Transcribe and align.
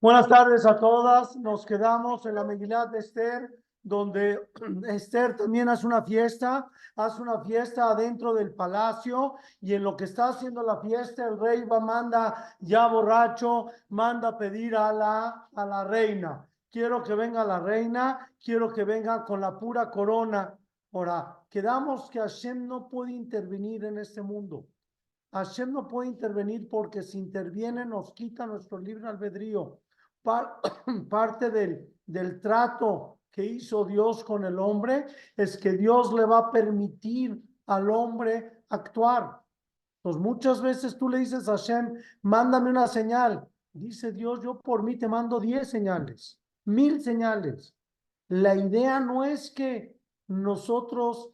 Buenas 0.00 0.28
tardes 0.28 0.64
a 0.64 0.78
todas. 0.78 1.34
Nos 1.34 1.66
quedamos 1.66 2.24
en 2.24 2.36
la 2.36 2.44
Megilat 2.44 2.92
de 2.92 3.00
Esther, 3.00 3.52
donde 3.82 4.48
Esther 4.86 5.36
también 5.36 5.68
hace 5.68 5.88
una 5.88 6.04
fiesta, 6.04 6.70
hace 6.94 7.20
una 7.20 7.40
fiesta 7.40 7.90
adentro 7.90 8.32
del 8.32 8.54
palacio 8.54 9.34
y 9.60 9.74
en 9.74 9.82
lo 9.82 9.96
que 9.96 10.04
está 10.04 10.28
haciendo 10.28 10.62
la 10.62 10.76
fiesta 10.76 11.26
el 11.26 11.36
rey 11.36 11.64
va 11.64 11.80
manda 11.80 12.54
ya 12.60 12.86
borracho, 12.86 13.70
manda 13.88 14.38
pedir 14.38 14.76
a 14.76 14.92
la 14.92 15.48
a 15.52 15.66
la 15.66 15.82
reina. 15.82 16.46
Quiero 16.70 17.02
que 17.02 17.16
venga 17.16 17.44
la 17.44 17.58
reina, 17.58 18.30
quiero 18.40 18.72
que 18.72 18.84
venga 18.84 19.24
con 19.24 19.40
la 19.40 19.58
pura 19.58 19.90
corona. 19.90 20.56
Ahora, 20.92 21.40
quedamos 21.50 22.08
que 22.08 22.20
Hashem 22.20 22.68
no 22.68 22.88
puede 22.88 23.14
intervenir 23.14 23.84
en 23.84 23.98
este 23.98 24.22
mundo. 24.22 24.64
Hashem 25.32 25.72
no 25.72 25.88
puede 25.88 26.08
intervenir 26.08 26.68
porque 26.70 27.02
si 27.02 27.18
interviene 27.18 27.84
nos 27.84 28.12
quita 28.12 28.46
nuestro 28.46 28.78
libre 28.78 29.08
albedrío. 29.08 29.80
parte 31.08 31.50
del, 31.50 31.88
del 32.06 32.40
trato 32.40 33.18
que 33.30 33.44
hizo 33.44 33.84
Dios 33.84 34.24
con 34.24 34.44
el 34.44 34.58
hombre 34.58 35.06
es 35.36 35.56
que 35.56 35.72
Dios 35.72 36.12
le 36.12 36.24
va 36.24 36.38
a 36.38 36.52
permitir 36.52 37.40
al 37.66 37.90
hombre 37.90 38.64
actuar. 38.68 39.42
Pues 40.02 40.16
muchas 40.16 40.62
veces 40.62 40.96
tú 40.96 41.08
le 41.08 41.18
dices 41.18 41.48
a 41.48 41.52
Hashem, 41.52 41.94
mándame 42.22 42.70
una 42.70 42.86
señal. 42.86 43.46
Dice 43.72 44.12
Dios, 44.12 44.40
yo 44.42 44.58
por 44.60 44.82
mí 44.82 44.96
te 44.96 45.08
mando 45.08 45.38
diez 45.38 45.68
señales, 45.68 46.40
mil 46.64 47.00
señales. 47.02 47.74
La 48.28 48.56
idea 48.56 49.00
no 49.00 49.24
es 49.24 49.50
que 49.50 49.98
nosotros 50.26 51.30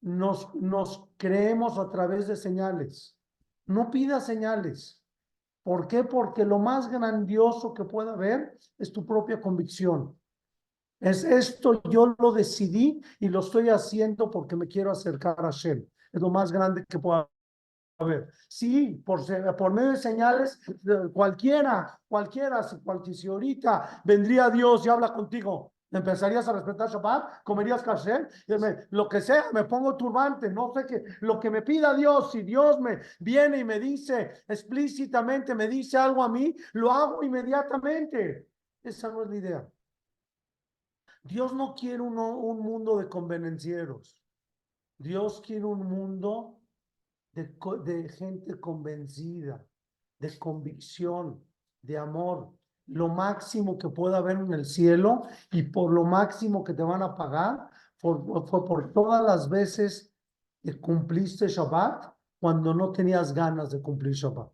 nos, 0.00 0.54
nos 0.54 1.08
creemos 1.16 1.78
a 1.78 1.90
través 1.90 2.28
de 2.28 2.36
señales. 2.36 3.16
No 3.66 3.90
pida 3.90 4.20
señales. 4.20 4.99
¿Por 5.62 5.86
qué? 5.86 6.04
Porque 6.04 6.44
lo 6.44 6.58
más 6.58 6.90
grandioso 6.90 7.74
que 7.74 7.84
pueda 7.84 8.12
haber 8.12 8.56
es 8.78 8.92
tu 8.92 9.04
propia 9.04 9.40
convicción. 9.40 10.18
Es 11.00 11.24
esto, 11.24 11.82
yo 11.90 12.14
lo 12.18 12.32
decidí 12.32 13.00
y 13.18 13.28
lo 13.28 13.40
estoy 13.40 13.70
haciendo 13.70 14.30
porque 14.30 14.56
me 14.56 14.68
quiero 14.68 14.90
acercar 14.90 15.38
a 15.38 15.44
Hashem. 15.44 15.86
Es 16.12 16.20
lo 16.20 16.30
más 16.30 16.52
grande 16.52 16.84
que 16.86 16.98
pueda 16.98 17.28
haber. 17.98 18.30
Sí, 18.48 19.02
por, 19.04 19.20
medio 19.72 19.90
de 19.90 19.96
señales, 19.96 20.60
cualquiera, 21.12 21.98
cualquiera, 22.06 22.62
si, 22.62 23.14
si 23.14 23.28
ahorita 23.28 24.02
vendría 24.04 24.50
Dios 24.50 24.84
y 24.84 24.88
habla 24.88 25.12
contigo, 25.12 25.72
¿Empezarías 25.92 26.46
a 26.46 26.52
respetar 26.52 26.88
Shabbat? 26.88 27.42
¿Comerías 27.42 27.82
kasher? 27.82 28.28
Lo 28.90 29.08
que 29.08 29.20
sea, 29.20 29.46
me 29.52 29.64
pongo 29.64 29.96
turbante, 29.96 30.48
no 30.48 30.72
sé 30.72 30.86
qué. 30.86 31.04
Lo 31.20 31.40
que 31.40 31.50
me 31.50 31.62
pida 31.62 31.94
Dios, 31.94 32.30
si 32.30 32.42
Dios 32.42 32.78
me 32.80 33.00
viene 33.18 33.58
y 33.58 33.64
me 33.64 33.80
dice 33.80 34.44
explícitamente, 34.46 35.54
me 35.54 35.66
dice 35.66 35.98
algo 35.98 36.22
a 36.22 36.28
mí, 36.28 36.54
lo 36.74 36.92
hago 36.92 37.24
inmediatamente. 37.24 38.48
Esa 38.82 39.10
no 39.10 39.22
es 39.22 39.30
la 39.30 39.36
idea. 39.36 39.68
Dios 41.24 41.52
no 41.52 41.74
quiere 41.74 42.00
un, 42.00 42.16
un 42.18 42.60
mundo 42.60 42.96
de 42.96 43.08
convenencieros. 43.08 44.22
Dios 44.96 45.40
quiere 45.40 45.64
un 45.64 45.86
mundo 45.86 46.60
de, 47.32 47.52
de 47.84 48.08
gente 48.10 48.60
convencida, 48.60 49.64
de 50.20 50.38
convicción, 50.38 51.44
de 51.82 51.98
amor 51.98 52.59
lo 52.90 53.08
máximo 53.08 53.78
que 53.78 53.88
pueda 53.88 54.18
haber 54.18 54.38
en 54.38 54.52
el 54.52 54.64
cielo 54.64 55.22
y 55.52 55.62
por 55.62 55.92
lo 55.92 56.04
máximo 56.04 56.64
que 56.64 56.74
te 56.74 56.82
van 56.82 57.02
a 57.02 57.16
pagar 57.16 57.70
por, 58.00 58.44
por 58.44 58.92
todas 58.92 59.22
las 59.22 59.48
veces 59.48 60.12
que 60.62 60.78
cumpliste 60.80 61.48
Shabbat 61.48 62.12
cuando 62.38 62.74
no 62.74 62.90
tenías 62.90 63.32
ganas 63.32 63.70
de 63.70 63.80
cumplir 63.80 64.14
Shabbat. 64.14 64.52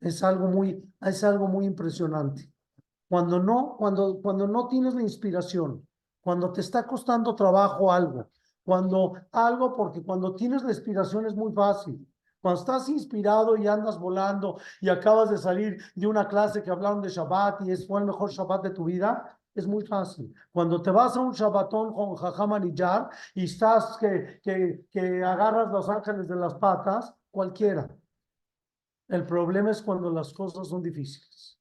Es 0.00 0.22
algo 0.22 0.48
muy, 0.48 0.82
es 1.00 1.24
algo 1.24 1.48
muy 1.48 1.66
impresionante. 1.66 2.52
Cuando 3.08 3.40
no, 3.40 3.76
cuando, 3.76 4.20
cuando 4.20 4.46
no 4.46 4.68
tienes 4.68 4.94
la 4.94 5.02
inspiración, 5.02 5.86
cuando 6.20 6.52
te 6.52 6.60
está 6.60 6.86
costando 6.86 7.34
trabajo 7.34 7.92
algo, 7.92 8.28
cuando 8.62 9.14
algo, 9.32 9.74
porque 9.74 10.02
cuando 10.02 10.34
tienes 10.34 10.62
la 10.62 10.70
inspiración 10.70 11.26
es 11.26 11.34
muy 11.34 11.52
fácil. 11.52 12.06
Cuando 12.40 12.60
estás 12.60 12.88
inspirado 12.88 13.56
y 13.56 13.66
andas 13.66 13.98
volando 13.98 14.60
y 14.80 14.88
acabas 14.88 15.30
de 15.30 15.38
salir 15.38 15.82
de 15.94 16.06
una 16.06 16.28
clase 16.28 16.62
que 16.62 16.70
hablaron 16.70 17.02
de 17.02 17.08
Shabbat 17.08 17.62
y 17.62 17.72
es, 17.72 17.86
fue 17.86 18.00
el 18.00 18.06
mejor 18.06 18.30
Shabbat 18.30 18.62
de 18.62 18.70
tu 18.70 18.84
vida, 18.84 19.38
es 19.54 19.66
muy 19.66 19.84
fácil. 19.84 20.32
Cuando 20.52 20.80
te 20.80 20.90
vas 20.90 21.16
a 21.16 21.20
un 21.20 21.32
Shabbatón 21.32 21.92
con 21.92 22.14
Jajam 22.14 22.72
y 23.34 23.44
estás 23.44 23.96
que, 23.98 24.40
que, 24.42 24.86
que 24.90 25.24
agarras 25.24 25.70
los 25.72 25.88
ángeles 25.88 26.28
de 26.28 26.36
las 26.36 26.54
patas, 26.54 27.12
cualquiera. 27.30 27.88
El 29.08 29.26
problema 29.26 29.70
es 29.70 29.82
cuando 29.82 30.10
las 30.10 30.32
cosas 30.32 30.68
son 30.68 30.82
difíciles. 30.82 31.58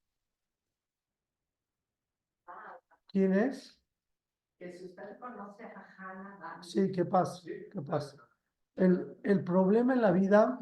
¿Quién 3.08 3.34
es? 3.34 3.80
Que 4.60 4.74
si 4.74 4.86
usted 4.86 5.18
conoce 5.20 5.64
a 5.64 6.62
Sí, 6.62 6.92
¿qué 6.92 7.06
pasa? 7.06 7.42
¿Qué 7.46 7.82
pasa? 7.82 8.27
El, 8.78 9.18
el 9.24 9.44
problema 9.44 9.94
en 9.94 10.02
la 10.02 10.12
vida 10.12 10.60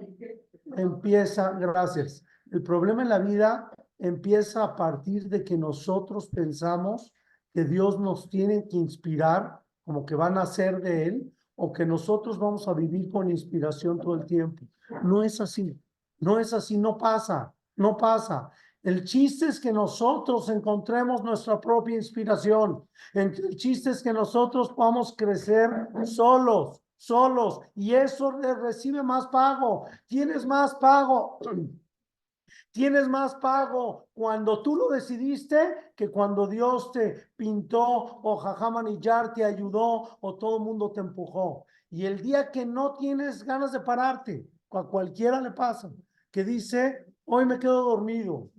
empieza, 0.78 1.52
gracias, 1.52 2.24
el 2.52 2.64
problema 2.64 3.04
en 3.04 3.10
la 3.10 3.20
vida 3.20 3.72
empieza 4.00 4.64
a 4.64 4.76
partir 4.76 5.28
de 5.30 5.44
que 5.44 5.58
nosotros 5.58 6.30
pensamos 6.30 7.14
que 7.54 7.64
Dios 7.64 8.00
nos 8.00 8.30
tiene 8.30 8.68
que 8.68 8.78
inspirar, 8.78 9.62
como 9.86 10.06
que 10.06 10.16
van 10.16 10.38
a 10.38 10.46
ser 10.46 10.82
de 10.82 11.06
Él, 11.06 11.34
o 11.56 11.72
que 11.72 11.86
nosotros 11.86 12.38
vamos 12.38 12.68
a 12.68 12.74
vivir 12.74 13.10
con 13.10 13.30
inspiración 13.32 14.00
todo 14.00 14.16
el 14.16 14.26
tiempo. 14.26 14.66
No 15.04 15.24
es 15.24 15.40
así, 15.40 15.80
no 16.20 16.40
es 16.40 16.54
así, 16.54 16.78
no 16.78 16.98
pasa, 16.98 17.54
no 17.78 17.96
pasa. 17.96 18.50
El 18.84 19.04
chiste 19.04 19.48
es 19.48 19.60
que 19.60 19.74
nosotros 19.74 20.50
encontremos 20.50 21.24
nuestra 21.24 21.60
propia 21.60 21.96
inspiración. 21.96 22.84
El 23.14 23.56
chiste 23.56 23.90
es 23.90 24.04
que 24.04 24.14
nosotros 24.14 24.74
podamos 24.74 25.16
crecer 25.18 25.70
solos, 26.04 26.82
solos 26.98 27.60
y 27.76 27.94
eso 27.94 28.32
recibe 28.32 29.04
más 29.04 29.28
pago. 29.28 29.86
Tienes 30.08 30.46
más 30.46 30.76
pago. 30.76 31.40
Tienes 32.72 33.08
más 33.08 33.36
pago 33.36 34.08
cuando 34.14 34.62
tú 34.62 34.76
lo 34.76 34.90
decidiste 34.90 35.94
que 35.96 36.10
cuando 36.10 36.46
Dios 36.46 36.92
te 36.92 37.30
pintó 37.36 38.20
o 38.22 38.38
Jajamanillar 38.38 39.34
te 39.34 39.46
ayudó 39.46 40.18
o 40.20 40.36
todo 40.36 40.58
el 40.58 40.64
mundo 40.64 40.92
te 40.92 41.00
empujó. 41.00 41.66
Y 41.90 42.06
el 42.06 42.22
día 42.22 42.52
que 42.52 42.66
no 42.66 42.96
tienes 42.96 43.44
ganas 43.44 43.72
de 43.72 43.80
pararte, 43.80 44.46
a 44.80 44.84
cualquiera 44.84 45.42
le 45.42 45.52
pasa, 45.52 45.92
que 46.32 46.44
dice, 46.44 47.06
hoy 47.26 47.46
me 47.46 47.60
quedo 47.60 47.84
dormido, 47.84 48.50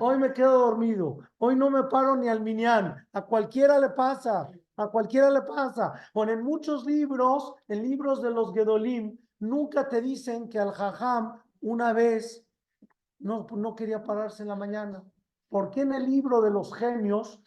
hoy 0.00 0.18
me 0.18 0.32
quedo 0.32 0.58
dormido, 0.58 1.18
hoy 1.38 1.56
no 1.56 1.70
me 1.70 1.84
paro 1.84 2.16
ni 2.16 2.28
al 2.28 2.40
minián, 2.40 3.06
a 3.12 3.22
cualquiera 3.22 3.78
le 3.78 3.90
pasa. 3.90 4.50
A 4.76 4.88
cualquiera 4.88 5.30
le 5.30 5.42
pasa. 5.42 5.94
Bueno, 6.12 6.32
en 6.32 6.42
muchos 6.42 6.84
libros, 6.84 7.54
en 7.68 7.82
libros 7.82 8.20
de 8.20 8.30
los 8.30 8.52
Gedolim, 8.52 9.16
nunca 9.38 9.88
te 9.88 10.00
dicen 10.00 10.48
que 10.48 10.58
al 10.58 10.72
Jajam 10.72 11.40
una 11.62 11.92
vez 11.92 12.46
no, 13.18 13.46
no 13.56 13.74
quería 13.74 14.02
pararse 14.02 14.42
en 14.42 14.48
la 14.48 14.56
mañana. 14.56 15.02
¿Por 15.48 15.70
qué 15.70 15.82
en 15.82 15.94
el 15.94 16.04
libro 16.04 16.40
de 16.42 16.50
los 16.50 16.74
genios, 16.74 17.40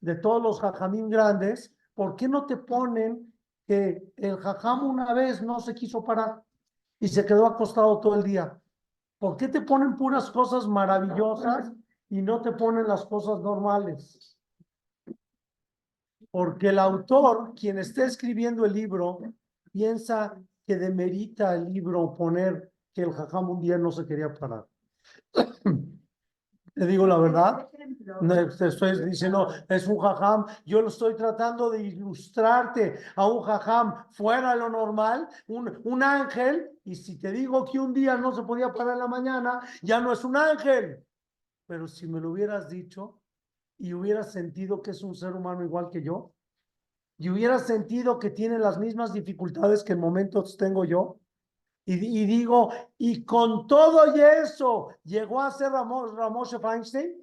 de 0.00 0.16
todos 0.16 0.42
los 0.42 0.60
Jajamín 0.60 1.08
grandes, 1.08 1.74
por 1.94 2.16
qué 2.16 2.28
no 2.28 2.44
te 2.44 2.56
ponen 2.58 3.32
que 3.66 4.12
el 4.16 4.36
Jajam 4.36 4.84
una 4.84 5.14
vez 5.14 5.42
no 5.42 5.60
se 5.60 5.74
quiso 5.74 6.04
parar 6.04 6.42
y 7.00 7.08
se 7.08 7.24
quedó 7.24 7.46
acostado 7.46 7.98
todo 8.00 8.16
el 8.16 8.24
día? 8.24 8.60
¿Por 9.18 9.38
qué 9.38 9.48
te 9.48 9.62
ponen 9.62 9.96
puras 9.96 10.30
cosas 10.30 10.66
maravillosas 10.66 11.72
y 12.10 12.20
no 12.20 12.42
te 12.42 12.52
ponen 12.52 12.86
las 12.86 13.06
cosas 13.06 13.40
normales? 13.40 14.33
Porque 16.34 16.70
el 16.70 16.80
autor, 16.80 17.54
quien 17.54 17.78
está 17.78 18.06
escribiendo 18.06 18.64
el 18.64 18.72
libro, 18.72 19.20
piensa 19.70 20.36
que 20.66 20.74
demerita 20.74 21.54
el 21.54 21.72
libro 21.72 22.12
poner 22.16 22.72
que 22.92 23.02
el 23.02 23.12
jajam 23.12 23.50
un 23.50 23.60
día 23.60 23.78
no 23.78 23.92
se 23.92 24.04
quería 24.04 24.34
parar. 24.34 24.66
Le 26.74 26.86
digo 26.88 27.06
la 27.06 27.18
verdad, 27.18 27.70
no, 28.20 28.48
te 28.48 28.66
estoy 28.66 29.08
diciendo, 29.08 29.46
es 29.68 29.86
un 29.86 30.00
jajam, 30.00 30.46
yo 30.66 30.82
lo 30.82 30.88
estoy 30.88 31.14
tratando 31.14 31.70
de 31.70 31.84
ilustrarte 31.84 32.98
a 33.14 33.28
un 33.28 33.40
jajam 33.44 33.94
fuera 34.10 34.54
de 34.54 34.56
lo 34.56 34.68
normal, 34.70 35.28
un, 35.46 35.80
un 35.84 36.02
ángel, 36.02 36.68
y 36.82 36.96
si 36.96 37.16
te 37.16 37.30
digo 37.30 37.64
que 37.64 37.78
un 37.78 37.94
día 37.94 38.16
no 38.16 38.32
se 38.32 38.42
podía 38.42 38.72
parar 38.72 38.94
en 38.94 38.98
la 38.98 39.06
mañana, 39.06 39.60
ya 39.82 40.00
no 40.00 40.12
es 40.12 40.24
un 40.24 40.36
ángel. 40.36 41.00
Pero 41.68 41.86
si 41.86 42.08
me 42.08 42.20
lo 42.20 42.32
hubieras 42.32 42.68
dicho, 42.68 43.20
y 43.78 43.92
hubiera 43.92 44.22
sentido 44.22 44.82
que 44.82 44.92
es 44.92 45.02
un 45.02 45.14
ser 45.14 45.34
humano 45.34 45.64
igual 45.64 45.90
que 45.90 46.02
yo, 46.02 46.33
y 47.18 47.30
hubiera 47.30 47.58
sentido 47.58 48.18
que 48.18 48.30
tiene 48.30 48.58
las 48.58 48.78
mismas 48.78 49.12
dificultades 49.12 49.84
que 49.84 49.92
en 49.92 50.00
momentos 50.00 50.56
tengo 50.56 50.84
yo, 50.84 51.18
y, 51.86 51.96
digo, 52.24 52.70
y 52.96 53.24
con 53.24 53.66
todo 53.66 54.16
y 54.16 54.20
eso, 54.20 54.88
llegó 55.04 55.42
a 55.42 55.50
ser 55.50 55.70
Ramos, 55.70 56.56
Feinstein. 56.60 57.22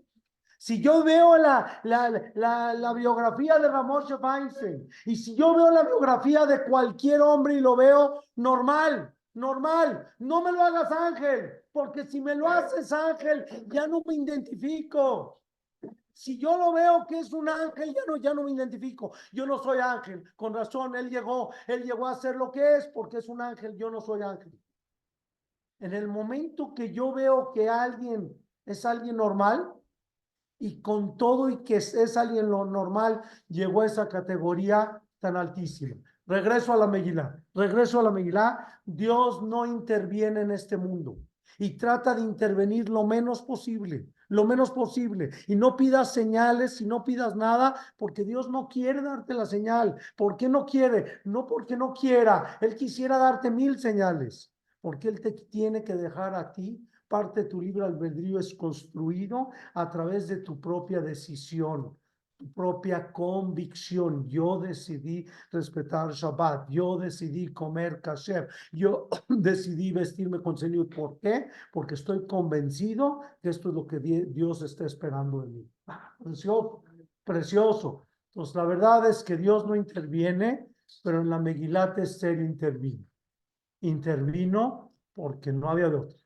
Si 0.60 0.80
yo 0.80 1.04
veo 1.04 1.36
la, 1.38 1.80
la, 1.84 2.32
la, 2.36 2.74
la 2.76 2.94
biografía 2.94 3.58
de 3.58 3.68
Ramos 3.68 4.06
Feinstein, 4.08 4.88
y 5.08 5.16
si 5.16 5.36
yo 5.36 5.56
veo 5.56 5.72
la 5.72 5.82
biografía 5.82 6.46
de 6.46 6.64
cualquier 6.66 7.22
hombre 7.22 7.56
y 7.56 7.60
lo 7.60 7.76
veo 7.76 8.24
normal, 8.36 9.12
normal, 9.34 10.08
no 10.20 10.44
me 10.44 10.52
lo 10.52 10.62
hagas 10.62 10.92
ángel, 10.92 11.54
porque 11.72 12.06
si 12.06 12.22
me 12.22 12.36
lo 12.36 12.48
haces 12.48 12.92
ángel, 12.92 13.46
ya 13.68 13.88
no 13.88 14.04
me 14.06 14.14
identifico. 14.14 15.41
Si 16.22 16.38
yo 16.38 16.56
lo 16.56 16.72
veo 16.72 17.08
que 17.08 17.18
es 17.18 17.34
un 17.34 17.50
ángel, 17.50 17.96
ya 17.96 18.02
no, 18.06 18.16
ya 18.16 18.32
no 18.36 18.44
me 18.44 18.52
identifico. 18.52 19.12
Yo 19.32 19.48
no 19.48 19.58
soy 19.58 19.80
ángel. 19.80 20.24
Con 20.36 20.54
razón, 20.54 20.96
él 20.96 21.10
llegó, 21.10 21.50
él 21.66 21.82
llegó 21.82 22.06
a 22.06 22.14
ser 22.14 22.36
lo 22.36 22.52
que 22.52 22.78
es 22.78 22.88
porque 22.90 23.18
es 23.18 23.28
un 23.28 23.42
ángel. 23.42 23.76
Yo 23.76 23.90
no 23.90 24.02
soy 24.02 24.22
ángel. 24.22 24.54
En 25.80 25.96
el 25.96 26.08
momento 26.08 26.76
que 26.76 26.94
yo 26.94 27.12
veo 27.12 27.52
que 27.52 27.68
alguien 27.68 28.40
es 28.68 28.86
alguien 28.86 29.18
normal 29.18 29.74
y 30.60 30.80
con 30.80 31.18
todo 31.18 31.50
y 31.50 31.64
que 31.64 31.78
es, 31.78 32.16
alguien 32.16 32.52
lo 32.52 32.66
normal, 32.66 33.24
llegó 33.48 33.82
a 33.82 33.88
esa 33.88 34.08
categoría 34.08 35.02
tan 35.20 35.36
altísima. 35.36 35.96
Regreso 36.28 36.72
a 36.72 36.78
la 36.78 36.86
Megilá, 36.86 37.44
regreso 37.56 38.00
a 38.00 38.04
la 38.04 38.12
Megilá. 38.12 38.80
Dios 38.86 39.42
no 39.42 39.66
interviene 39.66 40.42
en 40.42 40.52
este 40.52 40.78
mundo 40.78 41.18
y 41.58 41.78
trata 41.78 42.14
de 42.16 42.22
intervenir 42.22 42.90
lo 42.90 43.06
menos 43.06 43.42
posible, 43.42 44.08
lo 44.30 44.46
menos 44.46 44.72
posible. 44.72 45.32
Y 45.48 45.56
no 45.56 45.76
pidas 45.76 46.14
señales 46.14 46.82
y 46.82 46.86
no 46.86 47.04
pidas 47.04 47.36
nada, 47.36 47.76
porque 47.98 48.24
Dios 48.24 48.50
no 48.50 48.68
quiere 48.68 49.02
darte 49.02 49.34
la 49.34 49.46
señal. 49.46 49.96
¿Por 50.16 50.38
qué 50.38 50.50
no 50.50 50.66
quiere? 50.66 51.20
No 51.26 51.46
porque 51.46 51.76
no 51.76 51.94
quiera. 51.94 52.58
Él 52.62 52.76
quisiera 52.76 53.18
darte 53.18 53.52
mil 53.52 53.80
señales, 53.80 54.52
porque 54.82 55.08
Él 55.08 55.22
te 55.22 55.32
tiene 55.32 55.84
que 55.84 55.96
dejar 55.96 56.36
a 56.36 56.52
ti. 56.52 56.88
Parte 57.08 57.44
de 57.44 57.50
tu 57.50 57.62
libre 57.62 57.84
albedrío 57.84 58.40
es 58.40 58.56
construido 58.56 59.50
a 59.74 59.90
través 59.90 60.30
de 60.30 60.38
tu 60.38 60.62
propia 60.62 61.02
decisión 61.02 61.98
propia 62.54 63.12
convicción. 63.12 64.28
Yo 64.28 64.60
decidí 64.60 65.26
respetar 65.52 66.12
Shabbat, 66.12 66.70
yo 66.70 66.98
decidí 66.98 67.54
comer 67.54 68.02
kasher, 68.02 68.48
yo 68.72 69.08
decidí 69.30 69.92
vestirme 69.92 70.42
con 70.42 70.58
señor. 70.58 70.90
¿Por 70.90 71.20
qué? 71.20 71.48
Porque 71.72 71.96
estoy 71.96 72.26
convencido 72.28 73.22
que 73.42 73.50
esto 73.50 73.70
es 73.70 73.76
lo 73.76 73.88
que 73.88 74.00
Dios 74.00 74.62
está 74.62 74.86
esperando 74.86 75.42
de 75.42 75.48
mí. 75.50 75.70
Ah, 75.88 76.16
precioso, 76.24 76.84
precioso. 77.24 78.08
Entonces, 78.28 78.56
la 78.56 78.66
verdad 78.66 79.10
es 79.10 79.24
que 79.24 79.36
Dios 79.36 79.66
no 79.66 79.76
interviene, 79.76 80.70
pero 81.04 81.22
en 81.22 81.30
la 81.30 81.40
Megilat 81.40 81.98
Esther 82.00 82.40
intervino. 82.40 83.06
Intervino 83.82 84.94
porque 85.14 85.52
no 85.52 85.70
había 85.70 85.90
de 85.90 85.96
otro. 85.98 86.18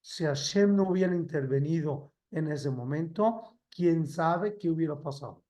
Si 0.00 0.24
Hashem 0.24 0.76
no 0.76 0.90
hubiera 0.90 1.14
intervenido 1.14 2.12
en 2.30 2.48
ese 2.48 2.70
momento, 2.70 3.58
quién 3.74 4.06
sabe 4.06 4.56
qué 4.56 4.70
hubiera 4.70 4.98
pasado. 4.98 5.42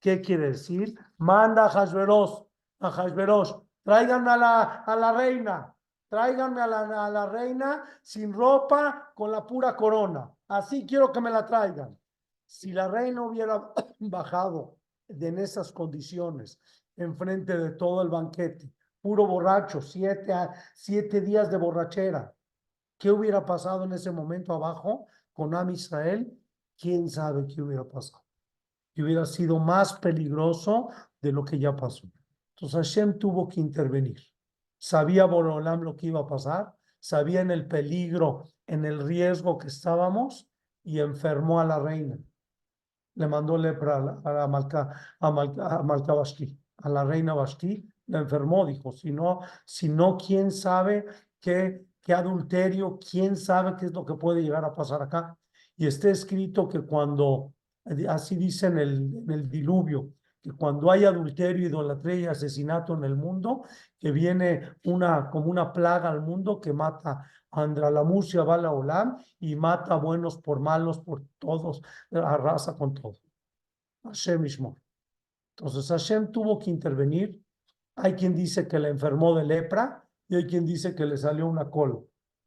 ¿Qué 0.00 0.20
quiere 0.20 0.52
decir? 0.52 0.94
Manda 1.18 1.66
a 1.66 1.68
Hashverosh, 1.68 2.44
a 2.80 2.90
Hashverosh, 2.90 3.54
tráiganme 3.82 4.30
a 4.30 4.36
la, 4.36 4.62
a 4.84 4.96
la 4.96 5.12
reina, 5.12 5.74
tráiganme 6.08 6.60
a 6.60 6.66
la, 6.66 7.06
a 7.06 7.10
la 7.10 7.26
reina 7.26 7.84
sin 8.02 8.32
ropa, 8.32 9.12
con 9.14 9.32
la 9.32 9.44
pura 9.44 9.74
corona. 9.74 10.30
Así 10.48 10.86
quiero 10.86 11.10
que 11.10 11.20
me 11.20 11.30
la 11.30 11.44
traigan. 11.44 11.98
Si 12.44 12.72
la 12.72 12.86
reina 12.86 13.22
hubiera 13.22 13.72
bajado 13.98 14.76
en 15.08 15.38
esas 15.38 15.72
condiciones, 15.72 16.60
enfrente 16.96 17.56
de 17.56 17.70
todo 17.72 18.02
el 18.02 18.08
banquete, 18.08 18.70
puro 19.00 19.26
borracho, 19.26 19.80
siete, 19.80 20.32
siete 20.74 21.20
días 21.20 21.50
de 21.50 21.56
borrachera, 21.56 22.32
¿qué 22.98 23.10
hubiera 23.10 23.44
pasado 23.44 23.84
en 23.84 23.92
ese 23.92 24.12
momento 24.12 24.54
abajo 24.54 25.06
con 25.32 25.54
Am 25.54 25.70
Israel? 25.70 26.32
Quién 26.78 27.08
sabe 27.08 27.46
qué 27.46 27.62
hubiera 27.62 27.84
pasado. 27.84 28.24
Y 28.94 29.02
hubiera 29.02 29.26
sido 29.26 29.58
más 29.58 29.94
peligroso 29.94 30.88
de 31.20 31.32
lo 31.32 31.44
que 31.44 31.58
ya 31.58 31.74
pasó. 31.74 32.08
Entonces 32.50 32.74
Hashem 32.74 33.18
tuvo 33.18 33.48
que 33.48 33.60
intervenir. 33.60 34.20
Sabía 34.78 35.26
Borolam 35.26 35.82
lo 35.82 35.96
que 35.96 36.06
iba 36.06 36.20
a 36.20 36.26
pasar, 36.26 36.74
sabía 36.98 37.40
en 37.40 37.50
el 37.50 37.66
peligro, 37.66 38.44
en 38.66 38.84
el 38.84 39.00
riesgo 39.00 39.58
que 39.58 39.68
estábamos 39.68 40.48
y 40.82 41.00
enfermó 41.00 41.60
a 41.60 41.64
la 41.64 41.78
reina. 41.78 42.18
Le 43.14 43.26
mandó 43.26 43.56
lepra 43.56 44.20
a, 44.24 44.32
la, 44.32 44.46
Malca, 44.46 45.16
a, 45.18 45.30
Malca, 45.30 45.76
a 45.76 45.82
Malca 45.82 46.14
a 46.78 46.88
la 46.88 47.04
reina 47.04 47.34
Bashti, 47.34 47.88
la 48.06 48.20
enfermó, 48.20 48.66
dijo, 48.66 48.92
si 48.92 49.10
no, 49.10 49.40
si 49.64 49.88
no, 49.88 50.16
¿quién 50.16 50.50
sabe 50.50 51.06
qué, 51.40 51.86
qué 52.00 52.14
adulterio, 52.14 52.98
quién 52.98 53.36
sabe 53.36 53.74
qué 53.76 53.86
es 53.86 53.92
lo 53.92 54.04
que 54.04 54.14
puede 54.14 54.42
llegar 54.42 54.64
a 54.64 54.74
pasar 54.74 55.02
acá? 55.02 55.36
Y 55.76 55.86
está 55.86 56.10
escrito 56.10 56.68
que 56.68 56.80
cuando, 56.80 57.54
así 58.08 58.36
dice 58.36 58.66
en 58.68 58.78
el, 58.78 59.24
el 59.28 59.48
diluvio, 59.48 60.10
que 60.42 60.52
cuando 60.52 60.90
hay 60.90 61.04
adulterio, 61.04 61.66
idolatría 61.66 62.16
y 62.20 62.26
asesinato 62.26 62.94
en 62.94 63.04
el 63.04 63.16
mundo, 63.16 63.64
que 63.98 64.10
viene 64.10 64.70
una, 64.84 65.28
como 65.28 65.50
una 65.50 65.72
plaga 65.72 66.08
al 66.08 66.22
mundo 66.22 66.60
que 66.60 66.72
mata 66.72 67.26
a 67.50 67.62
Andralamusia, 67.62 68.42
Bala 68.42 68.72
Olam, 68.72 69.18
y 69.40 69.56
mata 69.56 69.94
a 69.94 69.98
buenos 69.98 70.38
por 70.38 70.60
malos, 70.60 71.00
por 71.00 71.24
todos, 71.38 71.82
arrasa 72.10 72.76
con 72.76 72.94
todo. 72.94 73.18
Hashem 74.04 74.40
mismo. 74.40 74.78
Entonces 75.56 75.88
Hashem 75.88 76.30
tuvo 76.30 76.58
que 76.58 76.70
intervenir. 76.70 77.42
Hay 77.96 78.14
quien 78.14 78.34
dice 78.34 78.68
que 78.68 78.78
le 78.78 78.88
enfermó 78.88 79.36
de 79.36 79.44
lepra 79.44 80.06
y 80.28 80.36
hay 80.36 80.46
quien 80.46 80.64
dice 80.64 80.94
que 80.94 81.06
le 81.06 81.16
salió 81.16 81.46
una 81.46 81.68
cola 81.70 81.98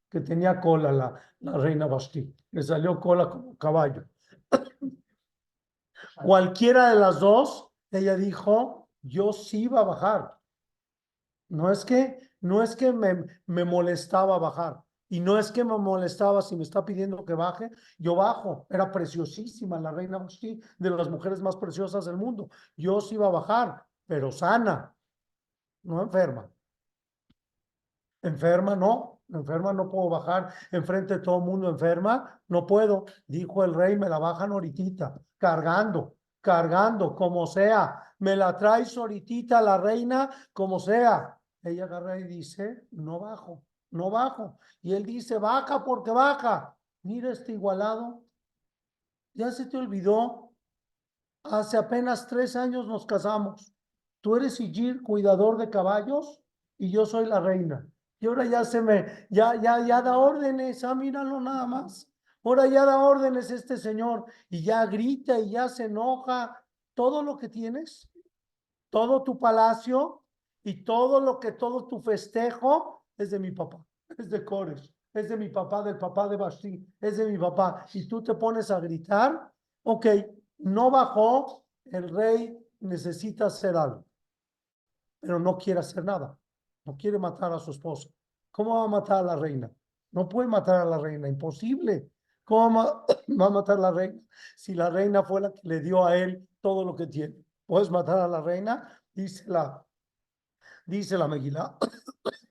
que 0.09 0.21
tenía 0.21 0.59
cola 0.59 0.91
la, 0.91 1.13
la 1.39 1.57
reina 1.57 1.85
Basti. 1.87 2.33
Le 2.51 2.63
salió 2.63 2.99
cola 2.99 3.29
como 3.29 3.57
caballo. 3.57 4.05
Cualquiera 6.23 6.89
de 6.89 6.99
las 6.99 7.19
dos, 7.19 7.69
ella 7.91 8.15
dijo, 8.15 8.89
yo 9.01 9.31
sí 9.33 9.63
iba 9.63 9.81
a 9.81 9.85
bajar. 9.85 10.37
No 11.49 11.71
es 11.71 11.85
que, 11.85 12.29
no 12.41 12.61
es 12.61 12.75
que 12.75 12.91
me, 12.91 13.25
me 13.45 13.65
molestaba 13.65 14.37
bajar. 14.37 14.81
Y 15.11 15.19
no 15.21 15.39
es 15.39 15.51
que 15.51 15.63
me 15.63 15.75
molestaba 15.77 16.41
si 16.41 16.55
me 16.55 16.61
está 16.61 16.85
pidiendo 16.85 17.25
que 17.25 17.33
baje, 17.33 17.71
yo 17.97 18.15
bajo. 18.15 18.67
Era 18.69 18.91
preciosísima 18.91 19.79
la 19.79 19.91
reina 19.91 20.19
Basti, 20.19 20.59
de 20.77 20.89
las 20.89 21.09
mujeres 21.09 21.41
más 21.41 21.55
preciosas 21.55 22.05
del 22.05 22.17
mundo. 22.17 22.49
Yo 22.75 23.01
sí 23.01 23.15
iba 23.15 23.27
a 23.27 23.31
bajar, 23.31 23.85
pero 24.05 24.31
sana, 24.31 24.93
no 25.83 26.01
enferma. 26.01 26.51
Enferma, 28.21 28.75
no, 28.75 29.18
enferma, 29.31 29.73
no 29.73 29.89
puedo 29.89 30.09
bajar 30.09 30.53
enfrente 30.71 31.15
de 31.15 31.19
todo 31.21 31.37
el 31.37 31.45
mundo 31.45 31.69
enferma, 31.69 32.41
no 32.47 32.65
puedo. 32.65 33.05
Dijo 33.27 33.63
el 33.63 33.73
rey, 33.73 33.97
me 33.97 34.09
la 34.09 34.19
bajan 34.19 34.51
ahorita, 34.51 35.21
cargando, 35.37 36.15
cargando, 36.41 37.15
como 37.15 37.45
sea. 37.47 38.03
Me 38.19 38.35
la 38.35 38.57
traes 38.57 38.97
ahorita 38.97 39.61
la 39.61 39.77
reina, 39.77 40.29
como 40.53 40.79
sea. 40.79 41.37
Ella 41.63 41.85
agarra 41.85 42.19
y 42.19 42.23
dice, 42.23 42.87
no 42.91 43.19
bajo, 43.19 43.63
no 43.91 44.09
bajo. 44.09 44.59
Y 44.81 44.93
él 44.93 45.05
dice, 45.05 45.37
baja 45.37 45.83
porque 45.83 46.11
baja. 46.11 46.75
Mira 47.03 47.31
este 47.31 47.53
igualado. 47.53 48.23
Ya 49.33 49.51
se 49.51 49.65
te 49.65 49.77
olvidó. 49.77 50.51
Hace 51.43 51.77
apenas 51.77 52.27
tres 52.27 52.55
años 52.55 52.87
nos 52.87 53.05
casamos. 53.05 53.73
Tú 54.21 54.35
eres 54.35 54.59
Igir, 54.59 55.01
cuidador 55.01 55.57
de 55.57 55.69
caballos, 55.69 56.41
y 56.77 56.91
yo 56.91 57.05
soy 57.05 57.25
la 57.25 57.39
reina. 57.39 57.87
Y 58.19 58.27
ahora 58.27 58.45
ya 58.45 58.65
se 58.65 58.81
me, 58.81 59.27
ya, 59.29 59.55
ya, 59.55 59.85
ya 59.85 60.01
da 60.01 60.17
órdenes, 60.17 60.83
ah, 60.83 60.93
míralo 60.93 61.39
nada 61.39 61.65
más. 61.65 62.09
Ahora 62.43 62.67
ya 62.67 62.85
da 62.85 62.99
órdenes 62.99 63.49
este 63.49 63.77
señor 63.77 64.25
y 64.49 64.63
ya 64.63 64.85
grita 64.85 65.39
y 65.39 65.51
ya 65.51 65.69
se 65.69 65.85
enoja. 65.85 66.61
Todo 66.93 67.23
lo 67.23 67.37
que 67.37 67.47
tienes, 67.47 68.09
todo 68.89 69.23
tu 69.23 69.39
palacio 69.39 70.25
y 70.63 70.83
todo 70.83 71.21
lo 71.21 71.39
que, 71.39 71.53
todo 71.53 71.87
tu 71.87 72.01
festejo 72.01 73.05
es 73.17 73.31
de 73.31 73.39
mi 73.39 73.51
papá, 73.51 73.85
es 74.17 74.29
de 74.29 74.43
Cores, 74.43 74.91
es 75.13 75.29
de 75.29 75.37
mi 75.37 75.47
papá, 75.47 75.81
del 75.81 75.97
papá 75.97 76.27
de 76.27 76.35
Basti, 76.35 76.85
es 76.99 77.17
de 77.17 77.25
mi 77.25 77.37
papá. 77.37 77.85
Y 77.93 78.05
tú 78.05 78.21
te 78.21 78.35
pones 78.35 78.69
a 78.69 78.81
gritar, 78.81 79.53
ok, 79.83 80.07
no 80.57 80.91
bajó, 80.91 81.63
el 81.85 82.09
rey 82.09 82.57
necesita 82.81 83.45
hacer 83.45 83.77
algo, 83.77 84.05
pero 85.21 85.39
no 85.39 85.57
quiere 85.57 85.79
hacer 85.79 86.03
nada 86.03 86.38
quiere 86.97 87.19
matar 87.19 87.51
a 87.53 87.59
su 87.59 87.71
esposa. 87.71 88.09
¿Cómo 88.51 88.75
va 88.75 88.85
a 88.85 88.87
matar 88.87 89.19
a 89.19 89.23
la 89.23 89.35
reina? 89.35 89.71
No 90.11 90.27
puede 90.27 90.47
matar 90.47 90.81
a 90.81 90.85
la 90.85 90.97
reina, 90.97 91.27
imposible. 91.27 92.09
¿Cómo 92.43 92.83
va 92.83 93.05
a 93.45 93.49
matar 93.49 93.77
a 93.77 93.81
la 93.81 93.91
reina 93.91 94.21
si 94.55 94.73
la 94.73 94.89
reina 94.89 95.23
fue 95.23 95.41
la 95.41 95.51
que 95.51 95.61
le 95.63 95.81
dio 95.81 96.05
a 96.05 96.17
él 96.17 96.47
todo 96.61 96.83
lo 96.83 96.95
que 96.95 97.07
tiene? 97.07 97.35
¿Puedes 97.65 97.91
matar 97.91 98.19
a 98.19 98.27
la 98.27 98.41
reina? 98.41 99.01
Dice 99.13 99.43
la, 99.47 99.85
dice 100.85 101.17
la 101.17 101.27
Megilá. 101.27 101.77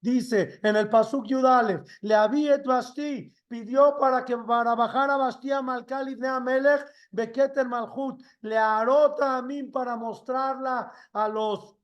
Dice 0.00 0.60
en 0.62 0.76
el 0.76 0.88
Pasuk 0.88 1.26
Yudalev, 1.26 1.84
le 2.02 2.14
había 2.14 2.58
Basti, 2.58 3.34
pidió 3.48 3.96
para 3.98 4.24
que 4.24 4.38
para 4.38 4.76
bajar 4.76 5.10
a 5.10 5.16
Bastia 5.16 5.60
Malkal 5.60 6.16
de 6.16 6.28
Amelech, 6.28 6.86
Beketer 7.10 7.66
Malhut, 7.66 8.22
le 8.42 8.56
arota 8.56 9.38
a 9.38 9.42
mí 9.42 9.64
para 9.64 9.96
mostrarla 9.96 10.92
a 11.12 11.28
los 11.28 11.77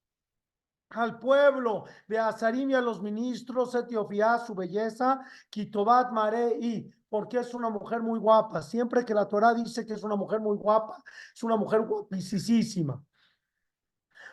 al 0.91 1.19
pueblo 1.19 1.85
de 2.07 2.19
Azarim 2.19 2.71
y 2.71 2.75
a 2.75 2.81
los 2.81 3.03
ministros, 3.03 3.75
Etiopía, 3.75 4.39
su 4.39 4.55
belleza, 4.55 5.21
Kitobat 5.51 6.13
Mare 6.13 6.57
y 6.61 6.91
porque 7.09 7.39
es 7.39 7.55
una 7.55 7.71
mujer 7.71 8.03
muy 8.03 8.19
guapa. 8.19 8.61
Siempre 8.63 9.05
que 9.05 9.15
la 9.15 9.29
Torah 9.29 9.55
dice 9.55 9.87
que 9.87 9.95
es 9.95 10.03
una 10.03 10.17
mujer 10.17 10.41
muy 10.41 10.57
guapa, 10.57 11.03
es 11.33 11.43
una 11.43 11.57
mujer 11.57 11.83
guapísima. 11.83 13.03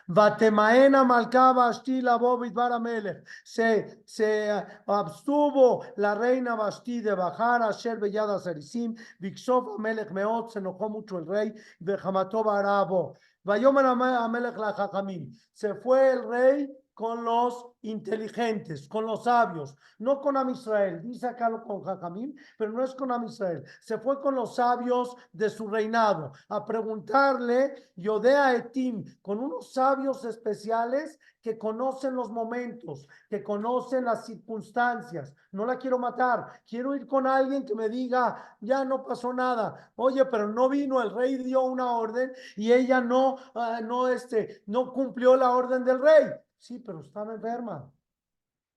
Vatemaena 0.08 1.04
Malka 1.04 1.52
Vashti 1.52 2.00
la 2.02 2.16
Bobit 2.16 2.52
Baramelech. 2.52 3.24
Se, 3.44 4.02
se 4.04 4.50
abstuvo 4.86 5.84
la 5.96 6.14
reina 6.14 6.56
Vashti 6.56 7.00
de 7.00 7.14
bajar 7.14 7.62
a 7.62 7.70
Sher 7.70 7.98
Bellada 7.98 8.40
Sarisim. 8.40 8.96
Vixov 9.20 9.76
Amelech 9.78 10.10
Meot 10.10 10.50
se 10.50 10.58
enojó 10.58 10.88
mucho 10.88 11.18
el 11.18 11.26
rey. 11.26 11.54
Vejamató 11.78 12.42
Barabo. 12.42 13.14
Vayomer 13.44 13.86
Amelech 13.86 14.56
la 14.56 14.72
Jajamim. 14.72 15.32
Se 15.52 15.74
fue 15.74 16.12
el 16.12 16.28
rey 16.28 16.68
con 16.94 17.24
los 17.24 17.68
inteligentes, 17.82 18.86
con 18.88 19.06
los 19.06 19.24
sabios, 19.24 19.74
no 19.98 20.20
con 20.20 20.36
Am 20.36 20.50
Israel. 20.50 21.00
Dice 21.02 21.26
acá 21.26 21.50
con 21.62 21.82
Jajamim, 21.82 22.34
pero 22.58 22.72
no 22.72 22.84
es 22.84 22.94
con 22.94 23.10
Am 23.10 23.24
Israel. 23.24 23.64
Se 23.80 23.98
fue 23.98 24.20
con 24.20 24.34
los 24.34 24.56
sabios 24.56 25.16
de 25.32 25.48
su 25.50 25.68
reinado 25.68 26.32
a 26.48 26.64
preguntarle, 26.64 27.90
Yodea 27.96 28.56
Etim, 28.56 29.04
con 29.20 29.38
unos 29.38 29.72
sabios 29.72 30.24
especiales 30.24 31.18
que 31.42 31.58
conocen 31.58 32.14
los 32.14 32.30
momentos, 32.30 33.08
que 33.28 33.42
conocen 33.42 34.04
las 34.04 34.24
circunstancias. 34.24 35.34
No 35.50 35.66
la 35.66 35.76
quiero 35.76 35.98
matar, 35.98 36.62
quiero 36.66 36.94
ir 36.94 37.06
con 37.06 37.26
alguien 37.26 37.66
que 37.66 37.74
me 37.74 37.88
diga, 37.88 38.56
ya 38.60 38.84
no 38.84 39.04
pasó 39.04 39.32
nada. 39.32 39.92
Oye, 39.96 40.24
pero 40.26 40.48
no 40.48 40.68
vino, 40.68 41.02
el 41.02 41.10
rey 41.10 41.36
dio 41.36 41.62
una 41.62 41.90
orden 41.96 42.32
y 42.56 42.72
ella 42.72 43.00
no, 43.00 43.36
ah, 43.54 43.80
no, 43.82 44.08
este, 44.08 44.62
no 44.66 44.92
cumplió 44.92 45.36
la 45.36 45.50
orden 45.50 45.84
del 45.84 46.00
rey. 46.00 46.26
Sí, 46.62 46.78
pero 46.78 47.00
estaba 47.00 47.34
enferma. 47.34 47.92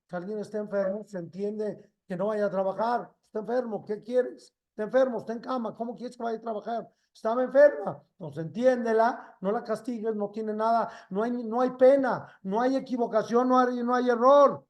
Si 0.09 0.15
alguien 0.15 0.39
está 0.39 0.57
enfermo, 0.57 1.03
se 1.05 1.19
entiende 1.19 1.87
que 2.07 2.17
no 2.17 2.27
vaya 2.27 2.47
a 2.47 2.49
trabajar. 2.49 3.11
Está 3.27 3.39
enfermo, 3.41 3.85
¿qué 3.85 4.01
quieres? 4.01 4.55
Está 4.71 4.83
enfermo, 4.83 5.19
está 5.19 5.33
en 5.33 5.39
cama, 5.39 5.75
¿cómo 5.75 5.95
quieres 5.95 6.17
que 6.17 6.23
vaya 6.23 6.39
a 6.39 6.41
trabajar? 6.41 6.89
Estaba 7.13 7.43
enferma, 7.43 8.01
entonces 8.13 8.43
entiéndela, 8.43 9.37
no 9.39 9.51
la 9.51 9.63
castigues, 9.63 10.15
no 10.15 10.31
tiene 10.31 10.53
nada, 10.53 10.89
no 11.11 11.21
hay, 11.21 11.31
no 11.31 11.61
hay 11.61 11.69
pena, 11.71 12.27
no 12.41 12.59
hay 12.59 12.75
equivocación, 12.75 13.49
no 13.49 13.59
hay, 13.59 13.83
no 13.83 13.93
hay 13.93 14.09
error. 14.09 14.65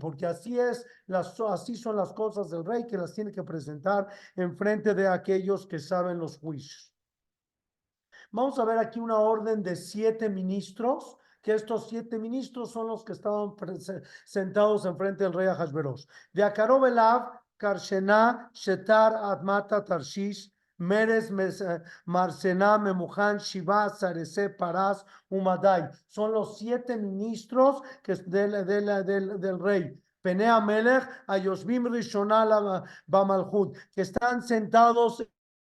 Porque 0.00 0.26
así 0.26 0.58
es, 0.58 0.86
las, 1.06 1.38
así 1.40 1.76
son 1.76 1.96
las 1.96 2.12
cosas 2.12 2.50
del 2.50 2.64
rey 2.64 2.86
que 2.86 2.96
las 2.96 3.12
tiene 3.12 3.30
que 3.30 3.42
presentar 3.42 4.08
en 4.34 4.56
frente 4.56 4.94
de 4.94 5.06
aquellos 5.06 5.66
que 5.66 5.78
saben 5.78 6.18
los 6.18 6.38
juicios. 6.38 6.92
Vamos 8.30 8.58
a 8.58 8.64
ver 8.64 8.78
aquí 8.78 8.98
una 8.98 9.18
orden 9.18 9.62
de 9.62 9.76
siete 9.76 10.28
ministros, 10.28 11.16
que 11.40 11.54
estos 11.54 11.88
siete 11.88 12.18
ministros 12.18 12.72
son 12.72 12.88
los 12.88 13.04
que 13.04 13.12
estaban 13.12 13.54
sentados 14.24 14.84
enfrente 14.84 15.24
del 15.24 15.32
rey 15.32 15.46
Ahasveros. 15.46 16.08
De 16.32 16.42
Akarobelav, 16.42 17.40
Karshena, 17.56 18.50
Shetar, 18.52 19.14
Admata, 19.16 19.84
Tarshish, 19.84 20.52
Meres, 20.78 21.30
Marcena, 22.04 22.78
Memujan, 22.78 23.38
Shiva, 23.38 23.90
Sarese, 23.90 24.50
Paras, 24.50 25.04
Umadai. 25.28 25.90
Son 26.06 26.32
los 26.32 26.58
siete 26.58 26.96
ministros 26.96 27.82
que 28.02 28.14
del, 28.14 28.64
del, 28.66 29.04
del, 29.04 29.40
del 29.40 29.58
rey. 29.58 30.02
Penea 30.22 30.60
Melech, 30.60 31.08
Ayosbim 31.26 31.86
Rishonal, 31.86 32.82
Bamalhut, 33.06 33.76
que 33.92 34.02
están 34.02 34.42
sentados 34.42 35.24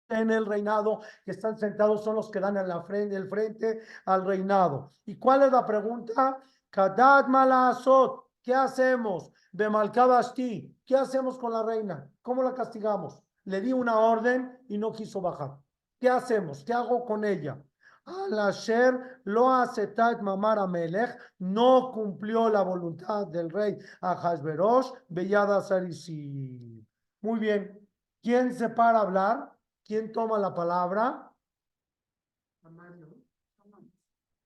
en 0.08 0.30
el 0.30 0.46
reinado, 0.46 1.00
que 1.24 1.30
están 1.30 1.56
sentados 1.56 2.02
son 2.04 2.16
los 2.16 2.30
que 2.30 2.40
dan 2.40 2.56
en 2.56 2.84
frente, 2.84 3.16
el 3.16 3.28
frente 3.28 3.82
al 4.06 4.26
reinado. 4.26 4.94
¿Y 5.04 5.16
cuál 5.16 5.42
es 5.42 5.52
la 5.52 5.64
pregunta? 5.64 6.42
Kadad 6.68 7.26
Malasot, 7.26 8.30
¿qué 8.42 8.54
hacemos? 8.54 9.30
De 9.52 9.68
Malkabasti, 9.68 10.76
¿qué 10.86 10.96
hacemos 10.96 11.38
con 11.38 11.52
la 11.52 11.62
reina? 11.62 12.08
¿Cómo 12.22 12.42
la 12.42 12.54
castigamos? 12.54 13.22
Le 13.50 13.60
di 13.60 13.72
una 13.72 13.98
orden 13.98 14.60
y 14.68 14.78
no 14.78 14.92
quiso 14.92 15.20
bajar. 15.20 15.58
¿Qué 15.98 16.08
hacemos? 16.08 16.62
¿Qué 16.62 16.72
hago 16.72 17.04
con 17.04 17.24
ella? 17.24 17.60
Al 18.04 18.38
Asher 18.38 19.20
lo 19.24 19.50
aceptat 19.52 20.20
mamar 20.20 20.68
Melech 20.68 21.18
no 21.40 21.90
cumplió 21.92 22.48
la 22.48 22.62
voluntad 22.62 23.26
del 23.26 23.50
rey 23.50 23.76
Ahasverosh, 24.02 24.92
Bellada 25.08 25.60
Sarisi. 25.62 26.86
Muy 27.22 27.40
bien. 27.40 27.88
¿Quién 28.22 28.54
se 28.54 28.68
para 28.68 29.00
hablar? 29.00 29.52
¿Quién 29.84 30.12
toma 30.12 30.38
la 30.38 30.54
palabra? 30.54 31.32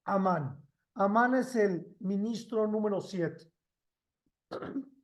Amán. 0.05 0.65
Amán 0.95 1.35
es 1.35 1.55
el 1.57 1.95
ministro 2.01 2.67
número 2.67 3.03
siete. 3.03 3.53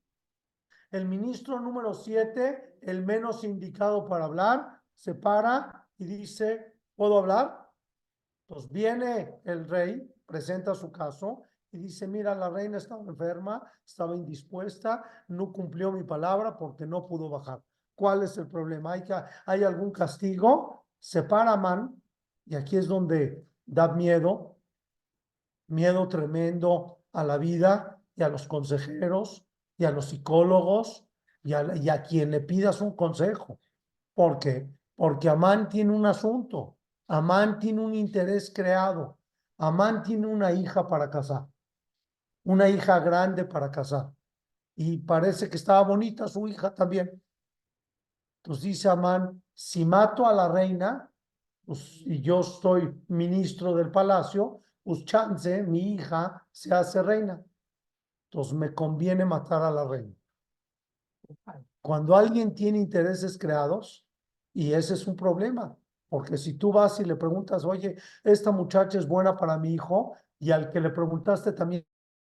El 0.91 1.07
ministro 1.07 1.61
número 1.61 1.95
siete, 1.95 2.70
el 2.83 3.05
menos 3.05 3.45
indicado 3.45 4.05
para 4.07 4.25
hablar, 4.25 4.81
se 4.95 5.15
para 5.15 5.89
y 5.99 6.07
dice, 6.07 6.75
¿puedo 6.95 7.19
hablar? 7.19 7.71
Entonces 8.49 8.71
viene 8.71 9.41
el 9.45 9.69
rey, 9.69 10.13
presenta 10.27 10.75
su 10.75 10.91
caso 10.91 11.43
y 11.73 11.79
dice, 11.79 12.07
mira, 12.07 12.35
la 12.35 12.51
reina 12.51 12.79
estaba 12.79 13.03
enferma, 13.03 13.63
estaba 13.85 14.17
indispuesta, 14.17 15.05
no 15.29 15.53
cumplió 15.53 15.93
mi 15.93 16.03
palabra 16.03 16.57
porque 16.57 16.87
no 16.87 17.07
pudo 17.07 17.31
bajar. 17.31 17.63
¿Cuál 17.95 18.23
es 18.23 18.37
el 18.39 18.49
problema? 18.49 18.93
¿Hay, 18.93 19.05
hay 19.47 19.63
algún 19.63 19.93
castigo? 19.93 20.87
Se 20.99 21.23
para 21.23 21.57
man, 21.57 22.03
y 22.47 22.57
aquí 22.57 22.77
es 22.77 22.89
donde 22.89 23.47
da 23.65 23.89
miedo, 23.89 24.57
miedo 25.69 26.09
tremendo 26.09 26.99
a 27.13 27.23
la 27.23 27.39
vida 27.39 28.01
y 28.17 28.23
a 28.23 28.29
los 28.29 28.49
consejeros 28.49 29.47
y 29.79 29.85
a 29.85 29.91
los 29.91 30.07
psicólogos 30.07 31.07
y 31.43 31.55
a, 31.89 32.03
quien 32.03 32.31
le 32.31 32.41
pidas 32.41 32.81
un 32.81 32.95
consejo. 32.95 33.61
¿Por 34.15 34.39
qué? 34.39 34.69
Porque 34.95 35.29
Amán 35.29 35.69
tiene 35.69 35.93
un 35.93 36.05
asunto, 36.07 36.77
Amán 37.09 37.59
tiene 37.59 37.81
un 37.81 37.95
interés 37.95 38.53
creado, 38.55 39.19
Amán 39.59 40.03
tiene 40.03 40.27
una 40.27 40.53
hija 40.53 40.89
para 40.89 41.11
casar, 41.11 41.47
una 42.45 42.69
hija 42.69 42.99
grande 43.01 43.45
para 43.45 43.71
casar. 43.71 44.11
Y 44.77 44.99
parece 44.99 45.49
que 45.49 45.57
estaba 45.57 45.83
bonita 45.83 46.29
su 46.29 46.47
hija 46.49 46.75
también. 46.75 47.23
Entonces 48.43 48.65
dice 48.65 48.89
Amán, 48.89 49.43
si 49.55 49.85
mato 49.85 50.27
a 50.27 50.33
la 50.33 50.49
reina, 50.49 51.11
pues, 51.65 52.03
y 52.07 52.21
yo 52.21 52.43
soy 52.43 53.03
ministro 53.09 53.75
del 53.75 53.91
palacio, 53.91 54.63
pues 54.83 55.05
chance, 55.05 55.63
mi 55.63 55.95
hija 55.95 56.47
se 56.51 56.75
hace 56.75 57.03
reina. 57.03 57.43
Entonces 58.31 58.55
me 58.55 58.75
conviene 58.75 59.25
matar 59.25 59.63
a 59.63 59.71
la 59.71 59.87
reina. 59.87 60.15
Cuando 61.81 62.17
alguien 62.17 62.55
tiene 62.55 62.79
intereses 62.79 63.39
creados, 63.39 64.07
y 64.53 64.73
ese 64.73 64.95
es 64.95 65.07
un 65.07 65.17
problema, 65.17 65.77
porque 66.09 66.37
si 66.37 66.55
tú 66.55 66.73
vas 66.73 66.99
y 67.01 67.05
le 67.05 67.17
preguntas, 67.17 67.65
oye, 67.65 67.97
esta 68.25 68.51
muchacha 68.51 68.99
es 68.99 69.07
buena 69.07 69.37
para 69.37 69.57
mi 69.59 69.73
hijo, 69.73 70.17
y 70.39 70.51
al 70.51 70.71
que 70.71 70.81
le 70.81 70.91
preguntaste 70.91 71.53
también 71.53 71.87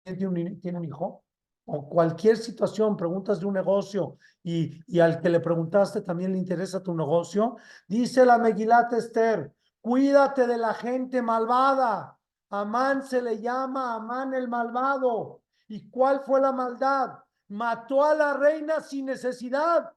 tiene 0.04 0.78
un, 0.78 0.84
hijo, 0.84 1.24
o 1.66 1.88
cualquier 1.88 2.36
situación, 2.36 2.96
preguntas 2.96 3.40
de 3.40 3.46
un 3.46 3.54
negocio 3.54 4.18
y, 4.44 4.80
y 4.86 5.00
al 5.00 5.20
que 5.20 5.28
le 5.28 5.40
preguntaste 5.40 6.00
también 6.02 6.32
le 6.32 6.38
interesa 6.38 6.80
tu 6.82 6.94
negocio, 6.94 7.56
dice 7.88 8.24
la 8.24 8.38
Megilat 8.38 8.92
Esther, 8.92 9.52
cuídate 9.80 10.46
de 10.46 10.58
la 10.58 10.74
gente 10.74 11.20
malvada. 11.22 12.16
Amán 12.50 13.02
se 13.02 13.20
le 13.20 13.40
llama 13.40 13.96
Amán 13.96 14.32
el 14.34 14.48
malvado. 14.48 15.42
¿Y 15.66 15.90
cuál 15.90 16.20
fue 16.20 16.40
la 16.40 16.52
maldad? 16.52 17.18
Mató 17.48 18.04
a 18.04 18.14
la 18.14 18.34
reina 18.34 18.80
sin 18.80 19.06
necesidad, 19.06 19.92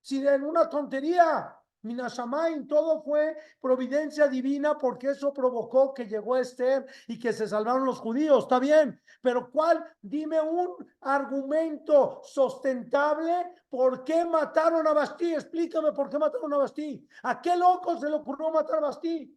sin 0.00 0.26
en 0.26 0.44
una 0.44 0.68
tontería. 0.68 1.56
Minashamain, 1.82 2.68
todo 2.68 3.02
fue 3.02 3.36
providencia 3.60 4.28
divina 4.28 4.78
porque 4.78 5.10
eso 5.10 5.32
provocó 5.32 5.92
que 5.92 6.06
llegó 6.06 6.36
Esther 6.36 6.86
y 7.08 7.18
que 7.18 7.32
se 7.32 7.48
salvaron 7.48 7.84
los 7.84 7.98
judíos, 7.98 8.44
está 8.44 8.60
bien, 8.60 9.00
pero 9.20 9.50
¿cuál? 9.50 9.84
Dime 10.00 10.40
un 10.40 10.76
argumento 11.00 12.20
sustentable 12.24 13.64
por 13.68 14.04
qué 14.04 14.24
mataron 14.24 14.86
a 14.86 14.92
Bastí, 14.92 15.34
explícame 15.34 15.92
por 15.92 16.08
qué 16.08 16.18
mataron 16.18 16.54
a 16.54 16.58
Bastí. 16.58 17.04
¿A 17.24 17.40
qué 17.42 17.56
loco 17.56 17.98
se 17.98 18.08
le 18.08 18.14
ocurrió 18.14 18.50
matar 18.50 18.76
a 18.76 18.82
Bastí? 18.82 19.36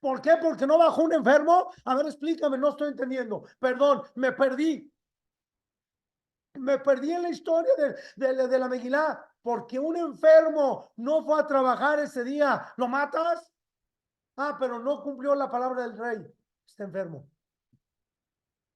¿Por 0.00 0.22
qué? 0.22 0.36
Porque 0.40 0.66
no 0.66 0.78
bajó 0.78 1.02
un 1.02 1.12
enfermo. 1.12 1.70
A 1.84 1.96
ver, 1.96 2.06
explícame, 2.06 2.56
no 2.56 2.68
estoy 2.68 2.88
entendiendo. 2.88 3.44
Perdón, 3.58 4.02
me 4.14 4.32
perdí. 4.32 4.90
Me 6.58 6.78
perdí 6.78 7.12
en 7.12 7.22
la 7.22 7.30
historia 7.30 7.72
de, 8.16 8.48
de, 8.48 8.58
la 8.58 8.68
Megilá 8.68 9.24
porque 9.42 9.78
un 9.78 9.96
enfermo 9.96 10.92
no 10.96 11.24
fue 11.24 11.40
a 11.40 11.46
trabajar 11.46 11.98
ese 12.00 12.24
día, 12.24 12.66
¿lo 12.76 12.88
matas? 12.88 13.50
Ah, 14.36 14.56
pero 14.58 14.78
no 14.78 15.02
cumplió 15.02 15.34
la 15.34 15.50
palabra 15.50 15.82
del 15.82 15.96
rey. 15.96 16.34
Está 16.66 16.84
enfermo. 16.84 17.28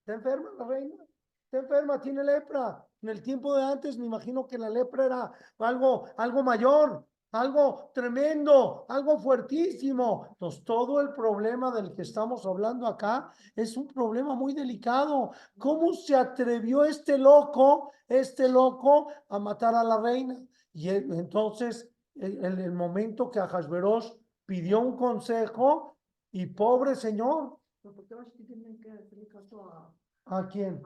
¿Está 0.01 0.15
enferma 0.15 0.51
la 0.59 0.65
reina? 0.67 1.05
Está 1.45 1.59
enferma, 1.59 2.01
tiene 2.01 2.25
lepra. 2.25 2.85
En 3.03 3.09
el 3.09 3.23
tiempo 3.23 3.55
de 3.55 3.65
antes 3.65 3.99
me 3.99 4.07
imagino 4.07 4.47
que 4.47 4.59
la 4.59 4.71
lepra 4.71 5.05
era 5.07 5.33
algo, 5.59 6.07
algo 6.17 6.43
mayor, 6.43 7.07
algo 7.33 7.91
tremendo, 7.95 8.85
algo 8.89 9.19
fuertísimo. 9.19 10.27
Entonces, 10.31 10.63
todo 10.65 11.01
el 11.01 11.13
problema 11.15 11.71
del 11.75 11.93
que 11.95 12.03
estamos 12.03 12.45
hablando 12.47 12.87
acá 12.87 13.31
es 13.57 13.77
un 13.77 13.89
problema 13.89 14.35
muy 14.35 14.53
delicado. 14.55 15.33
¿Cómo 15.59 15.93
se 15.95 16.15
atrevió 16.15 16.85
este 16.85 17.19
loco, 17.19 17.93
este 18.09 18.49
loco, 18.49 19.09
a 19.29 19.39
matar 19.39 19.75
a 19.75 19.83
la 19.85 20.01
reina? 20.01 20.37
Y 20.75 20.89
entonces 20.89 21.91
el, 22.15 22.45
el- 22.45 22.59
el 22.61 22.73
momento 22.73 23.31
que 23.31 23.41
Ahasverosh 23.41 24.13
pidió 24.47 24.81
un 24.81 24.97
consejo 24.97 25.97
y 26.31 26.47
pobre 26.47 26.95
señor, 26.95 27.59
¿Pero 27.83 27.95
por 27.97 28.07
qué 28.07 28.15
Vashti 28.15 28.45
tiene 28.45 28.79
que 28.79 28.93
hacerle 28.93 29.27
caso 29.27 29.65
a 29.65 29.93
¿a 30.27 30.47
quién? 30.47 30.81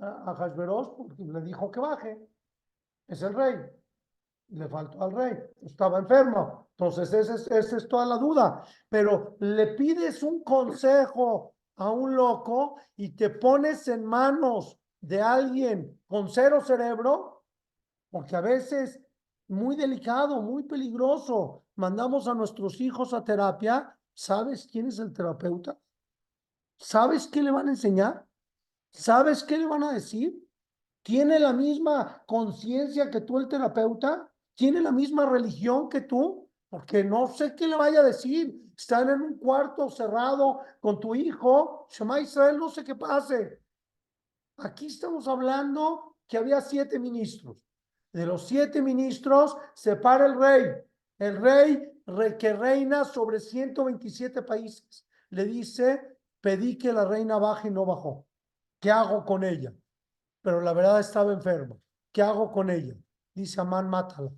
A 0.00 0.30
Ahasverosh 0.32 0.88
porque 0.96 1.22
le 1.22 1.40
dijo 1.42 1.70
que 1.70 1.78
baje. 1.80 2.18
Es 3.06 3.22
el 3.22 3.34
rey. 3.34 3.54
Le 4.50 4.68
faltó 4.68 5.02
al 5.02 5.12
rey. 5.12 5.38
Estaba 5.62 5.98
enfermo. 5.98 6.68
Entonces, 6.70 7.12
esa 7.12 7.34
es, 7.34 7.72
es 7.72 7.88
toda 7.88 8.06
la 8.06 8.16
duda. 8.16 8.64
Pero 8.88 9.36
le 9.40 9.68
pides 9.74 10.22
un 10.22 10.42
consejo 10.42 11.54
a 11.76 11.90
un 11.90 12.14
loco 12.14 12.76
y 12.96 13.10
te 13.10 13.30
pones 13.30 13.88
en 13.88 14.04
manos 14.04 14.78
de 15.00 15.20
alguien 15.20 16.00
con 16.06 16.28
cero 16.28 16.60
cerebro, 16.60 17.44
porque 18.10 18.36
a 18.36 18.40
veces 18.40 19.00
muy 19.48 19.76
delicado, 19.76 20.42
muy 20.42 20.62
peligroso. 20.62 21.64
Mandamos 21.74 22.28
a 22.28 22.34
nuestros 22.34 22.80
hijos 22.80 23.12
a 23.14 23.24
terapia. 23.24 23.96
¿Sabes 24.12 24.68
quién 24.70 24.86
es 24.86 24.98
el 24.98 25.12
terapeuta? 25.12 25.78
¿Sabes 26.78 27.26
qué 27.26 27.42
le 27.42 27.50
van 27.50 27.68
a 27.68 27.72
enseñar? 27.72 28.26
¿Sabes 28.90 29.42
qué 29.42 29.58
le 29.58 29.66
van 29.66 29.82
a 29.82 29.92
decir? 29.92 30.48
¿Tiene 31.02 31.38
la 31.38 31.52
misma 31.52 32.22
conciencia 32.26 33.10
que 33.10 33.22
tú 33.22 33.38
el 33.38 33.48
terapeuta? 33.48 34.29
¿Tiene 34.60 34.82
la 34.82 34.92
misma 34.92 35.24
religión 35.24 35.88
que 35.88 36.02
tú? 36.02 36.46
Porque 36.68 37.02
no 37.02 37.28
sé 37.28 37.54
qué 37.56 37.66
le 37.66 37.76
vaya 37.76 38.00
a 38.00 38.02
decir. 38.02 38.70
Están 38.76 39.08
en 39.08 39.22
un 39.22 39.38
cuarto 39.38 39.88
cerrado 39.88 40.60
con 40.80 41.00
tu 41.00 41.14
hijo. 41.14 41.86
Shema 41.88 42.20
Israel, 42.20 42.58
no 42.58 42.68
sé 42.68 42.84
qué 42.84 42.94
pase. 42.94 43.62
Aquí 44.58 44.84
estamos 44.88 45.26
hablando 45.28 46.18
que 46.28 46.36
había 46.36 46.60
siete 46.60 46.98
ministros. 46.98 47.66
De 48.12 48.26
los 48.26 48.46
siete 48.46 48.82
ministros 48.82 49.56
se 49.72 49.96
para 49.96 50.26
el 50.26 50.38
rey. 50.38 50.66
El 51.18 51.40
rey 51.40 52.02
re- 52.04 52.36
que 52.36 52.52
reina 52.52 53.06
sobre 53.06 53.40
127 53.40 54.42
países. 54.42 55.06
Le 55.30 55.46
dice, 55.46 56.18
pedí 56.42 56.76
que 56.76 56.92
la 56.92 57.06
reina 57.06 57.38
baje 57.38 57.68
y 57.68 57.70
no 57.70 57.86
bajó. 57.86 58.26
¿Qué 58.78 58.90
hago 58.90 59.24
con 59.24 59.42
ella? 59.42 59.72
Pero 60.42 60.60
la 60.60 60.74
verdad 60.74 61.00
estaba 61.00 61.32
enferma. 61.32 61.78
¿Qué 62.12 62.20
hago 62.20 62.52
con 62.52 62.68
ella? 62.68 62.94
Dice 63.34 63.58
Amán, 63.62 63.88
mátala. 63.88 64.30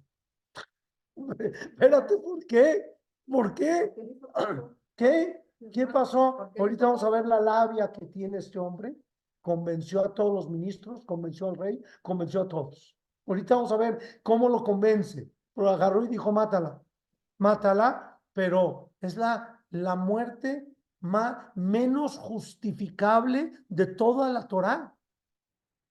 Espérate, 1.39 2.17
¿por 2.19 2.47
qué? 2.47 2.97
¿Por 3.31 3.55
qué? 3.55 3.93
¿Qué? 3.95 4.03
¿Qué? 4.97 5.43
¿Qué 5.73 5.87
pasó? 5.87 6.37
¿Por 6.37 6.53
qué 6.53 6.61
Ahorita 6.61 6.87
vamos 6.87 7.05
a 7.05 7.11
ver 7.11 7.27
la 7.27 7.41
labia 7.41 7.93
que 7.93 8.07
tiene 8.07 8.39
este 8.39 8.59
hombre. 8.59 8.97
Convenció 9.41 10.05
a 10.05 10.15
todos 10.15 10.33
los 10.33 10.51
ministros, 10.51 11.05
convenció 11.05 11.49
al 11.49 11.57
rey, 11.57 11.83
convenció 12.03 12.43
a 12.43 12.49
todos. 12.49 12.97
Ahorita 13.27 13.57
vamos 13.57 13.73
a 13.73 13.77
ver 13.77 14.21
cómo 14.23 14.49
lo 14.49 14.63
convence. 14.63 15.31
Pero 15.55 15.69
agarró 15.69 16.05
y 16.05 16.09
dijo, 16.09 16.33
mátala, 16.33 16.83
mátala, 17.39 18.21
pero 18.33 18.93
es 19.01 19.17
la, 19.17 19.61
la 19.71 19.97
muerte 19.97 20.67
más, 21.01 21.49
menos 21.55 22.17
justificable 22.19 23.53
de 23.69 23.87
toda 23.87 24.33
la 24.33 24.47
Torá. 24.47 24.95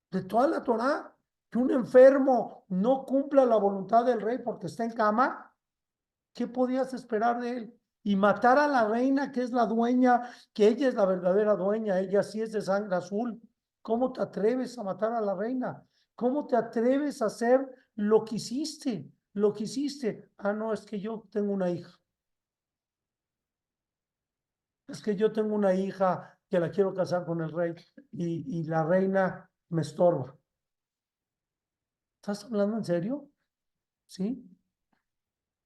De 0.10 0.24
toda 0.24 0.48
la 0.48 0.64
Torá. 0.64 1.16
Que 1.52 1.58
un 1.60 1.70
enfermo 1.70 2.66
no 2.70 3.06
cumpla 3.06 3.46
la 3.46 3.58
voluntad 3.58 4.06
del 4.06 4.22
rey 4.22 4.38
porque 4.40 4.68
está 4.68 4.86
en 4.86 4.94
cama. 4.94 5.54
¿Qué 6.34 6.48
podías 6.48 6.94
esperar 6.94 7.42
de 7.42 7.58
él? 7.58 7.80
Y 8.04 8.16
matar 8.16 8.58
a 8.58 8.68
la 8.68 8.88
reina, 8.88 9.32
que 9.32 9.44
es 9.44 9.52
la 9.52 9.66
dueña, 9.66 10.22
que 10.54 10.70
ella 10.70 10.88
es 10.88 10.96
la 10.96 11.06
verdadera 11.06 11.56
dueña, 11.56 12.00
ella 12.00 12.24
sí 12.24 12.42
es 12.42 12.54
de 12.54 12.62
sangre 12.62 12.96
azul. 12.96 13.40
¿Cómo 13.82 14.14
te 14.14 14.22
atreves 14.22 14.78
a 14.78 14.84
matar 14.84 15.12
a 15.12 15.20
la 15.20 15.36
reina? 15.36 15.84
¿Cómo 16.16 16.48
te 16.48 16.56
atreves 16.56 17.22
a 17.22 17.26
hacer 17.26 17.70
lo 17.96 18.24
que 18.24 18.36
hiciste? 18.36 19.12
Lo 19.34 19.54
que 19.54 19.66
hiciste. 19.66 20.32
Ah, 20.38 20.54
no, 20.54 20.72
es 20.72 20.86
que 20.86 21.00
yo 21.00 21.28
tengo 21.30 21.52
una 21.52 21.70
hija. 21.70 22.00
Es 24.88 25.02
que 25.02 25.16
yo 25.16 25.32
tengo 25.32 25.54
una 25.54 25.74
hija 25.74 26.38
que 26.50 26.60
la 26.60 26.72
quiero 26.72 26.94
casar 26.94 27.26
con 27.26 27.42
el 27.42 27.52
rey 27.52 27.74
y, 28.12 28.60
y 28.60 28.64
la 28.64 28.84
reina 28.84 29.50
me 29.70 29.82
estorba. 29.82 30.38
¿Estás 32.22 32.44
hablando 32.44 32.78
en 32.78 32.86
serio? 32.86 33.28
¿Sí? 34.06 34.48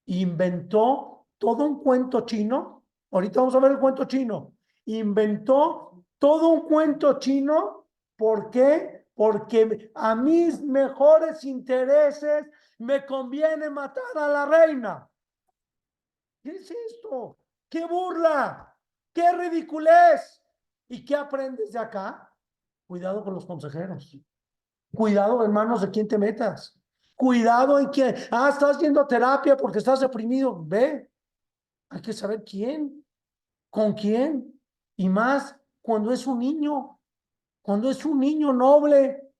Inventó 0.06 1.28
todo 1.38 1.66
un 1.66 1.84
cuento 1.84 2.22
chino. 2.22 2.86
Ahorita 3.12 3.42
vamos 3.42 3.56
a 3.56 3.60
ver 3.60 3.74
el 3.74 3.80
cuento 3.80 4.06
chino. 4.06 4.56
Inventó 4.86 6.06
todo 6.18 6.48
un 6.52 6.62
cuento 6.62 7.20
chino. 7.20 7.90
¿Por 8.16 8.50
qué? 8.52 9.06
Porque 9.14 9.92
a 9.96 10.16
mis 10.16 10.62
mejores 10.62 11.44
intereses 11.44 12.46
me 12.78 13.06
conviene 13.06 13.70
matar 13.70 14.16
a 14.16 14.30
la 14.30 14.46
reina. 14.46 15.10
¿Qué 16.42 16.52
es 16.52 16.72
esto? 16.72 17.38
¿Qué 17.68 17.86
burla? 17.86 18.74
¿Qué 19.12 19.30
ridiculez? 19.34 20.42
¿Y 20.88 21.04
qué 21.04 21.18
aprendes 21.18 21.74
de 21.74 21.80
acá? 21.80 22.34
Cuidado 22.88 23.26
con 23.26 23.34
los 23.34 23.46
consejeros. 23.46 24.18
Cuidado 24.96 25.44
en 25.44 25.52
manos 25.52 25.82
de 25.82 25.92
quién 25.92 26.08
te 26.08 26.18
metas. 26.18 26.78
Cuidado 27.16 27.80
en 27.80 27.88
quién. 27.88 28.16
Ah, 28.32 28.50
estás 28.50 28.80
yendo 28.80 29.02
a 29.02 29.08
terapia 29.08 29.56
porque 29.56 29.80
estás 29.80 30.00
deprimido. 30.00 30.64
Ve. 30.66 31.10
Hay 31.90 32.02
que 32.02 32.14
saber 32.14 32.44
quién. 32.44 33.06
¿Con 33.70 33.94
quién? 33.94 34.60
Y 34.96 35.10
más 35.10 35.56
cuando 35.82 36.12
es 36.12 36.26
un 36.28 36.40
niño. 36.40 37.00
Cuando 37.62 37.90
es 37.90 38.06
un 38.06 38.20
niño 38.20 38.54
noble, 38.54 39.32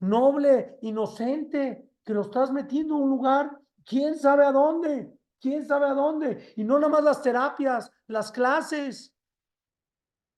noble, 0.00 0.78
inocente, 0.82 1.90
que 2.04 2.14
lo 2.14 2.22
estás 2.22 2.50
metiendo 2.50 2.94
a 2.94 2.98
un 2.98 3.10
lugar, 3.10 3.60
quién 3.84 4.16
sabe 4.18 4.44
a 4.46 4.52
dónde, 4.52 5.12
quién 5.40 5.66
sabe 5.66 5.86
a 5.86 5.92
dónde. 5.92 6.54
Y 6.56 6.64
no 6.64 6.78
nada 6.78 6.90
más 6.90 7.04
las 7.04 7.22
terapias, 7.22 7.90
las 8.06 8.32
clases. 8.32 9.12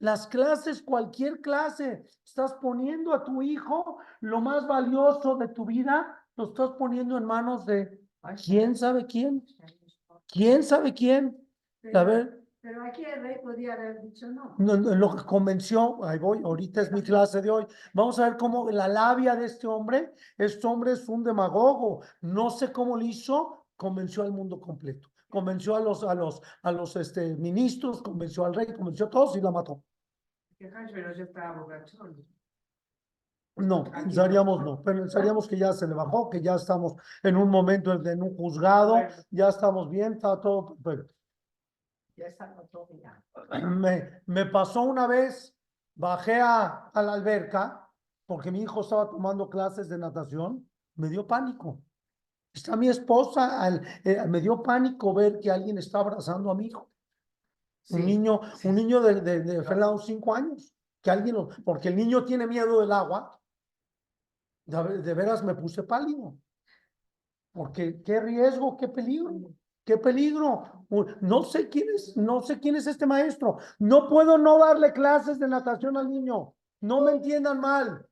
Las 0.00 0.26
clases, 0.28 0.80
cualquier 0.82 1.40
clase, 1.40 2.04
estás 2.24 2.54
poniendo 2.54 3.12
a 3.12 3.24
tu 3.24 3.42
hijo 3.42 3.98
lo 4.20 4.40
más 4.40 4.66
valioso 4.68 5.37
de 5.37 5.48
tu 5.48 5.64
vida, 5.64 6.16
lo 6.37 6.44
estás 6.46 6.70
poniendo 6.78 7.16
en 7.18 7.24
manos 7.24 7.66
de 7.66 8.00
quién 8.44 8.76
sabe 8.76 9.06
quién, 9.06 9.44
quién 10.28 10.62
sabe 10.62 10.94
quién. 10.94 11.37
A 11.84 11.90
Pero- 11.92 12.06
ver, 12.06 12.44
Pero 12.61 12.84
aquí 12.84 13.04
el 13.04 13.22
rey 13.22 13.37
podía 13.42 13.72
haber 13.74 14.02
dicho 14.02 14.26
no. 14.30 14.54
no, 14.58 14.76
no, 14.76 14.94
lo 14.94 15.16
que 15.16 15.24
convenció, 15.24 16.04
ahí 16.04 16.18
voy, 16.18 16.42
ahorita 16.44 16.82
es 16.82 16.92
mi 16.92 17.02
clase 17.02 17.40
de 17.40 17.50
hoy. 17.50 17.66
Vamos 17.94 18.18
a 18.18 18.28
ver 18.28 18.37
cómo 18.37 18.70
la 18.70 18.87
labia 18.88 19.34
de 19.37 19.46
este 19.46 19.66
hombre, 19.66 20.12
este 20.37 20.66
hombre 20.66 20.92
es 20.92 21.08
un 21.08 21.24
demagogo, 21.24 22.02
no 22.20 22.50
sé 22.50 22.70
cómo 22.72 22.96
lo 22.96 23.04
hizo, 23.04 23.66
convenció 23.76 24.22
al 24.22 24.32
mundo 24.32 24.61
completo. 24.61 25.08
Convenció 25.28 25.76
a 25.76 25.80
los, 25.80 26.02
a 26.04 26.14
los, 26.14 26.40
a 26.62 26.72
los 26.72 26.96
este, 26.96 27.36
ministros, 27.36 28.02
convenció 28.02 28.44
al 28.46 28.54
rey, 28.54 28.72
convenció 28.74 29.06
a 29.06 29.10
todos 29.10 29.36
y 29.36 29.40
la 29.40 29.50
mató. 29.50 29.82
Que 30.56 30.66
Ahasverosh 30.68 31.18
ya 31.18 31.24
estaba 31.24 31.60
borrachón. 31.60 32.16
No, 33.56 33.84
pensaríamos 33.84 34.64
no. 34.64 34.82
pensaríamos 34.82 35.48
que 35.48 35.58
ya 35.58 35.72
se 35.72 35.86
le 35.86 35.94
bajó, 35.94 36.30
que 36.30 36.40
ya 36.40 36.54
estamos 36.54 36.94
en 37.24 37.36
un 37.36 37.50
momento 37.50 37.92
en 37.92 38.22
un 38.22 38.36
juzgado, 38.36 38.96
ya 39.30 39.48
estamos 39.48 39.90
bien, 39.90 40.12
está 40.12 40.40
todo 40.40 40.76
perfecto. 40.76 41.14
Ya 42.16 42.26
estaba 42.26 42.62
todo. 42.70 42.88
Me, 43.68 44.22
me 44.26 44.46
pasó 44.46 44.82
una 44.82 45.06
vez, 45.06 45.56
bajé 45.94 46.40
a, 46.40 46.88
a 46.88 47.02
la 47.02 47.14
alberca 47.14 47.88
porque 48.26 48.50
mi 48.52 48.60
hijo 48.60 48.80
estaba 48.80 49.08
tomando 49.08 49.48
clases 49.48 49.88
de 49.88 49.98
natación, 49.98 50.68
me 50.94 51.08
dio 51.08 51.26
pánico. 51.26 51.80
Está 52.52 52.76
mi 52.76 52.88
esposa, 52.88 53.61
al- 53.62 53.82
eh, 54.04 54.24
me 54.26 54.40
dio 54.40 54.62
pánico 54.62 55.14
ver 55.14 55.38
que 55.38 55.50
alguien 55.50 55.78
está 55.78 56.00
abrazando 56.00 56.50
a 56.50 56.54
mi 56.54 56.66
hijo. 56.66 56.90
Un 57.90 58.00
Sí, 58.00 58.04
niño, 58.04 58.40
sí. 58.56 58.68
un 58.68 58.74
niño 58.74 59.00
de, 59.00 59.20
de, 59.20 59.40
de 59.40 59.64
cinco 60.04 60.34
años, 60.34 60.74
que 61.02 61.11
alguien, 61.11 61.37
lo- 61.37 61.48
porque 61.64 61.88
el 61.88 61.96
niño 61.96 62.24
tiene 62.24 62.46
miedo 62.46 62.80
del 62.80 62.92
agua. 62.92 63.40
De, 64.66 64.98
de 65.02 65.14
veras 65.14 65.42
me 65.42 65.54
puse 65.54 65.82
pálido. 65.82 66.37
Porque 67.52 68.02
qué 68.02 68.20
riesgo, 68.20 68.76
qué 68.76 68.88
peligro, 68.88 69.54
qué 69.84 69.96
peligro. 69.96 70.87
No 71.20 71.42
sé 71.42 71.68
quién 71.68 71.88
es, 71.94 72.16
no 72.16 72.40
sé 72.40 72.61
quién 72.61 72.76
es 72.76 72.87
este 72.87 73.06
maestro. 73.06 73.58
No 73.78 74.08
puedo 74.08 74.38
no 74.38 74.58
darle 74.58 74.92
clases 74.92 75.38
de 75.38 75.48
natación 75.48 75.96
al 75.96 76.08
niño. 76.11 76.54
No 76.80 77.02
me 77.02 77.12
entiendan 77.12 77.61
mal. 77.61 78.08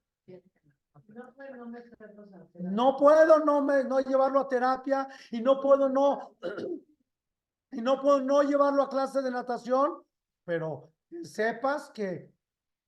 No, 2.54 2.96
puedo 2.96 3.40
no, 3.40 3.62
me, 3.62 3.84
no 3.84 4.00
llevarlo 4.00 4.40
a 4.40 4.48
terapia 4.48 5.08
y 5.30 5.40
no 5.40 5.60
puedo 5.60 5.88
no, 5.88 6.32
y 7.72 7.80
no 7.80 8.00
puedo 8.00 8.20
no 8.20 8.42
llevarlo 8.42 8.82
a 8.82 8.88
clase 8.88 9.22
de 9.22 9.30
natación, 9.30 10.02
pero 10.44 10.92
sepas 11.22 11.90
que 11.90 12.30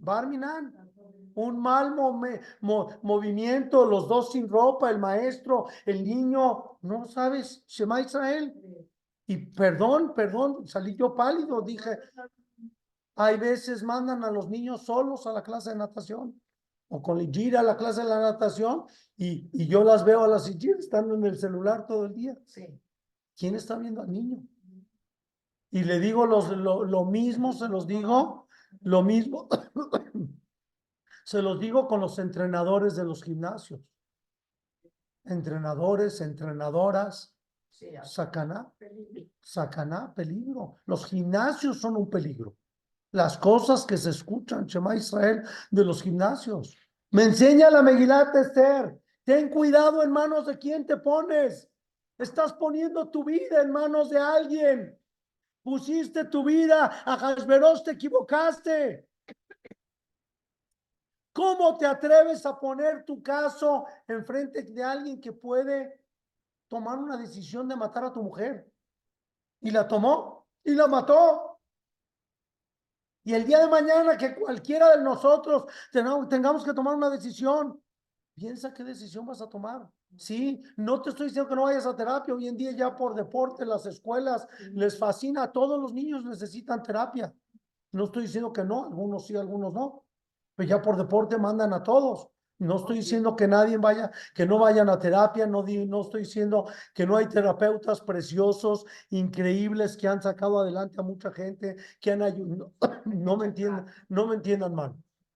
Barminan, 0.01 0.73
un 1.35 1.59
mal 1.61 1.95
mo- 1.95 2.89
movimiento, 3.03 3.85
los 3.85 4.09
dos 4.09 4.33
sin 4.33 4.49
ropa, 4.49 4.91
el 4.91 4.99
maestro, 4.99 5.67
el 5.85 6.05
niño, 6.05 6.79
no 6.83 7.07
sabes, 7.07 7.65
Shema 7.67 8.01
Israel. 8.01 8.55
Y 9.27 9.37
perdón, 9.53 10.15
perdón, 10.15 10.67
salí 10.67 10.97
yo 10.97 11.15
pálido, 11.15 11.61
dije, 11.63 11.99
hay 13.17 13.37
veces 13.39 13.83
mandan 13.83 14.23
a 14.25 14.31
los 14.31 14.49
niños 14.49 14.85
solos 14.85 15.27
a 15.27 15.33
la 15.33 15.43
clase 15.43 15.71
de 15.71 15.77
natación 15.77 16.41
o 16.89 17.03
con 17.03 17.19
Ligir 17.19 17.57
a 17.57 17.63
la 17.63 17.77
clase 17.77 18.03
de 18.03 18.09
la 18.09 18.21
natación 18.21 18.85
y, 19.17 19.49
y 19.53 19.67
yo 19.67 19.85
las 19.85 20.05
veo 20.05 20.25
a 20.25 20.29
las 20.29 20.49
Ligir 20.49 20.77
estando 20.79 21.15
en 21.15 21.25
el 21.25 21.37
celular 21.37 21.87
todo 21.87 22.07
el 22.07 22.15
día. 22.15 22.37
Sí. 22.47 22.67
¿Quién 23.37 23.55
está 23.55 23.77
viendo 23.77 24.01
al 24.03 24.11
niño? 24.11 24.43
Y 25.71 25.85
le 25.85 26.01
digo 26.01 26.27
los, 26.27 26.51
lo, 26.57 26.85
lo 26.85 27.05
mismo, 27.05 27.53
se 27.53 27.69
los 27.69 27.87
digo, 27.87 28.49
lo 28.81 29.03
mismo, 29.03 29.49
se 31.25 31.43
los 31.43 31.61
digo 31.61 31.87
con 31.87 32.01
los 32.01 32.19
entrenadores 32.19 32.97
de 32.97 33.05
los 33.05 33.23
gimnasios. 33.23 33.81
Entrenadores, 35.25 36.23
entrenadoras, 36.23 37.37
sacaná, 38.05 38.73
Peligro. 38.79 39.27
sacaná, 39.41 40.15
peligro. 40.15 40.77
Los 40.87 41.07
gimnasios 41.07 41.81
son 41.81 41.97
un 41.97 42.09
peligro. 42.09 42.57
Las 43.13 43.39
cosas 43.39 43.85
que 43.87 43.97
se 43.97 44.11
escuchan, 44.11 44.67
Shema 44.67 44.97
Israel, 44.97 45.43
de 45.71 45.85
los 45.85 46.03
gimnasios. 46.03 46.77
Me 47.11 47.25
enseña 47.25 47.71
la 47.71 47.83
Megilat 47.83 48.35
Esther. 48.35 49.01
Ten 49.25 49.49
cuidado 49.49 50.03
en 50.03 50.11
manos 50.11 50.47
de 50.47 50.59
quién 50.59 50.87
te 50.87 50.97
pones. 50.99 51.71
Estás 52.19 52.53
poniendo 52.53 53.11
tu 53.11 53.25
vida 53.25 53.63
en 53.63 53.71
manos 53.71 54.11
de 54.11 54.19
alguien. 54.19 54.99
Pusiste 55.63 56.25
tu 56.25 56.45
vida 56.45 57.03
a 57.05 57.15
Hasberos, 57.15 57.83
te 57.83 57.93
equivocaste. 57.93 59.09
¿Cómo 61.33 61.79
te 61.79 61.87
atreves 61.87 62.45
a 62.47 62.59
poner 62.59 63.05
tu 63.05 63.23
caso 63.23 63.87
enfrente 64.09 64.63
de 64.63 64.83
alguien 64.83 65.21
que 65.21 65.33
puede 65.33 66.03
tomar 66.67 66.99
una 66.99 67.17
decisión 67.17 67.69
de 67.69 67.77
matar 67.77 68.05
a 68.05 68.13
tu 68.13 68.23
mujer? 68.23 68.69
Y 69.61 69.71
la 69.71 69.87
tomó 69.87 70.49
y 70.65 70.75
la 70.75 70.89
mató. 70.89 71.48
Y 73.29 73.35
el 73.35 73.45
día 73.45 73.59
de 73.59 73.69
mañana 73.69 74.17
que 74.17 74.35
cualquiera 74.35 74.97
de 74.97 75.05
nosotros 75.05 75.65
tengamos, 75.93 76.65
que 76.65 76.73
tomar 76.73 76.95
una 76.95 77.11
decisión, 77.11 77.79
piensa 78.35 78.73
qué 78.73 78.83
decisión 78.83 79.27
vas 79.27 79.43
a 79.43 79.51
tomar. 79.51 79.87
Sí, 80.17 80.63
no 80.79 81.03
te 81.03 81.11
estoy 81.11 81.27
diciendo 81.27 81.47
que 81.47 81.55
no 81.55 81.65
vayas 81.65 81.85
a 81.85 81.95
terapia. 81.95 82.33
Hoy 82.33 82.49
en 82.49 82.57
día 82.57 82.71
ya 82.71 82.97
por 82.97 83.15
deporte 83.15 83.67
las 83.67 83.85
escuelas 83.85 84.49
les 84.73 84.99
fascina. 84.99 85.53
Todos 85.53 85.79
los 85.79 85.93
niños 85.93 86.25
necesitan 86.25 86.83
terapia. 86.83 87.31
No 87.93 88.05
estoy 88.05 88.23
diciendo 88.23 88.51
que 88.51 88.65
no, 88.65 88.85
algunos 88.85 89.27
sí, 89.27 89.37
algunos 89.37 89.75
no. 89.75 90.07
Pero 90.57 90.67
ya 90.67 90.81
por 90.81 90.97
deporte 90.97 91.37
mandan 91.37 91.75
a 91.75 91.83
todos. 91.83 92.31
No 92.59 92.77
estoy 92.77 92.97
diciendo 92.97 93.37
que 93.37 93.47
nadie 93.47 93.77
vaya, 93.79 94.11
que 94.35 94.45
no 94.45 94.59
vayan 94.59 94.89
a 94.89 94.99
terapia, 94.99 95.47
no, 95.47 95.63
di- 95.63 95.87
no 95.87 96.01
estoy 96.03 96.23
diciendo 96.23 96.67
que 96.93 97.07
no 97.07 97.17
hay 97.17 97.27
terapeutas 97.29 98.01
preciosos, 98.01 98.85
increíbles, 99.11 99.97
que 99.97 100.09
han 100.09 100.21
sacado 100.21 100.59
adelante 100.61 100.99
a 101.01 101.05
mucha 101.05 101.31
gente, 101.33 101.77
que 102.01 102.11
han 102.13 102.23
ayudado. 102.23 102.73
No 103.05 103.37
me 103.37 103.47
entiendan, 103.47 103.87
no 104.09 104.27
me 104.27 104.35
entiendan 104.37 104.75
mal. 104.75 104.95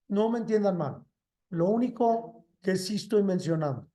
No 0.09 0.29
me 0.31 0.39
entiendan 0.41 0.77
mal. 0.77 1.05
Lo 1.51 1.69
único 1.69 2.45
que 2.61 2.77
sí 2.77 2.97
estoy 2.97 3.23
mencionando 3.23 3.89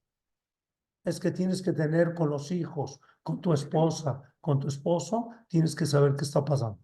es 1.04 1.20
que 1.20 1.32
tienes 1.32 1.62
que 1.62 1.74
tener 1.74 2.13
con 2.13 2.30
los 2.30 2.52
hijos, 2.52 3.00
con 3.24 3.42
tu 3.42 3.54
esposa, 3.54 4.22
con 4.40 4.60
tu 4.60 4.68
esposo, 4.68 5.30
tienes 5.48 5.76
que 5.76 5.86
saber 5.86 6.16
qué 6.16 6.24
está 6.24 6.44
pasando. 6.44 6.80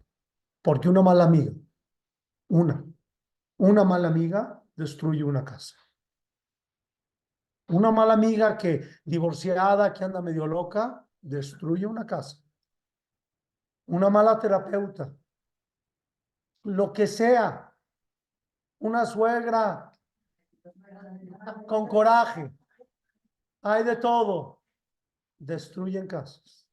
Porque 0.62 0.88
una 0.88 1.02
mala 1.02 1.24
amiga, 1.24 1.52
una, 2.48 2.84
una 3.58 3.84
mala 3.84 4.08
amiga 4.08 4.62
destruye 4.76 5.22
una 5.24 5.44
casa. 5.44 5.74
Una 7.74 7.90
mala 7.90 8.14
amiga 8.14 8.56
que 8.56 8.72
divorciada, 9.04 9.92
que 9.92 10.04
anda 10.04 10.22
medio 10.22 10.46
loca, 10.46 11.04
destruye 11.20 11.86
una 11.86 12.06
casa. 12.06 12.36
Una 13.86 14.08
mala 14.10 14.38
terapeuta, 14.38 15.12
lo 16.64 16.92
que 16.92 17.06
sea, 17.06 17.76
una 18.78 19.04
suegra 19.04 19.92
con 21.66 21.88
coraje, 21.88 22.52
hay 23.62 23.82
de 23.84 23.96
todo. 23.96 24.62
Destruyen 25.38 26.06
casas, 26.06 26.66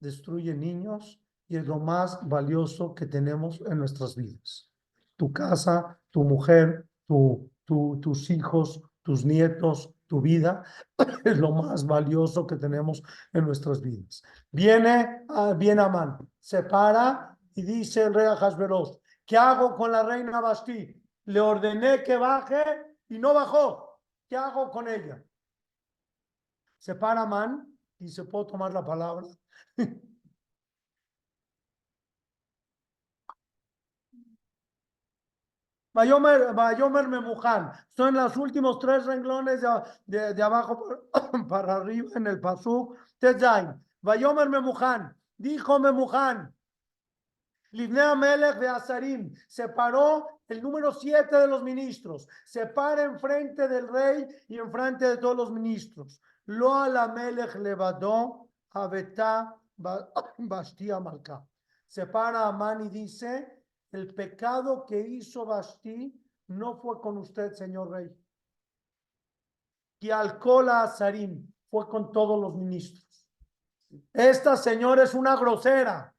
destruyen 0.00 0.60
niños 0.60 1.20
y 1.48 1.56
es 1.56 1.66
lo 1.66 1.78
más 1.78 2.18
valioso 2.28 2.94
que 2.94 3.06
tenemos 3.06 3.60
en 3.66 3.78
nuestras 3.78 4.16
vidas. 4.16 4.68
Tu 5.16 5.32
casa, 5.32 5.98
tu 6.10 6.24
mujer, 6.24 6.88
tu, 7.06 7.50
tu- 7.64 7.98
tus 8.00 8.28
hijos, 8.30 8.82
tus 9.02 9.24
nietos, 9.24 9.94
tu 10.10 10.20
vida 10.20 10.64
es 11.24 11.38
lo 11.38 11.52
más 11.52 11.86
valioso 11.86 12.44
que 12.44 12.56
tenemos 12.56 13.00
en 13.32 13.44
nuestras 13.44 13.80
vidas. 13.80 14.24
Viene, 14.50 15.24
ah, 15.28 15.54
viene 15.56 15.82
Amán, 15.82 16.18
se 16.40 16.64
para 16.64 17.38
y 17.54 17.62
dice 17.62 18.02
el 18.02 18.14
rey 18.14 18.26
Ahasveros, 18.26 18.98
¿qué 19.24 19.36
hago 19.36 19.76
con 19.76 19.92
la 19.92 20.02
reina 20.02 20.40
Basti? 20.40 21.00
Le 21.26 21.40
ordené 21.40 22.02
que 22.02 22.16
baje 22.16 22.64
y 23.08 23.20
no 23.20 23.32
bajó. 23.32 24.00
¿Qué 24.28 24.36
hago 24.36 24.68
con 24.70 24.88
ella? 24.88 25.22
Se 26.78 26.96
para 26.96 27.22
Amán 27.22 27.78
y 28.00 28.08
se 28.08 28.24
puede 28.24 28.46
tomar 28.46 28.72
la 28.72 28.84
palabra. 28.84 29.28
Bayomer, 35.92 36.54
Bayomer 36.54 37.08
Memuján. 37.08 37.72
Son 37.96 38.14
los 38.14 38.36
últimos 38.36 38.78
tres 38.78 39.06
renglones 39.06 39.60
de, 39.60 39.68
de, 40.06 40.34
de 40.34 40.42
abajo 40.42 41.08
para, 41.48 41.76
arriba 41.76 42.10
en 42.14 42.26
el 42.26 42.40
pasú. 42.40 42.94
Tezain. 43.18 43.74
Bayomer 44.00 44.48
Memuján. 44.48 45.16
Dijo 45.36 45.78
Memuján. 45.78 46.54
Livnea 47.72 48.14
Melech 48.14 48.58
de 48.58 48.68
Azarim. 48.68 49.34
Se 49.48 49.68
paró 49.68 50.40
el 50.48 50.62
número 50.62 50.92
siete 50.92 51.36
de 51.36 51.46
los 51.46 51.62
ministros. 51.62 52.26
Se 52.44 52.66
para 52.66 53.04
enfrente 53.04 53.68
del 53.68 53.88
rey 53.88 54.26
y 54.48 54.58
enfrente 54.58 55.06
de 55.06 55.16
todos 55.18 55.36
los 55.36 55.50
ministros. 55.52 56.20
Lo 56.46 56.74
a 56.74 56.88
la 56.88 57.08
Melech 57.08 57.54
levadó 57.56 58.48
Abetá 58.72 59.56
Bastia 59.76 61.00
Malca. 61.00 61.44
Se 61.86 62.06
para 62.06 62.46
Amán 62.46 62.84
y 62.86 62.88
dice 62.88 63.59
el 63.92 64.14
pecado 64.14 64.86
que 64.86 65.00
hizo 65.00 65.44
Basti 65.44 66.14
no 66.48 66.76
fue 66.76 67.00
con 67.00 67.18
usted, 67.18 67.52
señor 67.52 67.90
rey. 67.90 68.10
Y 70.00 70.10
Alcola 70.10 70.82
Azarim 70.82 71.52
fue 71.70 71.88
con 71.88 72.10
todos 72.12 72.40
los 72.40 72.54
ministros. 72.54 73.28
Esta 74.12 74.56
señora 74.56 75.02
es 75.02 75.14
una 75.14 75.36
grosera. 75.36 76.14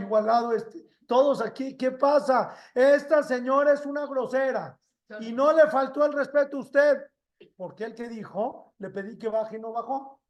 Igualado 0.00 0.52
este. 0.52 0.84
Todos 1.06 1.42
aquí, 1.42 1.76
¿qué 1.76 1.92
pasa? 1.92 2.54
Esta 2.74 3.22
señora 3.22 3.74
es 3.74 3.84
una 3.84 4.06
grosera 4.06 4.80
y 5.20 5.32
no 5.32 5.52
le 5.52 5.68
faltó 5.68 6.04
el 6.04 6.12
respeto 6.12 6.56
a 6.56 6.60
usted. 6.60 7.10
Porque 7.56 7.84
el 7.84 7.94
que 7.94 8.08
dijo, 8.08 8.74
le 8.78 8.90
pedí 8.90 9.18
que 9.18 9.28
baje 9.28 9.58
y 9.58 9.60
no 9.60 9.72
bajó. 9.72 10.20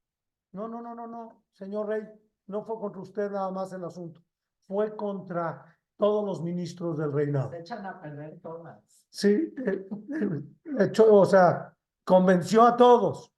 No, 0.53 0.67
no, 0.69 0.83
no, 0.83 0.95
no, 0.95 1.07
no, 1.07 1.45
señor 1.53 1.89
rey, 1.89 2.03
no 2.47 2.65
fue 2.65 2.79
contra 2.79 3.01
usted 3.01 3.31
nada 3.31 3.51
más 3.51 3.73
el 3.73 3.85
asunto. 3.85 4.21
Fue 4.67 4.97
contra 4.97 5.65
todos 5.97 6.25
los 6.25 6.43
ministros 6.43 6.99
del 6.99 7.13
reinado. 7.13 7.51
Se 7.51 7.61
echan 7.61 7.87
a 7.87 8.01
perder 8.01 8.41
todas. 8.41 9.07
Sí, 9.11 9.29
eh, 9.29 9.89
eh, 9.89 10.43
echó, 10.81 11.15
o 11.15 11.25
sea, 11.25 11.75
convenció 12.05 12.63
a 12.63 12.77
todos. 12.77 13.33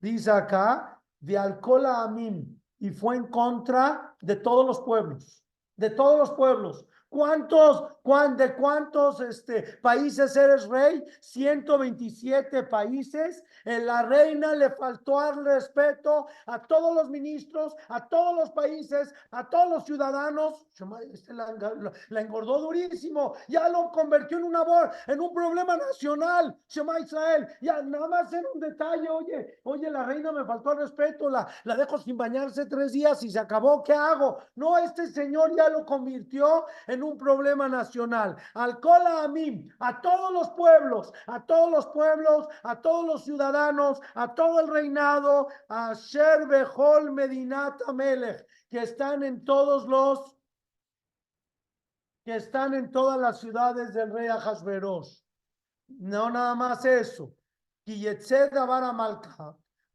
Dice 0.00 0.30
acá, 0.30 1.00
de 1.20 1.36
Alcola 1.36 1.96
a 1.96 2.04
Amim, 2.04 2.58
y 2.78 2.90
fue 2.90 3.16
en 3.16 3.26
contra 3.26 4.14
de 4.20 4.36
todos 4.36 4.64
los 4.64 4.80
pueblos, 4.80 5.44
de 5.76 5.90
todos 5.90 6.18
los 6.18 6.30
pueblos. 6.32 6.86
¿Cuántos, 7.08 7.84
cuán, 8.08 8.38
de 8.38 8.54
cuántos 8.54 9.20
este, 9.20 9.62
países 9.82 10.34
eres 10.34 10.66
rey? 10.66 11.04
127 11.20 12.62
países. 12.62 13.44
En 13.66 13.84
la 13.84 14.00
reina 14.02 14.54
le 14.54 14.70
faltó 14.70 15.20
al 15.20 15.44
respeto 15.44 16.26
a 16.46 16.62
todos 16.66 16.94
los 16.94 17.10
ministros, 17.10 17.76
a 17.88 18.08
todos 18.08 18.34
los 18.34 18.50
países, 18.52 19.12
a 19.30 19.46
todos 19.50 19.68
los 19.68 19.84
ciudadanos. 19.84 20.66
Este 21.12 21.34
la, 21.34 21.52
la- 21.52 21.92
la 22.08 22.20
engordó 22.22 22.60
durísimo. 22.60 23.34
Ya 23.48 23.68
lo 23.68 23.90
convirtió 23.90 24.38
en 24.38 24.44
una 24.44 24.64
en 25.06 25.20
un 25.20 25.34
problema 25.34 25.76
nacional. 25.76 26.56
Shema 26.66 27.00
Israel. 27.00 27.46
Ya 27.60 27.82
nada 27.82 28.08
más 28.08 28.32
en 28.32 28.44
un 28.54 28.60
detalle. 28.60 29.08
Oye, 29.10 29.60
oye, 29.64 29.90
la 29.90 30.04
reina 30.04 30.32
me 30.32 30.46
faltó 30.46 30.70
al 30.70 30.78
respeto. 30.78 31.28
La, 31.28 31.46
la 31.64 31.76
dejo 31.76 31.98
sin 31.98 32.16
bañarse 32.16 32.64
tres 32.64 32.92
días 32.92 33.22
y 33.22 33.30
se 33.30 33.38
acabó. 33.38 33.82
¿Qué 33.82 33.92
hago? 33.92 34.38
No, 34.56 34.78
este 34.78 35.08
señor 35.08 35.54
ya 35.54 35.68
lo 35.68 35.84
convirtió 35.84 36.64
en 36.86 37.02
un 37.02 37.18
problema 37.18 37.68
nacional. 37.68 37.97
Alcola 38.54 39.24
a 39.24 39.28
mí, 39.28 39.68
a 39.80 40.00
todos 40.00 40.32
los 40.32 40.50
pueblos, 40.50 41.12
a 41.26 41.44
todos 41.44 41.70
los 41.70 41.86
pueblos, 41.86 42.48
a 42.62 42.80
todos 42.80 43.06
los 43.06 43.24
ciudadanos, 43.24 44.00
a 44.14 44.34
todo 44.34 44.60
el 44.60 44.68
reinado, 44.68 45.48
a 45.68 45.94
Sher 45.94 46.46
Behol 46.46 47.12
Medinat 47.12 47.80
Amelech, 47.88 48.46
que 48.70 48.80
están 48.80 49.22
en 49.22 49.44
todos 49.44 49.86
los, 49.86 50.36
que 52.24 52.36
están 52.36 52.74
en 52.74 52.90
todas 52.90 53.18
las 53.18 53.40
ciudades 53.40 53.94
del 53.94 54.12
rey 54.12 54.28
Ahasveros. 54.28 55.24
No 55.88 56.30
nada 56.30 56.54
más 56.54 56.84
eso. 56.84 57.34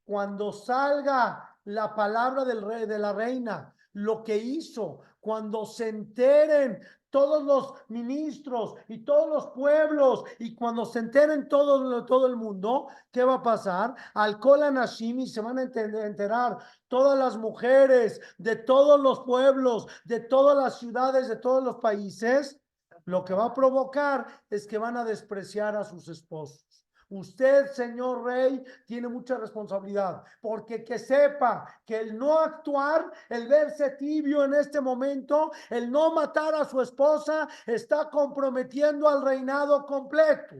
Cuando 0.03 0.51
salga 0.51 1.57
la 1.65 1.95
palabra 1.95 2.43
del 2.43 2.61
rey, 2.61 2.85
de 2.87 2.97
la 2.97 3.13
reina, 3.13 3.73
lo 3.93 4.23
que 4.23 4.37
hizo 4.37 5.01
cuando 5.23 5.65
se 5.65 5.87
enteren 5.87 6.79
todos 7.09 7.43
los 7.43 7.73
ministros 7.87 8.75
y 8.89 9.05
todos 9.05 9.29
los 9.29 9.47
pueblos 9.53 10.25
y 10.39 10.53
cuando 10.53 10.83
se 10.83 10.99
enteren 10.99 11.47
todo, 11.47 12.03
todo 12.05 12.27
el 12.27 12.35
mundo, 12.35 12.87
¿qué 13.09 13.23
va 13.23 13.35
a 13.35 13.41
pasar? 13.43 13.95
Al 14.15 14.37
Nashim 14.73 15.19
y 15.19 15.27
se 15.27 15.39
van 15.39 15.59
a 15.59 15.63
enter- 15.63 15.95
enterar 16.05 16.57
todas 16.89 17.17
las 17.17 17.37
mujeres 17.37 18.19
de 18.37 18.57
todos 18.57 18.99
los 18.99 19.21
pueblos, 19.21 19.87
de 20.03 20.19
todas 20.19 20.57
las 20.57 20.79
ciudades, 20.79 21.29
de 21.29 21.37
todos 21.37 21.63
los 21.63 21.77
países. 21.77 22.59
Lo 23.05 23.23
que 23.23 23.33
va 23.33 23.45
a 23.45 23.53
provocar 23.53 24.25
es 24.49 24.67
que 24.67 24.77
van 24.77 24.97
a 24.97 25.05
despreciar 25.05 25.77
a 25.77 25.85
sus 25.85 26.07
esposos. 26.09 26.72
Usted, 27.13 27.67
señor 27.67 28.23
rey, 28.23 28.63
tiene 28.87 29.07
mucha 29.07 29.37
responsabilidad, 29.37 30.23
porque 30.41 30.83
que 30.83 30.97
sepa 30.97 31.63
que 31.85 31.99
el 31.99 32.17
no 32.17 32.39
actuar, 32.39 33.11
el 33.29 33.47
verse 33.47 33.91
tibio 33.91 34.43
en 34.43 34.55
este 34.55 34.81
momento, 34.81 35.51
el 35.69 35.91
no 35.91 36.11
matar 36.11 36.55
a 36.55 36.65
su 36.65 36.81
esposa, 36.81 37.47
está 37.67 38.09
comprometiendo 38.09 39.07
al 39.07 39.21
reinado 39.21 39.85
completo. 39.85 40.55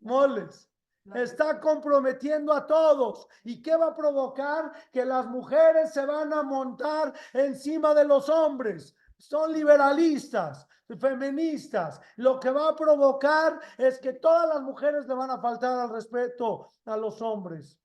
Moles. 0.00 0.66
Está 1.14 1.60
comprometiendo 1.60 2.50
a 2.50 2.66
todos. 2.66 3.28
¿Y 3.42 3.60
qué 3.60 3.76
va 3.76 3.88
a 3.88 3.94
provocar? 3.94 4.72
Que 4.90 5.04
las 5.04 5.26
mujeres 5.26 5.92
se 5.92 6.06
van 6.06 6.32
a 6.32 6.42
montar 6.42 7.12
encima 7.34 7.92
de 7.92 8.06
los 8.06 8.30
hombres. 8.30 8.96
Son 9.18 9.52
liberalistas, 9.52 10.66
feministas. 10.98 12.00
Lo 12.16 12.38
que 12.38 12.50
va 12.50 12.68
a 12.68 12.76
provocar 12.76 13.58
es 13.78 13.98
que 13.98 14.12
todas 14.14 14.48
las 14.48 14.62
mujeres 14.62 15.06
le 15.06 15.14
van 15.14 15.30
a 15.30 15.40
faltar 15.40 15.78
al 15.78 15.90
respeto 15.90 16.72
a 16.84 16.96
los 16.96 17.20
hombres. 17.22 17.78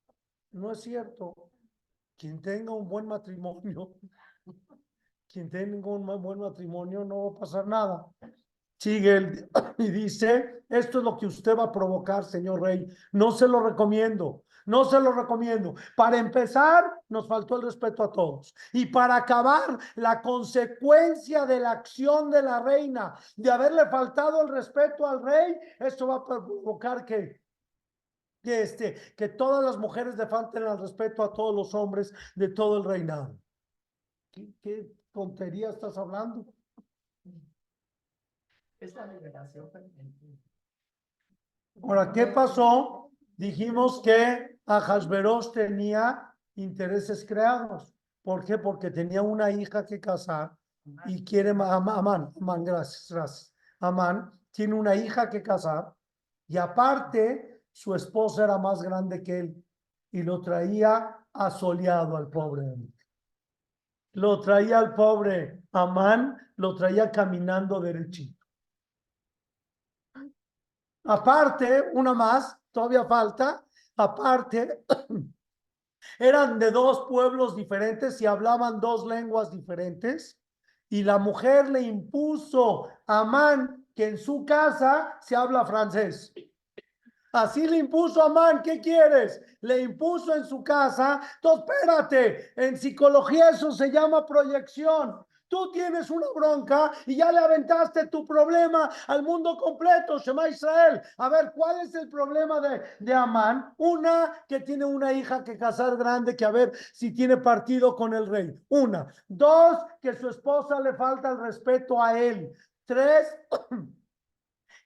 No 0.51 0.71
es 0.71 0.81
cierto. 0.81 1.51
Quien 2.17 2.41
tenga 2.41 2.73
un 2.73 2.87
buen 2.87 3.07
matrimonio, 3.07 3.93
quien 5.31 5.49
tenga 5.49 5.87
un 5.87 6.21
buen 6.21 6.39
matrimonio, 6.39 7.05
no 7.05 7.31
va 7.31 7.37
a 7.37 7.39
pasar 7.39 7.65
nada. 7.65 8.05
Sigue 8.77 9.47
y 9.77 9.89
dice, 9.89 10.63
esto 10.67 10.99
es 10.99 11.03
lo 11.03 11.17
que 11.17 11.27
usted 11.27 11.57
va 11.57 11.65
a 11.65 11.71
provocar, 11.71 12.25
señor 12.25 12.61
rey. 12.61 12.85
No 13.13 13.31
se 13.31 13.47
lo 13.47 13.61
recomiendo. 13.61 14.43
No 14.69 14.85
se 14.85 14.99
lo 14.99 15.11
recomiendo. 15.11 15.73
Para 15.95 16.19
empezar, 16.19 17.01
nos 17.09 17.27
faltó 17.27 17.55
el 17.55 17.63
respeto 17.63 18.03
a 18.03 18.11
todos. 18.11 18.53
Y 18.71 18.85
para 18.85 19.15
acabar, 19.15 19.79
la 19.95 20.21
consecuencia 20.21 21.47
de 21.47 21.59
la 21.59 21.71
acción 21.71 22.29
de 22.29 22.43
la 22.43 22.61
reina, 22.61 23.15
de 23.35 23.49
haberle 23.49 23.87
faltado 23.87 24.43
el 24.43 24.49
respeto 24.49 25.07
al 25.07 25.23
rey, 25.23 25.59
esto 25.79 26.05
va 26.05 26.17
a 26.17 26.25
provocar 26.25 27.03
que, 27.03 27.41
que, 28.43 28.61
este, 28.61 28.95
que 29.17 29.29
todas 29.29 29.63
las 29.63 29.75
mujeres 29.75 30.15
le 30.15 30.27
falten 30.27 30.61
el 30.61 30.77
respeto 30.77 31.23
a 31.23 31.33
todos 31.33 31.55
los 31.55 31.73
hombres 31.73 32.13
de 32.35 32.49
todo 32.49 32.77
el 32.77 32.83
reinado. 32.83 33.39
¿Qué, 34.31 34.53
qué 34.61 34.91
tontería 35.11 35.71
estás 35.71 35.97
hablando? 35.97 36.45
Es 38.79 38.93
la 38.93 39.07
liberación. 39.07 39.67
Ahora, 41.81 42.11
¿qué 42.11 42.27
pasó? 42.27 43.08
Dijimos 43.39 44.01
que 44.01 44.59
Ahasveros 44.65 45.53
tenía 45.53 46.35
intereses 46.55 47.25
creados. 47.25 47.95
¿Por 48.21 48.43
qué? 48.43 48.57
Porque 48.57 48.91
tenía 48.91 49.21
una 49.21 49.49
hija 49.49 49.85
que 49.85 50.01
casar 50.01 50.51
y 51.05 51.23
quiere 51.23 51.51
Amán, 51.51 52.33
Amán, 52.35 52.65
gracias, 52.65 53.07
gracias. 53.09 53.55
Amán 53.79 54.29
tiene 54.51 54.73
una 54.73 54.93
hija 54.93 55.29
que 55.29 55.41
casar 55.41 55.93
y 56.49 56.57
aparte 56.57 57.63
su 57.71 57.95
esposa 57.95 58.43
era 58.43 58.57
más 58.57 58.81
grande 58.81 59.23
que 59.23 59.39
él 59.39 59.65
y 60.11 60.21
lo 60.21 60.41
traía 60.41 61.25
asoleado 61.31 62.17
al 62.17 62.27
pobre. 62.27 62.65
Lo 64.15 64.41
traía 64.41 64.79
al 64.79 64.95
pobre 64.95 65.61
Amán, 65.71 66.37
lo 66.57 66.75
traía 66.75 67.09
caminando 67.09 67.79
derechito. 67.79 68.45
Aparte, 71.05 71.85
una 71.93 72.13
más, 72.13 72.58
todavía 72.79 73.03
falta, 73.03 73.61
aparte, 73.97 74.85
eran 76.19 76.57
de 76.59 76.71
dos 76.71 77.07
pueblos 77.09 77.53
diferentes 77.53 78.21
y 78.21 78.25
hablaban 78.25 78.79
dos 78.79 79.05
lenguas 79.05 79.51
diferentes. 79.51 80.39
Y 80.87 81.03
la 81.03 81.17
mujer 81.17 81.69
le 81.69 81.81
impuso 81.81 82.87
a 83.05 83.19
Amán 83.19 83.85
que 83.93 84.07
en 84.07 84.17
su 84.17 84.45
casa 84.45 85.17
se 85.21 85.35
habla 85.35 85.65
francés. 85.65 86.33
Así 87.33 87.67
le 87.67 87.77
impuso 87.77 88.23
a 88.23 88.27
Amán, 88.27 88.61
¿qué 88.63 88.79
quieres? 88.79 89.41
Le 89.59 89.81
impuso 89.81 90.33
en 90.33 90.45
su 90.45 90.63
casa. 90.63 91.21
Entonces, 91.35 91.65
espérate, 91.69 92.53
en 92.55 92.77
psicología 92.77 93.49
eso 93.49 93.73
se 93.73 93.91
llama 93.91 94.25
proyección. 94.25 95.17
Tú 95.49 95.71
tienes 95.71 96.09
una 96.11 96.27
bronca 96.33 96.91
y 97.07 97.15
ya 97.17 97.31
le 97.31 97.39
aventaste 97.39 98.07
tu 98.07 98.25
problema 98.25 98.89
al 99.07 99.23
mundo 99.23 99.57
completo, 99.57 100.19
Shema 100.19 100.47
Israel. 100.47 101.01
A 101.17 101.27
ver, 101.27 101.51
¿cuál 101.55 101.81
es 101.81 101.95
el 101.95 102.07
problema 102.07 102.61
de, 102.61 102.81
de 102.99 103.13
Amán? 103.13 103.73
Una, 103.77 104.43
que 104.47 104.59
tiene 104.59 104.85
una 104.85 105.11
hija 105.11 105.43
que 105.43 105.57
casar 105.57 105.97
grande, 105.97 106.35
que 106.35 106.45
a 106.45 106.51
ver 106.51 106.71
si 106.93 107.13
tiene 107.13 107.37
partido 107.37 107.95
con 107.95 108.13
el 108.13 108.27
rey. 108.27 108.55
Una. 108.69 109.11
Dos, 109.27 109.79
que 110.01 110.13
su 110.13 110.29
esposa 110.29 110.79
le 110.79 110.93
falta 110.93 111.29
el 111.31 111.39
respeto 111.39 112.01
a 112.01 112.17
él. 112.17 112.53
Tres, 112.85 113.35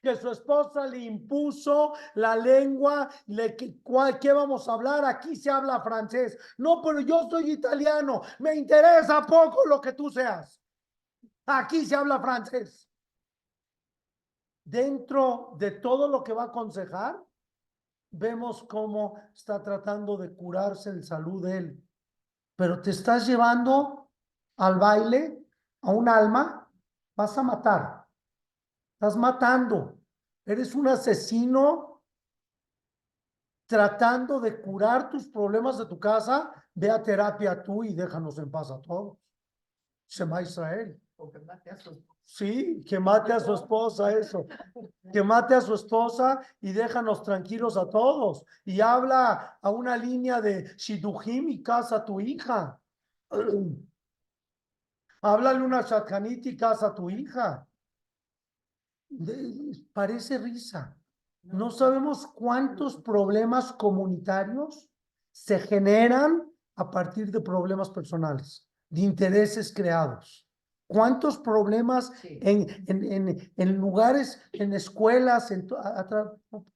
que 0.04 0.18
su 0.18 0.30
esposa 0.30 0.86
le 0.86 0.98
impuso 1.00 1.94
la 2.16 2.36
lengua, 2.36 3.10
le, 3.28 3.56
cuál- 3.82 4.20
¿qué 4.20 4.34
vamos 4.34 4.68
a 4.68 4.74
hablar? 4.74 5.06
Aquí 5.06 5.34
se 5.38 5.50
habla 5.50 5.82
francés. 5.82 6.38
No, 6.58 6.82
pero 6.82 7.00
yo 7.00 7.26
soy 7.30 7.52
italiano, 7.52 8.22
me 8.40 8.54
interesa 8.54 9.26
poco 9.26 9.66
lo 9.66 9.80
que 9.80 9.94
tú 9.94 10.10
seas. 10.10 10.62
Aquí 11.46 11.86
se 11.86 11.96
habla 11.96 12.20
francés. 12.20 12.90
Dentro 14.66 15.54
de 15.58 15.72
todo 15.72 16.10
lo 16.10 16.22
que 16.22 16.34
va 16.34 16.44
a 16.44 16.48
aconsejar, 16.48 17.24
vemos 18.12 18.64
cómo 18.64 19.18
está 19.34 19.64
tratando 19.64 20.18
de 20.18 20.36
curarse 20.36 20.90
en 20.90 21.02
salud 21.02 21.46
de 21.46 21.58
él. 21.58 21.84
Pero 22.58 22.82
te 22.82 22.90
estás 22.92 23.26
llevando 23.26 24.12
al 24.58 24.78
baile 24.78 25.48
a 25.82 25.92
un 25.92 26.10
alma, 26.10 26.70
vas 27.16 27.38
a 27.38 27.44
matar. 27.44 28.03
Estás 29.04 29.18
matando. 29.18 30.00
Eres 30.46 30.74
un 30.76 30.88
asesino 30.88 32.02
tratando 33.66 34.40
de 34.40 34.62
curar 34.62 35.10
tus 35.10 35.28
problemas 35.28 35.78
de 35.78 35.88
tu 35.88 36.00
casa. 36.00 36.54
Ve 36.74 36.90
a 36.90 37.04
terapia 37.04 37.62
tú 37.62 37.84
y 37.84 37.94
déjanos 37.94 38.38
en 38.38 38.50
paz 38.50 38.72
a 38.72 38.80
todos. 38.80 39.18
Shema 40.08 40.42
Israel. 40.42 40.98
Mate 41.46 41.72
a 41.72 41.76
sus- 41.76 42.00
Sí, 42.24 42.82
que 42.88 42.98
mate 42.98 43.34
a 43.34 43.42
su 43.42 43.54
esposa, 43.54 44.14
eso. 44.14 44.48
Que 45.12 45.22
mate 45.22 45.56
a 45.56 45.60
su 45.60 45.74
esposa 45.74 46.40
y 46.62 46.72
déjanos 46.72 47.24
tranquilos 47.24 47.76
a 47.76 47.90
todos. 47.90 48.46
Y 48.64 48.80
habla 48.80 49.58
a 49.62 49.70
una 49.70 49.98
línea 49.98 50.40
de 50.40 50.78
Shidujim 50.78 51.50
y 51.50 51.62
casa 51.62 51.98
a 51.98 52.06
tu 52.06 52.22
hija. 52.22 52.80
Háblale 55.22 55.62
una 55.62 55.82
Shadchanit 55.82 56.46
y 56.46 56.56
casa 56.56 56.88
a 56.88 56.96
tu 56.96 57.10
hija. 57.10 57.68
De- 59.20 59.86
parece 59.94 60.38
risa. 60.38 60.98
No 61.44 61.70
sabemos 61.72 62.26
cuántos 62.28 62.98
problemas 62.98 63.74
comunitarios 63.74 64.90
se 65.32 65.60
generan 65.60 66.44
a 66.76 66.90
partir 66.90 67.32
de 67.32 67.42
problemas 67.42 67.90
personales, 67.90 68.68
de 68.90 69.02
intereses 69.02 69.72
creados. 69.74 70.48
¿Cuántos 70.88 71.38
problemas 71.38 72.12
Sí. 72.22 72.40
en, 72.42 72.68
en, 72.88 73.04
en, 73.30 73.52
en 73.56 73.78
lugares, 73.78 74.42
en 74.52 74.74
escuelas, 74.74 75.52
en 75.52 75.68
a- 75.78 76.00
a 76.00 76.08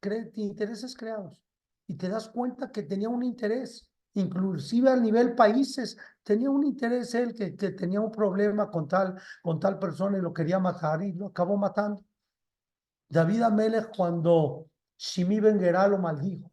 cre- 0.01 0.31
de 0.31 0.41
intereses 0.41 0.95
creados? 0.95 1.41
Y 1.87 1.95
te 1.95 2.09
das 2.09 2.27
cuenta 2.29 2.71
que 2.71 2.83
tenía 2.83 3.09
un 3.09 3.23
interés, 3.23 3.89
inclusive 4.13 4.89
a 4.89 4.95
nivel 4.95 5.35
países, 5.35 5.97
tenía 6.23 6.49
un 6.49 6.63
interés 6.65 7.13
él 7.15 7.33
que, 7.33 7.55
que 7.55 7.71
tenía 7.71 8.01
un 8.01 8.11
problema 8.11 8.69
con 8.69 8.87
tal, 8.87 9.15
con 9.41 9.59
tal 9.59 9.79
persona 9.79 10.17
y 10.17 10.21
lo 10.21 10.33
quería 10.33 10.59
matar 10.59 11.01
y 11.03 11.13
lo 11.13 11.27
acabó 11.27 11.57
matando. 11.57 12.03
David 13.09 13.41
Amelech 13.41 13.95
cuando 13.95 14.67
Shimi 14.97 15.39
Ben 15.39 15.59
Gerá 15.59 15.87
lo 15.87 15.97
maldijo. 15.97 16.51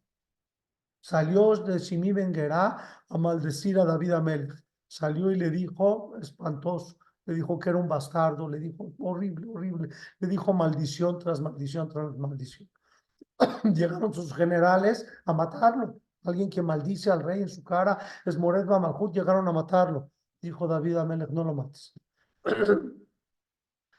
Salió 1.01 1.55
de 1.57 1.79
Shimi 1.79 2.13
Ben 2.13 2.33
Gerá 2.33 3.03
a 3.09 3.17
maldecir 3.17 3.77
a 3.79 3.85
David 3.85 4.11
Amelech. 4.11 4.53
Salió 4.87 5.31
y 5.31 5.35
le 5.35 5.49
dijo, 5.49 6.15
espantoso, 6.17 6.95
le 7.25 7.33
dijo 7.33 7.59
que 7.59 7.69
era 7.69 7.79
un 7.79 7.87
bastardo, 7.87 8.47
le 8.47 8.59
dijo 8.59 8.93
horrible, 8.99 9.47
horrible, 9.47 9.89
le 10.19 10.27
dijo 10.27 10.53
maldición 10.53 11.19
tras 11.19 11.41
maldición 11.41 11.89
tras 11.89 12.15
maldición. 12.17 12.69
Llegaron 13.63 14.13
sus 14.13 14.33
generales 14.33 15.05
a 15.25 15.33
matarlo. 15.33 15.99
Alguien 16.23 16.49
que 16.49 16.61
maldice 16.61 17.11
al 17.11 17.21
rey 17.23 17.41
en 17.41 17.49
su 17.49 17.63
cara 17.63 17.99
es 18.25 18.37
Mored 18.37 18.65
Malhut, 18.65 19.13
llegaron 19.13 19.47
a 19.47 19.51
matarlo. 19.51 20.09
Dijo 20.41 20.67
David 20.67 20.97
Amelech, 20.97 21.29
no 21.29 21.43
lo 21.43 21.53
mates. 21.53 21.93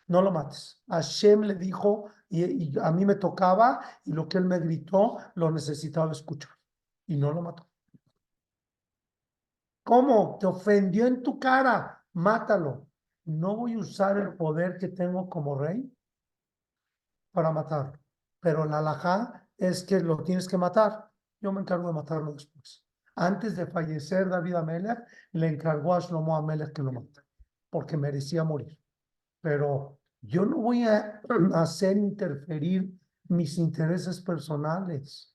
no 0.09 0.23
lo 0.23 0.31
mates. 0.31 0.83
Hashem 0.89 1.43
le 1.43 1.55
dijo, 1.55 2.11
y, 2.29 2.79
a 2.79 2.91
mí 2.93 3.05
me 3.05 3.17
tocaba, 3.17 3.81
y 4.05 4.13
lo 4.13 4.29
que 4.29 4.39
él 4.39 4.45
me 4.45 4.59
gritó, 4.59 5.19
lo 5.35 5.51
necesitaba 5.51 6.13
escuchar. 6.13 6.53
Y 7.07 7.17
no 7.17 7.33
lo 7.33 7.43
mató. 7.43 7.69
¿Cómo? 9.85 10.37
Te 10.39 10.47
ofendió 10.47 11.07
en 11.07 11.23
tu 11.23 11.39
cara. 11.39 12.05
mátalo. 12.13 12.89
No 13.25 13.57
voy 13.57 13.75
a 13.75 13.79
usar 13.79 14.17
el 14.19 14.37
poder 14.37 14.79
que 14.79 14.89
tengo 14.89 15.29
como 15.29 15.59
rey 15.59 15.93
para 17.33 17.51
matarlo. 17.51 17.99
Pero 18.41 18.65
la 18.65 18.79
alajá 18.79 19.49
es 19.57 19.83
que 19.83 20.01
lo 20.01 20.23
tienes 20.23 20.47
que 20.47 20.57
matar. 20.57 21.11
Yo 21.41 21.53
me 21.53 21.61
encargo 21.61 21.89
de 21.89 21.95
matarlo 21.95 22.33
después. 22.33 22.85
Antes 23.17 23.57
de 23.57 23.67
fallecer 23.67 24.29
David 24.29 24.55
Amelech, 24.55 24.99
le 25.33 25.49
encargó 25.49 25.95
a 25.95 26.01
Shlomo 26.01 26.37
Amelech 26.37 26.73
que 26.73 26.83
lo 26.83 26.93
mate, 26.93 27.23
porque 27.71 27.97
merecía 27.97 28.45
morir. 28.45 28.79
Pero 29.47 30.01
yo 30.23 30.45
no 30.45 30.57
voy 30.57 30.83
a 30.83 31.23
hacer 31.55 31.97
interferir 31.97 32.93
mis 33.29 33.59
intereses 33.59 34.21
personales. 34.21 35.33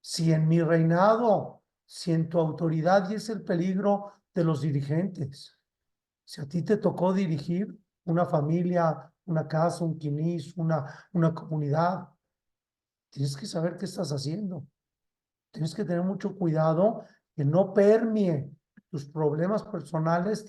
Si 0.00 0.32
en 0.32 0.46
mi 0.46 0.62
reinado, 0.62 1.64
si 1.84 2.12
en 2.12 2.28
tu 2.28 2.38
autoridad, 2.38 3.10
y 3.10 3.14
es 3.14 3.28
el 3.28 3.42
peligro 3.42 4.12
de 4.32 4.44
los 4.44 4.60
dirigentes, 4.60 5.58
si 6.24 6.40
a 6.40 6.46
ti 6.46 6.62
te 6.62 6.76
tocó 6.76 7.12
dirigir 7.12 7.76
una 8.04 8.24
familia, 8.24 9.12
una 9.24 9.48
casa, 9.48 9.84
un 9.84 9.98
quinis, 9.98 10.56
una, 10.56 11.08
una 11.12 11.34
comunidad, 11.34 12.08
tienes 13.10 13.36
que 13.36 13.46
saber 13.46 13.76
qué 13.78 13.86
estás 13.86 14.12
haciendo. 14.12 14.64
Tienes 15.50 15.74
que 15.74 15.84
tener 15.84 16.04
mucho 16.04 16.36
cuidado 16.36 17.02
que 17.34 17.44
no 17.44 17.74
permee 17.74 18.48
tus 18.90 19.06
problemas 19.06 19.64
personales. 19.64 20.46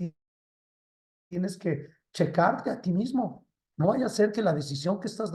Tienes 1.28 1.58
que 1.58 1.97
checarte 2.14 2.70
a 2.70 2.82
ti 2.82 2.92
mismo. 2.92 3.46
No 3.78 3.88
vaya 3.88 4.08
a 4.08 4.10
ser 4.10 4.32
que 4.32 4.42
la 4.42 4.54
decisión 4.54 5.00
que 5.00 5.08
estás 5.08 5.32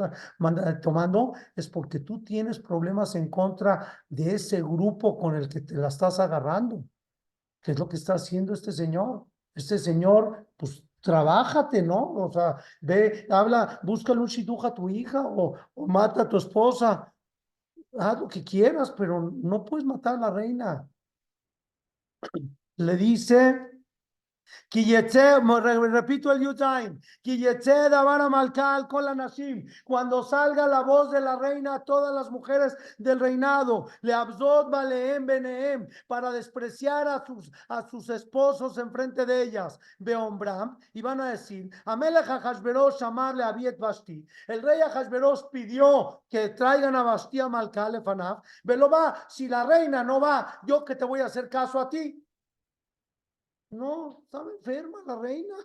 tomando 0.83 1.33
es 1.55 1.69
porque 1.69 2.01
tú 2.01 2.25
tienes 2.25 2.59
problemas 2.59 3.15
en 3.15 3.31
contra 3.31 3.87
de 4.09 4.35
ese 4.35 4.61
grupo 4.61 5.17
con 5.17 5.37
el 5.37 5.49
que 5.49 5.61
te 5.61 5.77
la 5.77 5.89
estás 5.89 6.19
agarrando. 6.19 6.85
¿Qué 7.61 7.71
es 7.71 7.79
lo 7.79 7.89
que 7.89 7.97
está 7.97 8.15
haciendo 8.15 8.53
este 8.53 8.73
señor? 8.73 9.27
Este 9.55 9.79
señor, 9.79 10.49
pues 10.57 10.83
trabájate, 11.01 11.83
¿no? 11.83 12.15
O 12.15 12.33
sea, 12.33 12.57
ve, 12.81 13.27
habla, 13.31 13.79
búscale 13.85 14.21
un 14.21 14.27
shidduch 14.27 14.65
a 14.65 14.75
tu 14.75 14.89
hija 14.89 15.25
o, 15.25 15.55
o 15.75 15.87
mata 15.87 16.23
a 16.23 16.29
tu 16.29 16.37
esposa. 16.37 17.13
Haz 17.97 18.21
lo 18.21 18.27
que 18.27 18.43
quieras, 18.43 18.91
pero 18.91 19.31
no 19.31 19.65
puedes 19.65 19.87
matar 19.87 20.17
a 20.17 20.21
la 20.21 20.31
reina. 20.31 20.89
Le 22.77 22.97
dice, 22.97 23.72
repito 25.91 26.33
el 26.33 26.41
la 29.05 29.15
Nashim, 29.15 29.67
cuando 29.85 30.23
salga 30.23 30.67
la 30.67 30.83
voz 30.83 31.11
de 31.11 31.21
la 31.21 31.37
reina 31.37 31.85
todas 31.85 32.15
las 32.15 32.31
mujeres 32.31 32.77
del 32.99 33.21
reinado, 33.21 33.87
le 34.03 34.15
abzot 34.15 34.71
baleem 34.71 35.27
beneem, 35.27 35.89
para 36.07 36.31
despreciar 36.31 37.09
a 37.09 37.25
sus, 37.25 37.51
a 37.69 37.87
sus 37.89 38.09
esposos 38.09 38.79
enfrente 38.79 39.27
de 39.27 39.43
ellas, 39.43 39.79
Beombram, 39.99 40.79
y 40.93 41.03
van 41.03 41.21
a 41.21 41.31
decir, 41.31 41.71
Amelech 41.85 42.29
llamarle 42.99 43.45
a 43.45 43.53
Biet 43.53 43.79
Basti, 43.79 44.27
el 44.49 44.63
rey 44.63 44.81
Hashverosh 44.81 45.51
pidió 45.51 46.23
que 46.29 46.51
traigan 46.51 46.97
a 46.97 47.03
Basti 47.03 47.41
a 47.41 47.49
Malka 47.49 47.89
Lefanav, 47.89 48.43
velo 48.65 48.89
va, 48.89 49.25
si 49.29 49.49
la 49.49 49.65
reina 49.65 50.03
no 50.03 50.21
va, 50.21 50.61
yo 50.65 50.85
que 50.85 50.97
te 50.97 51.05
voy 51.05 51.21
a 51.21 51.27
hacer 51.27 51.49
caso 51.49 51.81
a 51.81 51.89
ti. 51.89 52.19
No, 53.73 54.21
estaba 54.23 54.51
enferma 54.51 54.99
la 55.07 55.17
reina. 55.17 55.57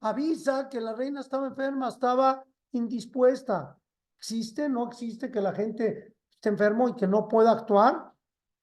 Avisa 0.00 0.68
que 0.68 0.80
la 0.80 0.94
reina 0.94 1.20
estaba 1.20 1.46
enferma, 1.46 1.88
estaba 1.88 2.44
indispuesta. 2.72 3.78
¿Existe? 4.18 4.68
¿No 4.68 4.88
existe 4.88 5.30
que 5.30 5.40
la 5.40 5.52
gente 5.52 6.16
esté 6.28 6.48
enfermo 6.48 6.88
y 6.88 6.96
que 6.96 7.06
no 7.06 7.28
pueda 7.28 7.52
actuar? 7.52 8.12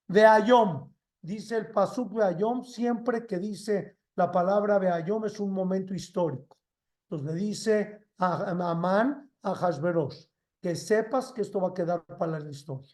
De 0.08 0.26
Ayom, 0.26 0.92
dice 1.22 1.58
el 1.58 1.72
Pasuk 1.72 2.14
de 2.14 2.24
Ayom, 2.24 2.64
siempre 2.64 3.26
que 3.26 3.40
dice 3.40 3.98
la 4.16 4.32
palabra 4.32 4.80
de 4.80 4.90
Ayom 4.90 5.26
es 5.26 5.40
un 5.40 5.52
momento 5.52 5.94
histórico. 5.94 6.58
Entonces 7.04 7.34
le 7.34 7.40
dice 7.40 8.10
a 8.18 8.52
Amán, 8.52 9.32
a 9.44 9.56
Hashverosh, 9.56 10.26
que 10.62 10.76
sepas 10.76 11.32
que 11.32 11.42
esto 11.42 11.62
va 11.62 11.70
a 11.70 11.74
quedar 11.74 12.04
para 12.06 12.40
la 12.40 12.50
historia. 12.50 12.94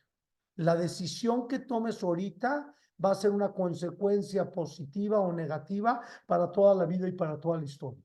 La 0.56 0.76
decisión 0.76 1.48
que 1.48 1.60
tomes 1.60 2.04
ahorita 2.04 2.76
va 3.04 3.12
a 3.12 3.16
ser 3.16 3.32
una 3.32 3.52
consecuencia 3.52 4.50
positiva 4.50 5.20
o 5.20 5.32
negativa 5.32 6.02
para 6.26 6.52
toda 6.52 6.76
la 6.76 6.86
vida 6.86 7.08
y 7.08 7.14
para 7.14 7.40
toda 7.40 7.58
la 7.58 7.66
historia. 7.66 8.04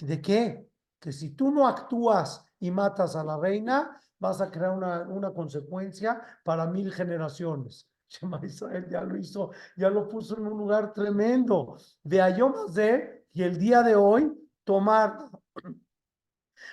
¿De 0.00 0.20
qué? 0.20 0.68
Que 0.98 1.12
si 1.12 1.30
tú 1.30 1.50
no 1.50 1.66
actúas 1.66 2.44
y 2.60 2.70
matas 2.70 3.16
a 3.16 3.24
la 3.24 3.36
reina, 3.36 4.00
vas 4.18 4.40
a 4.40 4.50
crear 4.50 4.70
una, 4.70 5.02
una 5.08 5.32
consecuencia 5.32 6.20
para 6.44 6.66
mil 6.66 6.92
generaciones. 6.92 7.88
Shema 8.08 8.40
Israel 8.42 8.86
ya 8.88 9.02
lo 9.02 9.16
hizo, 9.16 9.50
ya 9.76 9.90
lo 9.90 10.08
puso 10.08 10.36
en 10.36 10.46
un 10.46 10.58
lugar 10.58 10.92
tremendo. 10.92 11.76
De 12.02 12.20
Ayom 12.20 12.72
de 12.72 13.26
y 13.32 13.42
el 13.42 13.58
día 13.58 13.82
de 13.82 13.94
hoy 13.94 14.32
tomar 14.64 15.30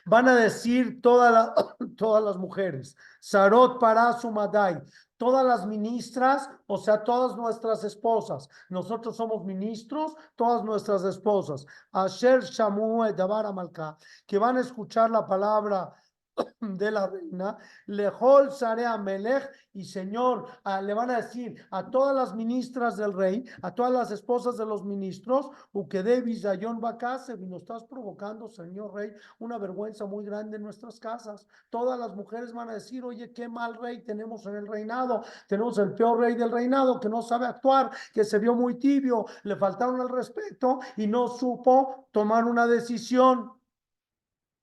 Van 0.06 0.28
a 0.28 0.36
decir 0.36 1.02
todas 1.02 2.24
las 2.24 2.38
mujeres, 2.38 2.96
Sarot 3.20 3.80
para 3.80 4.14
Sumadai, 4.14 4.82
todas 5.18 5.44
las 5.46 5.66
ministras, 5.66 6.48
o 6.68 6.78
sea, 6.78 7.04
todas 7.04 7.36
nuestras 7.36 7.84
esposas. 7.84 8.48
Nosotros 8.70 9.16
somos 9.16 9.44
ministros, 9.44 10.14
todas 10.36 10.64
nuestras 10.64 11.04
esposas. 11.04 11.66
Asher 11.92 12.44
Shamu 12.44 13.12
Dabar 13.14 13.46
Amalka, 13.46 13.98
que 14.28 14.38
van 14.38 14.58
a 14.58 14.62
escuchar 14.62 15.10
la 15.10 15.26
palabra 15.26 15.92
de 16.60 16.92
la 16.92 17.08
reina, 17.08 17.58
Lejol 17.88 18.52
Sarea 18.52 18.98
Melech, 18.98 19.50
y 19.74 19.84
Señor, 19.84 20.48
le 20.84 20.94
van 20.94 21.12
a 21.12 21.18
decir 21.18 21.56
a 21.72 21.90
todas 21.90 22.16
las 22.16 22.34
ministras 22.34 22.96
del 22.96 23.14
rey, 23.14 23.46
a 23.62 23.74
todas 23.74 23.92
las 23.92 24.12
esposas 24.12 24.58
de 24.58 24.66
los 24.66 24.86
ministros, 24.86 25.50
Uquede 25.74 26.22
Vizayón 26.22 26.80
Bacase, 26.80 27.34
y 27.34 27.46
nos 27.46 27.64
estás 27.64 27.84
provocando, 27.84 28.48
Señor 28.48 28.94
Rey, 28.94 29.12
una 29.40 29.58
vergüenza 29.58 30.06
muy 30.06 30.24
grande 30.24 30.58
en 30.58 30.64
nuestras 30.64 31.00
casas. 31.00 31.46
Todas 31.70 32.00
las 32.00 32.16
mujeres 32.16 32.54
van 32.54 32.70
a 32.70 32.76
decir, 32.76 33.04
oye, 33.04 33.34
qué 33.34 33.50
mal 33.50 33.76
rey 33.76 34.04
tenemos 34.04 34.46
en 34.46 34.56
el 34.56 34.68
reinado, 34.68 35.24
tenemos 35.48 35.78
el 35.78 35.94
peor 35.94 36.20
rey 36.20 36.36
del 36.36 36.52
reinado 36.52 37.00
que 37.00 37.10
no 37.10 37.22
sabe 37.22 37.46
actuar, 37.46 37.92
que 38.14 38.24
se 38.24 38.40
vio 38.40 38.56
muy 38.56 38.80
tibio, 38.80 39.26
le 39.44 39.58
faltaron 39.58 40.00
el 40.00 40.10
respeto 40.10 40.80
y 40.96 41.08
no 41.08 41.28
supo 41.28 42.08
tomar 42.12 42.46
una 42.46 42.66
decisión. 42.66 43.52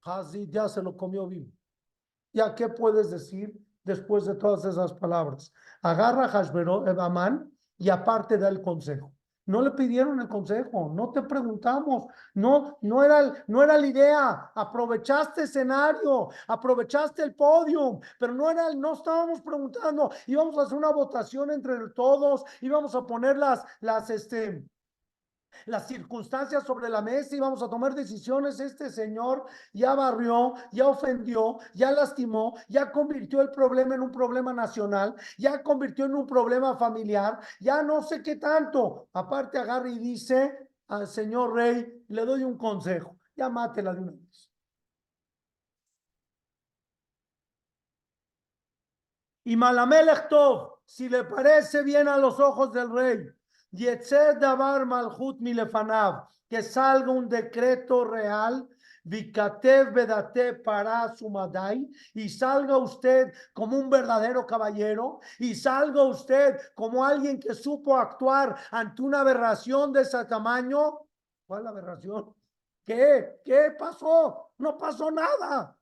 Hazid 0.04 0.48
ya 0.50 0.68
se 0.68 0.82
lo 0.82 0.96
comió 0.96 1.28
vivo. 1.28 1.52
¿Ya 2.32 2.54
qué 2.54 2.68
puedes 2.68 3.10
decir 3.10 3.52
después 3.84 4.24
de 4.24 4.34
todas 4.34 4.64
esas 4.64 4.92
palabras? 4.94 5.52
Agarra 5.82 6.26
a 6.26 6.42
eh, 6.42 6.96
Amán 6.98 7.52
y 7.78 7.90
aparte 7.90 8.38
da 8.38 8.48
el 8.48 8.62
consejo. 8.62 9.12
No 9.44 9.60
le 9.60 9.72
pidieron 9.72 10.20
el 10.20 10.28
consejo, 10.28 10.92
no 10.94 11.10
te 11.10 11.20
preguntamos, 11.22 12.06
no, 12.34 12.78
no 12.82 13.02
era, 13.02 13.44
no 13.48 13.60
era 13.60 13.76
la 13.76 13.86
idea, 13.88 14.52
aprovechaste 14.54 15.42
escenario, 15.42 16.28
aprovechaste 16.46 17.24
el 17.24 17.34
podio, 17.34 17.98
pero 18.20 18.34
no 18.34 18.48
era, 18.48 18.72
no 18.72 18.92
estábamos 18.92 19.40
preguntando, 19.40 20.12
íbamos 20.28 20.56
a 20.56 20.62
hacer 20.62 20.78
una 20.78 20.92
votación 20.92 21.50
entre 21.50 21.76
todos, 21.88 22.44
íbamos 22.60 22.94
a 22.94 23.04
poner 23.04 23.36
las, 23.36 23.64
las, 23.80 24.10
este, 24.10 24.64
las 25.66 25.88
circunstancias 25.88 26.64
sobre 26.64 26.88
la 26.88 27.02
mesa 27.02 27.36
y 27.36 27.40
vamos 27.40 27.62
a 27.62 27.68
tomar 27.68 27.94
decisiones. 27.94 28.60
Este 28.60 28.90
señor 28.90 29.46
ya 29.72 29.94
barrió, 29.94 30.54
ya 30.72 30.86
ofendió, 30.86 31.58
ya 31.74 31.90
lastimó, 31.92 32.54
ya 32.68 32.90
convirtió 32.92 33.40
el 33.40 33.50
problema 33.50 33.94
en 33.94 34.02
un 34.02 34.12
problema 34.12 34.52
nacional, 34.52 35.14
ya 35.38 35.62
convirtió 35.62 36.06
en 36.06 36.14
un 36.14 36.26
problema 36.26 36.76
familiar, 36.76 37.38
ya 37.60 37.82
no 37.82 38.02
sé 38.02 38.22
qué 38.22 38.36
tanto. 38.36 39.08
Aparte 39.12 39.58
agarra 39.58 39.88
y 39.88 39.98
dice 39.98 40.68
al 40.88 41.06
señor 41.06 41.54
rey, 41.54 42.04
le 42.08 42.24
doy 42.24 42.44
un 42.44 42.58
consejo, 42.58 43.16
ya 43.36 43.48
mátela 43.48 43.94
de 43.94 44.00
una 44.00 44.12
vez. 44.12 44.52
Y 49.44 49.56
Malamelech 49.56 50.28
si 50.84 51.08
le 51.08 51.24
parece 51.24 51.82
bien 51.82 52.06
a 52.06 52.16
los 52.16 52.38
ojos 52.38 52.72
del 52.72 52.90
rey, 52.90 53.26
Davar 53.72 54.86
Malhut 54.86 55.40
Milefanav, 55.40 56.28
que 56.48 56.62
salga 56.62 57.10
un 57.10 57.28
decreto 57.28 58.04
real, 58.04 58.68
Vikatev 59.04 59.92
Bedate 59.92 60.54
para 60.62 61.16
Sumadai, 61.16 61.88
y 62.14 62.28
salga 62.28 62.76
usted 62.76 63.32
como 63.52 63.76
un 63.76 63.88
verdadero 63.88 64.46
caballero, 64.46 65.20
y 65.38 65.54
salga 65.54 66.02
usted 66.02 66.60
como 66.74 67.04
alguien 67.04 67.40
que 67.40 67.54
supo 67.54 67.96
actuar 67.96 68.56
ante 68.70 69.02
una 69.02 69.20
aberración 69.20 69.92
de 69.92 70.02
ese 70.02 70.24
tamaño. 70.26 71.00
¿Cuál 71.46 71.66
aberración? 71.66 72.34
¿Qué? 72.84 73.40
¿Qué 73.44 73.74
pasó? 73.78 74.52
No 74.58 74.76
pasó 74.76 75.10
nada 75.10 75.76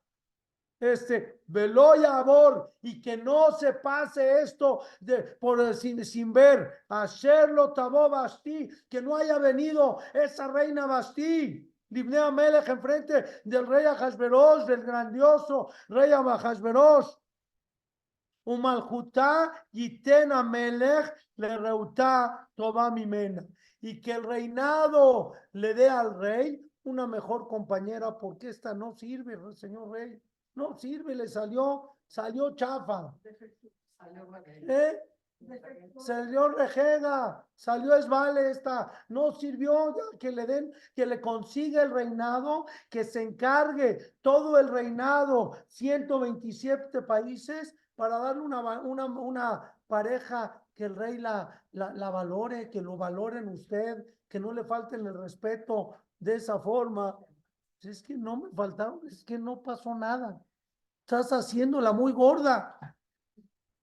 este, 0.81 1.43
veloya 1.47 2.18
abor, 2.18 2.74
y 2.83 3.01
que 3.01 3.16
no 3.16 3.53
se 3.53 3.74
pase 3.74 4.41
esto 4.41 4.83
de, 4.99 5.22
por, 5.39 5.74
sin, 5.74 6.05
sin 6.05 6.33
ver, 6.33 6.72
hacerlo 6.89 7.72
tabó 7.72 8.09
Basti, 8.09 8.68
que 8.89 9.03
no 9.03 9.16
haya 9.16 9.39
venido 9.39 9.99
esa 10.14 10.49
reina 10.49 10.87
Basti. 10.87 11.66
Libnea 11.91 12.31
Melech 12.31 12.68
enfrente 12.68 13.24
del 13.45 13.66
rey 13.66 13.85
Ahasveros, 13.85 14.64
del 14.66 14.83
grandioso 14.83 15.70
rey 15.89 16.12
Ahasveros. 16.12 17.20
Umaljuta 18.45 19.53
y 19.72 20.01
tena 20.01 20.43
Melech 20.43 21.12
le 21.37 21.59
reuta 21.59 22.49
toba 22.55 22.91
mimena 22.91 23.45
y 23.81 24.01
que 24.01 24.12
el 24.12 24.22
reinado 24.22 25.33
le 25.53 25.74
dé 25.74 25.89
al 25.89 26.18
rey 26.18 26.70
una 26.85 27.07
mejor 27.07 27.49
compañera, 27.49 28.18
porque 28.18 28.49
esta 28.49 28.74
no 28.74 28.93
sirve, 28.93 29.37
señor 29.55 29.91
rey. 29.91 30.22
No 30.55 30.76
sirve, 30.76 31.14
le 31.14 31.28
salió, 31.28 31.96
salió 32.07 32.55
chafa. 32.55 33.14
Salió 33.98 34.34
ahí. 34.34 34.66
¿eh? 34.68 35.01
Salió 35.96 36.48
rejega, 36.48 37.46
salió 37.55 37.94
esvale 37.94 38.51
esta, 38.51 38.92
no 39.09 39.32
sirvió 39.32 39.96
ya 39.96 40.18
que 40.18 40.30
le 40.32 40.46
den, 40.46 40.72
que 40.94 41.07
le 41.07 41.18
consiga 41.20 41.82
el 41.82 41.90
reinado, 41.90 42.66
que 42.90 43.05
se 43.05 43.22
encargue 43.22 44.16
todo 44.20 44.59
el 44.59 44.68
reinado, 44.68 45.57
127 45.68 47.03
países, 47.03 47.74
para 47.94 48.18
darle 48.18 48.42
una, 48.42 48.80
una, 48.80 49.07
una 49.07 49.74
pareja 49.86 50.62
que 50.74 50.84
el 50.84 50.96
rey 50.96 51.18
la, 51.18 51.62
la, 51.72 51.92
la 51.94 52.11
valore, 52.11 52.68
que 52.68 52.82
lo 52.82 52.96
valoren 52.96 53.48
usted, 53.48 54.05
que 54.28 54.40
no 54.40 54.53
le 54.53 54.64
falten 54.64 55.07
el 55.07 55.14
respeto 55.14 55.94
de 56.18 56.34
esa 56.34 56.59
forma. 56.61 57.18
Es 57.83 58.03
que 58.03 58.16
no 58.16 58.37
me 58.37 58.51
faltaron, 58.51 59.01
es 59.07 59.24
que 59.24 59.39
no 59.39 59.62
pasó 59.62 59.95
nada. 59.95 60.41
Estás 61.07 61.31
haciéndola 61.33 61.93
muy 61.93 62.12
gorda. 62.12 62.78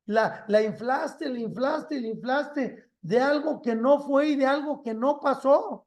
La, 0.06 0.45
la 0.48 0.62
inflaste, 0.62 1.28
la 1.30 1.39
inflaste, 1.39 2.00
la 2.00 2.08
inflaste 2.08 2.91
de 3.02 3.20
algo 3.20 3.62
que 3.62 3.76
no 3.76 4.00
fue 4.00 4.30
y 4.30 4.36
de 4.36 4.45
algo 4.45 4.82
que 4.82 4.93
no 4.93 5.20
pasó. 5.20 5.86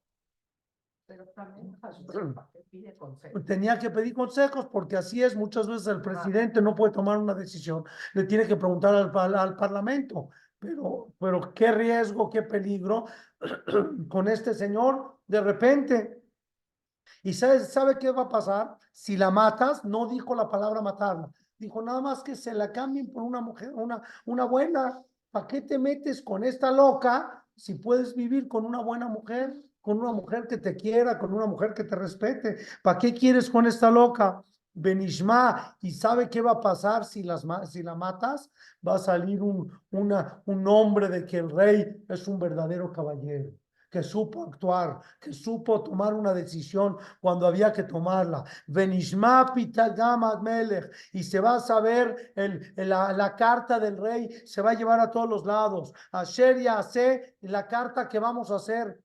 Pero 1.07 1.27
también 1.29 1.73
Hashem, 1.81 2.07
¿para 2.35 2.49
qué 2.53 2.61
pide 2.71 2.97
consejo? 2.97 3.41
Tenía 3.43 3.79
que 3.79 3.91
pedir 3.91 4.15
consejos 4.15 4.67
porque 4.67 4.97
así 4.97 5.23
es. 5.23 5.35
Muchas 5.35 5.67
veces 5.67 5.87
el 5.89 6.03
presidente 6.03 6.61
no 6.61 6.75
puede 6.75 6.93
tomar 6.93 7.19
una 7.19 7.35
decisión. 7.35 7.85
Le 8.15 8.25
tiene 8.25 8.47
que 8.47 8.57
preguntar 8.57 8.95
al, 8.95 9.11
par- 9.11 9.35
al 9.35 9.57
parlamento. 9.57 10.29
Pero, 10.59 11.15
pero 11.19 11.55
qué 11.55 11.73
riesgo, 11.73 12.29
qué 12.29 12.43
peligro 12.43 13.07
con 14.09 14.29
este 14.29 14.53
señor 14.55 15.19
de 15.27 15.41
repente. 15.41 16.20
¿Y 17.23 17.35
sabe, 17.35 17.61
sabe 17.61 17.99
qué 17.99 18.11
va 18.11 18.23
a 18.23 18.29
pasar? 18.29 18.77
Si 18.93 19.17
la 19.17 19.31
matas, 19.31 19.85
no 19.85 20.07
dijo 20.07 20.35
la 20.35 20.49
palabra 20.49 20.81
matarla. 20.81 21.31
Dijo 21.59 21.83
nada 21.83 22.01
más 22.01 22.23
que 22.23 22.37
se 22.37 22.55
la 22.55 22.73
cambien 22.73 23.13
por 23.13 23.23
una 23.23 23.41
mujer, 23.41 23.73
una, 23.75 24.03
una 24.25 24.45
buena. 24.45 25.03
¿Para 25.31 25.47
qué 25.47 25.61
te 25.61 25.79
metes 25.79 26.23
con 26.23 26.43
esta 26.43 26.71
loca 26.71 27.45
si 27.55 27.75
puedes 27.75 28.15
vivir 28.15 28.49
con 28.49 28.65
una 28.65 28.81
buena 28.81 29.09
mujer? 29.09 29.55
Con 29.81 30.01
una 30.01 30.13
mujer 30.13 30.47
que 30.47 30.59
te 30.59 30.75
quiera, 30.75 31.19
con 31.19 31.33
una 31.35 31.47
mujer 31.47 31.75
que 31.75 31.85
te 31.85 31.97
respete. 31.97 32.57
¿Para 32.83 32.99
qué 32.99 33.13
quieres 33.13 33.51
con 33.51 33.67
esta 33.67 33.91
loca? 33.91 34.43
Benishma, 34.73 35.77
¿y 35.81 35.91
sabe 35.91 36.31
qué 36.31 36.41
va 36.41 36.53
a 36.53 36.61
pasar 36.61 37.05
si, 37.05 37.23
las, 37.23 37.45
si 37.71 37.83
la 37.83 37.95
matas? 37.95 38.51
Va 38.87 38.95
a 38.95 38.99
salir 38.99 39.43
un, 39.43 39.71
una, 39.91 40.43
un 40.47 40.63
nombre 40.63 41.09
de 41.09 41.27
que 41.27 41.39
el 41.39 41.51
rey 41.51 42.05
es 42.09 42.29
un 42.29 42.39
verdadero 42.39 42.93
caballero, 42.93 43.51
que 43.91 44.03
supo 44.03 44.45
actuar, 44.45 45.01
que 45.21 45.33
supo 45.33 45.83
tomar 45.83 46.15
una 46.15 46.33
decisión 46.33 46.97
cuando 47.21 47.47
había 47.47 47.73
que 47.73 47.83
tomarla. 47.83 48.45
Y 51.13 51.23
se 51.23 51.41
va 51.41 51.57
a 51.57 51.61
saber 51.61 52.33
el, 52.37 52.73
la, 52.77 53.13
la 53.13 53.37
carta 53.37 53.79
del 53.79 53.97
rey, 53.97 54.31
se 54.47 54.63
va 54.63 54.71
a 54.71 54.75
llevar 54.75 55.01
a 55.01 55.11
todos 55.11 55.29
los 55.29 55.45
lados. 55.45 55.93
Asher 56.13 56.69
hace 56.69 57.37
la 57.43 57.67
carta 57.67 58.09
que 58.09 58.19
vamos 58.19 58.51
a 58.51 58.57
hacer. 58.57 59.03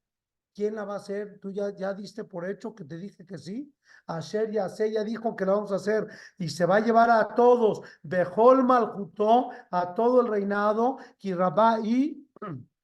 ¿Quién 0.54 0.76
la 0.76 0.86
va 0.86 0.94
a 0.94 0.98
hacer? 0.98 1.40
¿Tú 1.42 1.52
ya, 1.52 1.76
ya 1.76 1.94
diste 1.94 2.24
por 2.24 2.50
hecho 2.50 2.74
que 2.74 2.86
te 2.86 2.98
dije 2.98 3.26
que 3.26 3.38
sí? 3.38 3.74
Asher 4.08 4.52
Yase 4.52 4.92
ya 4.92 5.04
dijo 5.04 5.36
que 5.36 5.46
la 5.46 5.54
vamos 5.54 5.72
a 5.72 5.76
hacer 5.76 6.08
y 6.38 6.50
se 6.50 6.66
va 6.66 6.78
a 6.78 6.80
llevar 6.80 7.10
a 7.10 7.34
todos, 7.36 7.82
Behol 8.04 8.64
Malhutó, 8.64 9.50
a 9.72 9.94
todo 9.94 10.22
el 10.22 10.28
reinado, 10.28 10.98
Kirabá 11.18 11.80
y, 11.82 12.28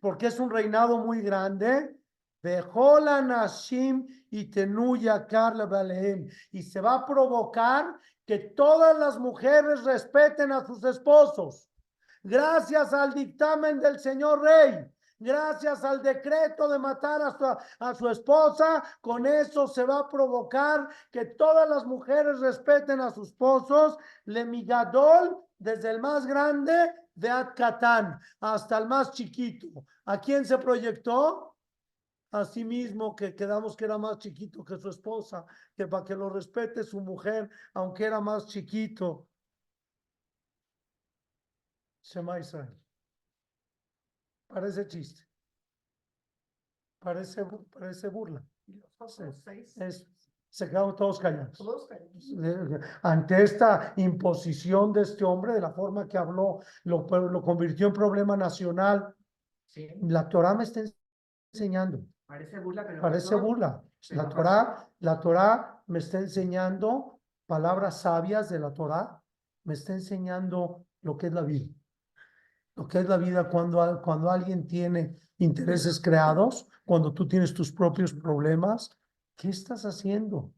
porque 0.00 0.28
es 0.28 0.38
un 0.38 0.50
reinado 0.50 0.98
muy 0.98 1.22
grande, 1.22 1.96
Behol 2.42 3.08
Anashim 3.08 4.06
y 4.30 4.50
Tenuya 4.50 5.26
Carla 5.26 5.66
Baleem, 5.66 6.28
y 6.52 6.62
se 6.62 6.80
va 6.80 6.94
a 6.94 7.06
provocar 7.06 7.98
que 8.26 8.38
todas 8.38 8.98
las 8.98 9.18
mujeres 9.18 9.84
respeten 9.84 10.52
a 10.52 10.64
sus 10.64 10.82
esposos, 10.84 11.68
gracias 12.22 12.92
al 12.94 13.12
dictamen 13.12 13.80
del 13.80 13.98
señor 13.98 14.42
rey. 14.42 14.86
Gracias 15.22 15.84
al 15.84 16.00
decreto 16.00 16.66
de 16.66 16.78
matar 16.78 17.20
a 17.20 17.36
su, 17.36 17.44
a 17.78 17.94
su 17.94 18.08
esposa, 18.08 18.82
con 19.02 19.26
eso 19.26 19.68
se 19.68 19.84
va 19.84 19.98
a 19.98 20.08
provocar 20.08 20.88
que 21.10 21.26
todas 21.26 21.68
las 21.68 21.84
mujeres 21.84 22.40
respeten 22.40 23.02
a 23.02 23.10
sus 23.10 23.28
esposos, 23.28 23.98
Lemigadol, 24.24 25.36
desde 25.58 25.90
el 25.90 26.00
más 26.00 26.26
grande 26.26 26.72
de 27.20 27.28
Atkatán 27.28 28.18
hasta 28.40 28.78
el 28.78 28.88
más 28.88 29.12
chiquito. 29.12 29.84
¿A 30.06 30.20
quién 30.20 30.44
se 30.44 30.56
proyectó? 30.58 31.56
A 32.32 32.44
sí 32.44 32.64
mismo, 32.64 33.14
que 33.14 33.34
quedamos 33.34 33.76
que 33.76 33.84
era 33.84 33.98
más 33.98 34.18
chiquito 34.18 34.64
que 34.64 34.78
su 34.78 34.88
esposa, 34.88 35.44
que 35.76 35.86
para 35.86 36.04
que 36.04 36.14
lo 36.14 36.30
respete 36.30 36.84
su 36.84 37.00
mujer, 37.00 37.50
aunque 37.74 38.04
era 38.04 38.20
más 38.20 38.46
chiquito. 38.46 39.28
Shema 42.02 42.38
Israel. 42.38 42.74
Parece 44.46 44.86
chiste. 44.86 45.28
Parece, 47.00 47.44
parece 47.44 48.08
burla. 48.08 48.44
Y 48.66 48.74
los 48.74 48.90
otros 48.98 49.42
seis, 49.44 49.76
Es, 49.76 50.06
se 50.50 50.68
quedaron 50.68 50.96
todos 50.96 51.20
callados. 51.20 51.56
todos 51.56 51.86
callados. 51.86 52.84
Ante 53.02 53.42
esta 53.42 53.94
imposición 53.96 54.92
de 54.92 55.02
este 55.02 55.24
hombre, 55.24 55.54
de 55.54 55.60
la 55.60 55.70
forma 55.70 56.08
que 56.08 56.18
habló, 56.18 56.60
lo, 56.84 57.06
lo 57.08 57.42
convirtió 57.42 57.86
en 57.86 57.92
problema 57.92 58.36
nacional. 58.36 59.14
Sí, 59.64 59.88
La 60.02 60.28
Torah 60.28 60.54
me 60.54 60.64
está 60.64 60.82
enseñando, 61.52 62.04
parece 62.26 62.58
burla, 62.58 62.84
pero. 62.84 63.00
parece 63.00 63.36
no. 63.36 63.42
burla. 63.42 63.82
La 64.10 64.28
Torah, 64.28 64.88
la 64.98 65.20
Torah 65.20 65.82
me 65.86 66.00
está 66.00 66.18
enseñando 66.18 67.20
palabras 67.46 68.00
sabias 68.00 68.48
de 68.48 68.58
la 68.58 68.72
Torah, 68.72 69.22
me 69.64 69.74
está 69.74 69.92
enseñando 69.92 70.86
lo 71.02 71.16
que 71.16 71.28
es 71.28 71.32
la 71.32 71.42
vida. 71.42 71.68
Lo 72.74 72.88
que 72.88 72.98
es 72.98 73.08
la 73.08 73.18
vida 73.18 73.48
cuando, 73.48 74.00
cuando 74.02 74.30
alguien 74.30 74.66
tiene 74.66 75.16
intereses 75.38 76.00
creados, 76.00 76.66
cuando 76.84 77.12
tú 77.12 77.28
tienes 77.28 77.52
tus 77.52 77.70
propios 77.70 78.12
problemas, 78.12 78.90
¿qué 79.36 79.48
estás 79.48 79.84
haciendo? 79.84 80.52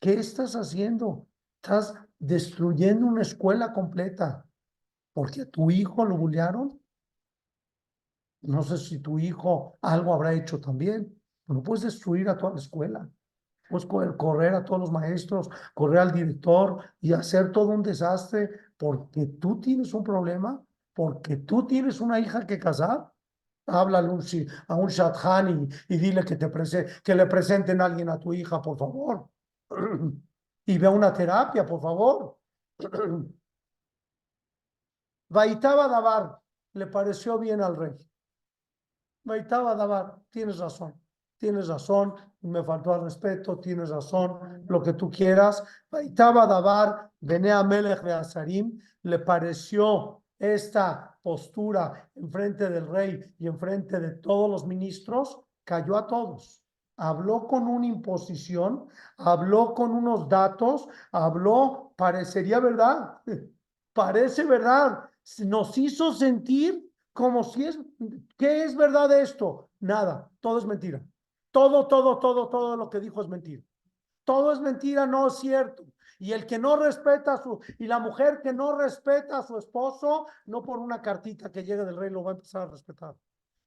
¿Qué 0.00 0.14
estás 0.14 0.54
haciendo? 0.56 1.28
Estás 1.62 1.94
destruyendo 2.18 3.06
una 3.06 3.22
escuela 3.22 3.72
completa 3.72 4.46
porque 5.14 5.42
a 5.42 5.50
tu 5.50 5.70
hijo 5.70 6.04
lo 6.06 6.16
bullearon. 6.16 6.80
No 8.52 8.62
sé 8.62 8.76
si 8.78 8.98
tu 9.00 9.18
hijo 9.18 9.78
algo 9.82 10.14
habrá 10.14 10.32
hecho 10.34 10.60
también. 10.60 11.20
No 11.46 11.62
puedes 11.62 11.84
destruir 11.84 12.28
a 12.28 12.36
toda 12.36 12.52
la 12.52 12.58
escuela. 12.60 13.08
Puedes 13.70 13.86
co- 13.86 14.16
correr 14.16 14.54
a 14.54 14.64
todos 14.64 14.80
los 14.80 14.92
maestros, 14.92 15.50
correr 15.74 16.00
al 16.00 16.12
director 16.12 16.84
y 17.00 17.12
hacer 17.12 17.52
todo 17.52 17.70
un 17.70 17.82
desastre 17.82 18.50
porque 18.78 19.26
tú 19.26 19.60
tienes 19.60 19.94
un 19.94 20.04
problema, 20.04 20.62
porque 20.94 21.36
tú 21.36 21.66
tienes 21.66 22.00
una 22.00 22.20
hija 22.20 22.46
que 22.46 22.58
casar. 22.58 23.12
Shi- 23.68 24.46
a 24.68 24.74
un 24.74 24.88
Shadchan 24.88 25.68
y, 25.88 25.96
dile 25.98 26.24
que, 26.24 26.36
te 26.36 26.50
que 27.02 27.14
le 27.14 27.26
presenten 27.26 27.80
a 27.80 27.84
alguien 27.86 28.08
a 28.08 28.18
tu 28.18 28.32
hija, 28.32 28.60
por 28.60 28.76
favor. 28.78 29.28
Y 30.66 30.76
ve 30.76 30.86
una 30.86 31.10
terapia, 31.14 31.64
por 31.64 31.80
favor. 31.80 32.36
Baitaba 35.30 35.88
Dabar 35.88 36.38
le 36.74 36.86
pareció 36.86 37.38
bien 37.38 37.62
al 37.62 37.74
rey. 37.76 37.96
Baitaba 39.24 39.74
Dabar, 39.74 40.18
tienes 40.30 40.58
razón, 40.58 40.94
tienes 41.38 41.68
razón, 41.68 42.14
me 42.42 42.62
faltó 42.62 42.94
al 42.94 43.02
respeto, 43.02 43.58
tienes 43.58 43.90
razón, 43.90 44.64
lo 44.68 44.82
que 44.82 44.92
tú 44.94 45.10
quieras. 45.10 45.62
Baitaba 45.90 46.46
Dabar, 46.46 47.10
Benea 47.20 47.62
Melech 47.62 48.02
de 48.02 48.12
Azarim, 48.12 48.78
le 49.02 49.18
pareció 49.18 50.22
esta 50.38 51.17
postura 51.28 52.08
enfrente 52.14 52.70
del 52.70 52.86
rey 52.86 53.34
y 53.38 53.48
enfrente 53.48 54.00
de 54.00 54.12
todos 54.12 54.50
los 54.50 54.66
ministros, 54.66 55.38
cayó 55.62 55.94
a 55.98 56.06
todos. 56.06 56.62
Habló 56.96 57.46
con 57.46 57.68
una 57.68 57.86
imposición, 57.86 58.88
habló 59.18 59.74
con 59.74 59.90
unos 59.90 60.26
datos, 60.26 60.88
habló, 61.12 61.92
parecería 61.96 62.60
verdad, 62.60 63.20
parece 63.92 64.42
verdad, 64.46 65.10
nos 65.44 65.76
hizo 65.76 66.14
sentir 66.14 66.90
como 67.12 67.44
si 67.44 67.66
es, 67.66 67.78
¿qué 68.38 68.64
es 68.64 68.74
verdad 68.74 69.20
esto? 69.20 69.68
Nada, 69.80 70.30
todo 70.40 70.56
es 70.56 70.64
mentira. 70.64 71.02
Todo, 71.50 71.88
todo, 71.88 72.18
todo, 72.20 72.48
todo 72.48 72.74
lo 72.74 72.88
que 72.88 73.00
dijo 73.00 73.20
es 73.20 73.28
mentira. 73.28 73.62
Todo 74.24 74.50
es 74.50 74.60
mentira, 74.60 75.06
no 75.06 75.26
es 75.26 75.34
cierto. 75.34 75.84
Y 76.18 76.32
el 76.32 76.46
que 76.46 76.58
no 76.58 76.76
respeta 76.76 77.34
a 77.34 77.42
su, 77.42 77.60
y 77.78 77.86
la 77.86 77.98
mujer 77.98 78.40
que 78.42 78.52
no 78.52 78.76
respeta 78.76 79.38
a 79.38 79.42
su 79.42 79.56
esposo, 79.58 80.26
no 80.46 80.62
por 80.62 80.78
una 80.78 81.00
cartita 81.00 81.50
que 81.50 81.62
llegue 81.62 81.84
del 81.84 81.96
rey 81.96 82.10
lo 82.10 82.24
va 82.24 82.32
a 82.32 82.34
empezar 82.34 82.62
a 82.62 82.70
respetar. 82.70 83.14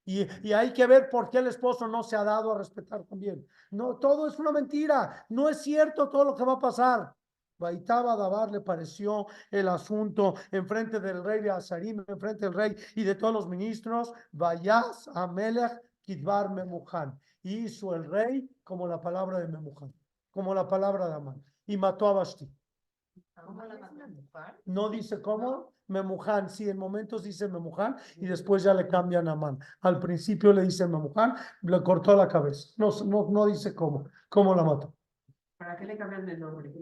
Y, 0.04 0.28
y 0.48 0.54
hay 0.54 0.74
que 0.74 0.88
ver 0.88 1.10
por 1.10 1.30
qué 1.30 1.38
el 1.38 1.48
esposo 1.48 1.88
no 1.88 2.04
se 2.04 2.16
ha 2.16 2.24
dado 2.24 2.52
a 2.52 2.58
respetar 2.58 3.04
también. 3.06 3.46
No, 3.70 3.98
todo 3.98 4.28
es 4.28 4.38
una 4.40 4.52
mentira. 4.52 5.26
No 5.30 5.48
es 5.48 5.62
cierto 5.62 6.10
todo 6.10 6.26
lo 6.26 6.36
que 6.36 6.44
va 6.44 6.54
a 6.54 6.60
pasar. 6.60 7.14
Baitaba 7.62 8.16
Dabar 8.16 8.50
le 8.52 8.62
pareció 8.62 9.28
el 9.52 9.70
asunto 9.70 10.34
enfrente 10.52 11.00
del 11.00 11.24
rey 11.24 11.42
de 11.42 11.52
Azarim, 11.52 12.04
enfrente 12.08 12.46
del 12.46 12.56
rey 12.56 12.76
y 12.96 13.04
de 13.04 13.14
todos 13.14 13.34
los 13.34 13.48
ministros. 13.48 14.12
Vayas 14.32 15.08
a 15.14 15.28
Melech 15.28 15.80
Kidbar 16.02 16.50
Memujan. 16.50 17.20
Hizo 17.44 17.94
el 17.94 18.06
rey 18.06 18.50
como 18.64 18.88
la 18.88 19.00
palabra 19.00 19.40
de 19.40 19.48
Memujan, 19.48 19.94
como 20.32 20.56
la 20.56 20.68
palabra 20.68 21.08
de 21.08 21.14
Amán. 21.14 21.51
Y 21.72 21.78
mató 21.78 22.08
a 22.08 22.14
Basti. 22.14 22.52
¿Cómo 23.46 23.64
la 23.64 23.78
mató? 23.78 23.96
No 24.66 24.90
dice 24.90 25.22
cómo, 25.22 25.74
Memujan, 25.88 26.50
sí, 26.50 26.70
en 26.70 26.78
momentos 26.78 27.24
dice 27.24 27.48
Memujan 27.48 27.96
y 28.18 28.26
después 28.26 28.64
ya 28.64 28.74
le 28.74 28.90
cambian 28.90 29.30
a 29.30 29.32
Amán. 29.32 29.58
Al 29.80 29.98
principio 29.98 30.52
le 30.52 30.64
dice 30.64 30.86
Memujan, 30.86 31.34
le 31.62 31.82
cortó 31.82 32.14
la 32.14 32.28
cabeza. 32.28 32.74
No, 32.76 32.90
no, 33.06 33.30
no 33.32 33.46
dice 33.46 33.74
cómo, 33.74 34.10
cómo 34.28 34.54
la 34.54 34.66
mató. 34.66 34.94
¿Para 35.58 35.78
qué 35.78 35.86
le 35.86 35.98
cambian 35.98 36.28
el 36.28 36.42
nombre? 36.42 36.74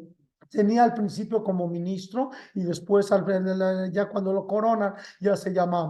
Tenía 0.50 0.86
al 0.86 0.96
principio 0.96 1.44
como 1.44 1.68
ministro 1.68 2.32
y 2.56 2.64
después 2.64 3.12
al, 3.12 3.92
ya 3.92 4.10
cuando 4.10 4.34
lo 4.34 4.48
coronan 4.48 4.96
ya 5.20 5.38
se 5.38 5.54
llama 5.54 5.82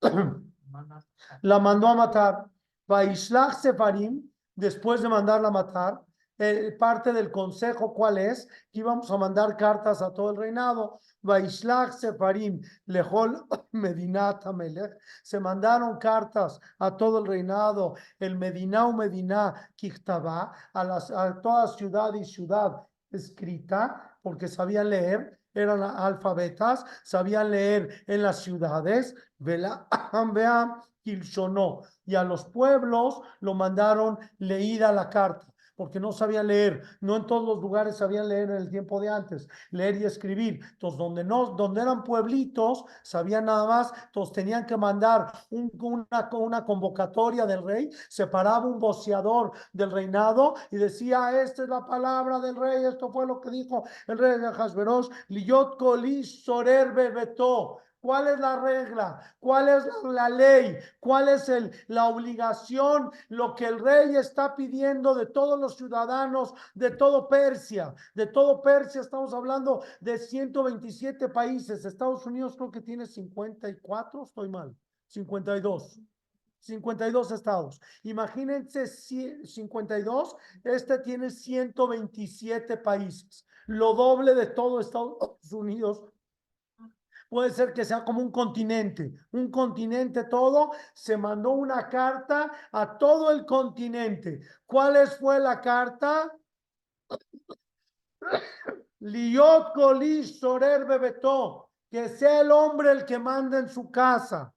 Amán. 0.00 0.32
la 1.42 1.58
mandó 1.58 1.88
a 1.88 1.94
matar. 1.94 2.46
Vaishlach 2.86 3.52
Sefarim, 3.52 4.26
después 4.54 5.02
de 5.02 5.10
mandarla 5.10 5.48
a 5.48 5.50
matar, 5.50 6.07
eh, 6.38 6.76
parte 6.78 7.12
del 7.12 7.32
consejo, 7.32 7.92
¿cuál 7.92 8.16
es? 8.16 8.46
Que 8.70 8.80
íbamos 8.80 9.10
a 9.10 9.16
mandar 9.16 9.56
cartas 9.56 10.00
a 10.00 10.12
todo 10.12 10.30
el 10.30 10.36
reinado. 10.36 11.00
Vaishlach 11.20 11.94
Sefarim, 11.94 12.60
Lejol 12.86 13.44
Medinat 13.72 14.46
Amelech. 14.46 14.96
Se 15.24 15.40
mandaron 15.40 15.98
cartas 15.98 16.60
a 16.78 16.96
todo 16.96 17.18
el 17.18 17.26
reinado, 17.26 17.96
el 18.20 18.38
Medina 18.38 18.86
o 18.86 18.92
Medina 18.92 19.68
Kichtaba, 19.74 20.52
a, 20.72 20.80
a 20.80 21.40
toda 21.42 21.66
ciudad 21.68 22.14
y 22.14 22.24
ciudad 22.24 22.86
escrita, 23.10 24.16
porque 24.22 24.46
sabían 24.46 24.90
leer, 24.90 25.40
eran 25.52 25.82
alfabetas, 25.82 26.84
sabían 27.02 27.50
leer 27.50 28.04
en 28.06 28.22
las 28.22 28.42
ciudades. 28.42 29.14
Vela 29.38 29.88
Kilshonó. 31.02 31.82
Y 32.04 32.14
a 32.14 32.22
los 32.22 32.44
pueblos 32.44 33.22
lo 33.40 33.54
mandaron 33.54 34.18
leída 34.38 34.92
la 34.92 35.10
carta 35.10 35.48
porque 35.78 36.00
no 36.00 36.10
sabían 36.10 36.48
leer, 36.48 36.82
no 37.00 37.14
en 37.14 37.24
todos 37.24 37.46
los 37.46 37.62
lugares 37.62 37.96
sabían 37.96 38.28
leer 38.28 38.50
en 38.50 38.56
el 38.56 38.68
tiempo 38.68 39.00
de 39.00 39.08
antes, 39.08 39.48
leer 39.70 39.94
y 39.96 40.04
escribir. 40.04 40.60
Entonces, 40.72 40.98
donde 40.98 41.22
no, 41.22 41.52
donde 41.52 41.80
eran 41.80 42.02
pueblitos, 42.02 42.84
sabían 43.04 43.44
nada 43.44 43.64
más, 43.64 43.92
entonces 44.06 44.34
tenían 44.34 44.66
que 44.66 44.76
mandar 44.76 45.30
un, 45.50 45.70
una, 45.80 46.28
una 46.32 46.64
convocatoria 46.64 47.46
del 47.46 47.62
rey, 47.62 47.90
se 48.08 48.26
paraba 48.26 48.66
un 48.66 48.80
voceador 48.80 49.52
del 49.72 49.92
reinado 49.92 50.56
y 50.72 50.78
decía, 50.78 51.40
esta 51.40 51.62
es 51.62 51.68
la 51.68 51.86
palabra 51.86 52.40
del 52.40 52.56
rey, 52.56 52.84
esto 52.84 53.08
fue 53.12 53.24
lo 53.24 53.40
que 53.40 53.50
dijo 53.50 53.84
el 54.08 54.18
rey 54.18 54.40
de 54.40 54.48
Hasberos, 54.48 55.08
Liyot 55.28 55.78
Kolis 55.78 56.44
Sorer 56.44 56.92
Bebeto. 56.92 57.78
¿Cuál 58.08 58.28
es 58.28 58.40
la 58.40 58.58
regla? 58.58 59.20
¿Cuál 59.38 59.68
es 59.68 59.84
la 60.02 60.30
ley? 60.30 60.78
¿Cuál 60.98 61.28
es 61.28 61.46
el, 61.50 61.70
la 61.88 62.08
obligación? 62.08 63.10
Lo 63.28 63.54
que 63.54 63.66
el 63.66 63.78
rey 63.78 64.16
está 64.16 64.56
pidiendo 64.56 65.14
de 65.14 65.26
todos 65.26 65.60
los 65.60 65.76
ciudadanos 65.76 66.54
de 66.72 66.90
todo 66.92 67.28
Persia. 67.28 67.94
De 68.14 68.24
todo 68.24 68.62
Persia 68.62 69.02
estamos 69.02 69.34
hablando 69.34 69.84
de 70.00 70.16
127 70.16 71.28
países. 71.28 71.84
Estados 71.84 72.24
Unidos 72.24 72.56
creo 72.56 72.70
que 72.70 72.80
tiene 72.80 73.04
54, 73.04 74.22
estoy 74.22 74.48
mal. 74.48 74.74
52. 75.08 76.00
52 76.60 77.30
estados. 77.30 77.78
Imagínense 78.04 78.86
52, 78.86 80.36
este 80.64 80.98
tiene 81.00 81.30
127 81.30 82.78
países, 82.78 83.46
lo 83.66 83.92
doble 83.92 84.34
de 84.34 84.46
todo 84.46 84.80
Estados 84.80 85.52
Unidos 85.52 86.02
puede 87.28 87.50
ser 87.50 87.72
que 87.72 87.84
sea 87.84 88.04
como 88.04 88.20
un 88.20 88.30
continente, 88.30 89.12
un 89.32 89.50
continente 89.50 90.24
todo, 90.24 90.72
se 90.94 91.16
mandó 91.16 91.50
una 91.50 91.88
carta 91.88 92.50
a 92.72 92.98
todo 92.98 93.30
el 93.30 93.44
continente. 93.44 94.40
¿Cuál 94.66 95.06
fue 95.08 95.38
la 95.38 95.60
carta? 95.60 96.32
Liot 99.00 99.74
Golis 99.76 100.40
Sorer 100.40 100.84
Bebetó, 100.84 101.70
que 101.90 102.08
sea 102.08 102.40
el 102.40 102.50
hombre 102.50 102.90
el 102.90 103.04
que 103.04 103.18
manda 103.18 103.58
en 103.58 103.68
su 103.68 103.90
casa. 103.90 104.52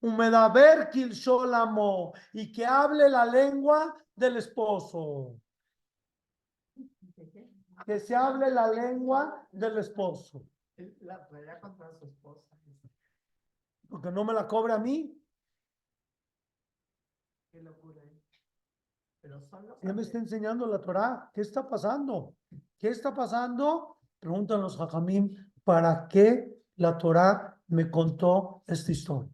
Humedaber 0.00 0.90
Kilsholamo, 0.90 2.12
y 2.32 2.52
que 2.52 2.64
hable 2.64 3.08
la 3.08 3.24
lengua 3.24 3.96
del 4.14 4.36
esposo. 4.36 5.36
Que 7.84 7.98
se 8.00 8.14
hable 8.14 8.50
la 8.50 8.70
lengua 8.70 9.46
del 9.50 9.78
esposo. 9.78 10.42
La 11.00 11.28
pelea 11.28 11.60
contra 11.60 11.90
su 11.98 12.06
esposa. 12.06 12.56
Porque 13.88 14.10
no 14.12 14.24
me 14.24 14.32
la 14.32 14.46
cobra 14.46 14.74
a 14.74 14.78
mí. 14.78 15.20
Qué 17.50 17.62
locura. 17.62 18.00
¿eh? 18.02 18.22
Pero 19.20 19.48
Ya 19.82 19.92
me 19.92 20.02
está 20.02 20.18
enseñando 20.18 20.66
la 20.66 20.80
Torah. 20.80 21.30
¿Qué 21.34 21.40
está 21.40 21.68
pasando? 21.68 22.34
¿Qué 22.78 22.88
está 22.88 23.12
pasando? 23.12 23.98
Preguntan 24.20 24.60
los 24.60 24.80
hajamim, 24.80 25.34
¿para 25.64 26.06
qué 26.08 26.62
la 26.76 26.96
Torah 26.96 27.60
me 27.68 27.90
contó 27.90 28.62
esta 28.66 28.92
historia? 28.92 29.32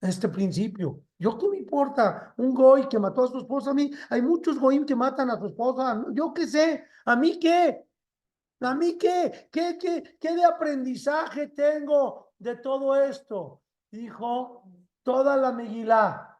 Este 0.00 0.28
principio. 0.28 1.02
¿Yo 1.18 1.36
qué 1.38 1.48
me 1.48 1.58
importa? 1.58 2.34
Un 2.36 2.54
goy 2.54 2.88
que 2.88 2.98
mató 2.98 3.24
a 3.24 3.28
su 3.28 3.38
esposa 3.38 3.70
a 3.70 3.74
mí. 3.74 3.90
Hay 4.10 4.22
muchos 4.22 4.58
goyim 4.58 4.86
que 4.86 4.96
matan 4.96 5.30
a 5.30 5.38
su 5.38 5.46
esposa. 5.46 6.04
¿Yo 6.12 6.32
qué 6.32 6.46
sé? 6.46 6.84
¿A 7.04 7.16
mí 7.16 7.38
qué? 7.38 7.87
¿A 8.60 8.74
mí 8.74 8.98
qué? 8.98 9.48
¿Qué, 9.52 9.78
qué, 9.80 10.18
qué 10.20 10.34
de 10.34 10.44
aprendizaje 10.44 11.48
tengo 11.48 12.32
de 12.38 12.56
todo 12.56 12.96
esto? 12.96 13.62
Dijo, 13.90 14.64
toda 15.02 15.36
la 15.36 15.52
Megilá, 15.52 16.38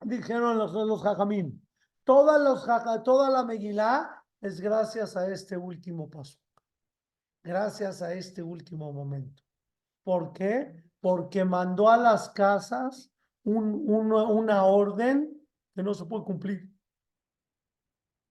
dijeron 0.00 0.56
los, 0.56 0.72
los 0.72 1.02
jajamín, 1.02 1.62
toda, 2.04 2.38
los, 2.38 2.66
toda 3.04 3.30
la 3.30 3.44
Megilá 3.44 4.24
es 4.40 4.60
gracias 4.60 5.16
a 5.16 5.30
este 5.30 5.56
último 5.56 6.08
paso, 6.08 6.38
gracias 7.42 8.00
a 8.00 8.14
este 8.14 8.42
último 8.42 8.92
momento. 8.92 9.42
¿Por 10.02 10.32
qué? 10.32 10.82
Porque 11.00 11.44
mandó 11.44 11.90
a 11.90 11.96
las 11.96 12.30
casas 12.30 13.10
un, 13.44 13.84
una, 13.86 14.24
una 14.24 14.64
orden 14.64 15.46
que 15.74 15.82
no 15.82 15.92
se 15.92 16.06
puede 16.06 16.24
cumplir. 16.24 16.72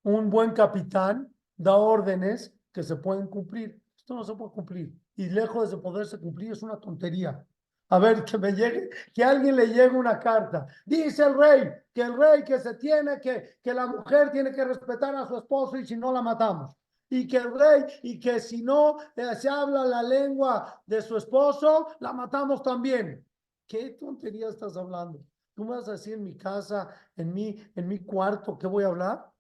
Un 0.04 0.30
buen 0.30 0.52
capitán 0.52 1.34
da 1.56 1.76
órdenes 1.76 2.55
que 2.76 2.84
se 2.84 2.98
pueden 2.98 3.28
cumplir. 3.28 3.82
Esto 3.96 4.16
no 4.16 4.24
se 4.26 4.36
puede 4.36 4.52
cumplir. 4.52 4.94
Y 5.16 5.30
lejos 5.30 5.72
de 5.72 5.78
poderse 5.78 6.20
cumplir 6.20 6.52
es 6.52 6.62
una 6.62 6.78
tontería. 6.78 7.42
A 7.88 8.00
ver, 8.00 8.26
que 8.26 8.38
me 8.38 8.52
llegue, 8.52 8.90
que 9.14 9.24
alguien 9.24 9.56
le 9.56 9.68
llegue 9.68 9.96
una 9.96 10.20
carta. 10.20 10.68
Dice 10.86 11.24
el 11.24 11.38
rey 11.38 11.72
que 11.94 12.02
el 12.02 12.18
rey 12.18 12.44
que 12.44 12.60
se 12.60 12.74
tiene 12.74 13.22
que, 13.22 13.60
que 13.64 13.74
la 13.74 13.88
mujer 13.88 14.30
tiene 14.32 14.52
que 14.52 14.66
respetar 14.66 15.16
a 15.16 15.26
su 15.26 15.38
esposo 15.38 15.78
y 15.78 15.86
si 15.86 15.96
no 15.96 16.12
la 16.12 16.22
matamos. 16.22 16.76
Y 17.10 17.26
que 17.26 17.38
el 17.38 17.58
rey, 17.58 17.86
y 18.04 18.20
que 18.20 18.42
si 18.42 18.62
no 18.62 18.98
eh, 19.16 19.36
se 19.36 19.48
habla 19.48 19.86
la 19.86 20.04
lengua 20.04 20.82
de 20.86 21.02
su 21.02 21.16
esposo, 21.16 21.88
la 22.00 22.12
matamos 22.12 22.62
también. 22.62 23.26
¿Qué 23.66 23.92
tontería 23.92 24.50
estás 24.50 24.76
hablando? 24.76 25.24
¿Tú 25.54 25.64
me 25.64 25.78
vas 25.78 25.88
a 25.88 25.94
decir 25.94 26.16
en 26.16 26.24
mi 26.24 26.36
casa, 26.36 26.90
en 27.16 27.34
mi, 27.34 27.64
en 27.74 27.88
mi 27.88 28.00
cuarto, 28.00 28.58
qué 28.58 28.68
voy 28.68 28.84
a 28.84 28.88
hablar? 28.88 29.32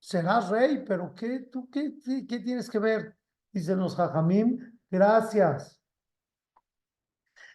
Serás 0.00 0.48
rey, 0.48 0.84
pero 0.86 1.14
¿qué, 1.14 1.40
tú, 1.52 1.68
qué, 1.70 1.94
qué, 2.04 2.26
qué 2.26 2.40
tienes 2.40 2.68
que 2.68 2.78
ver? 2.78 3.16
Dicen 3.52 3.78
los 3.78 3.94
jajamim, 3.96 4.58
gracias. 4.90 5.78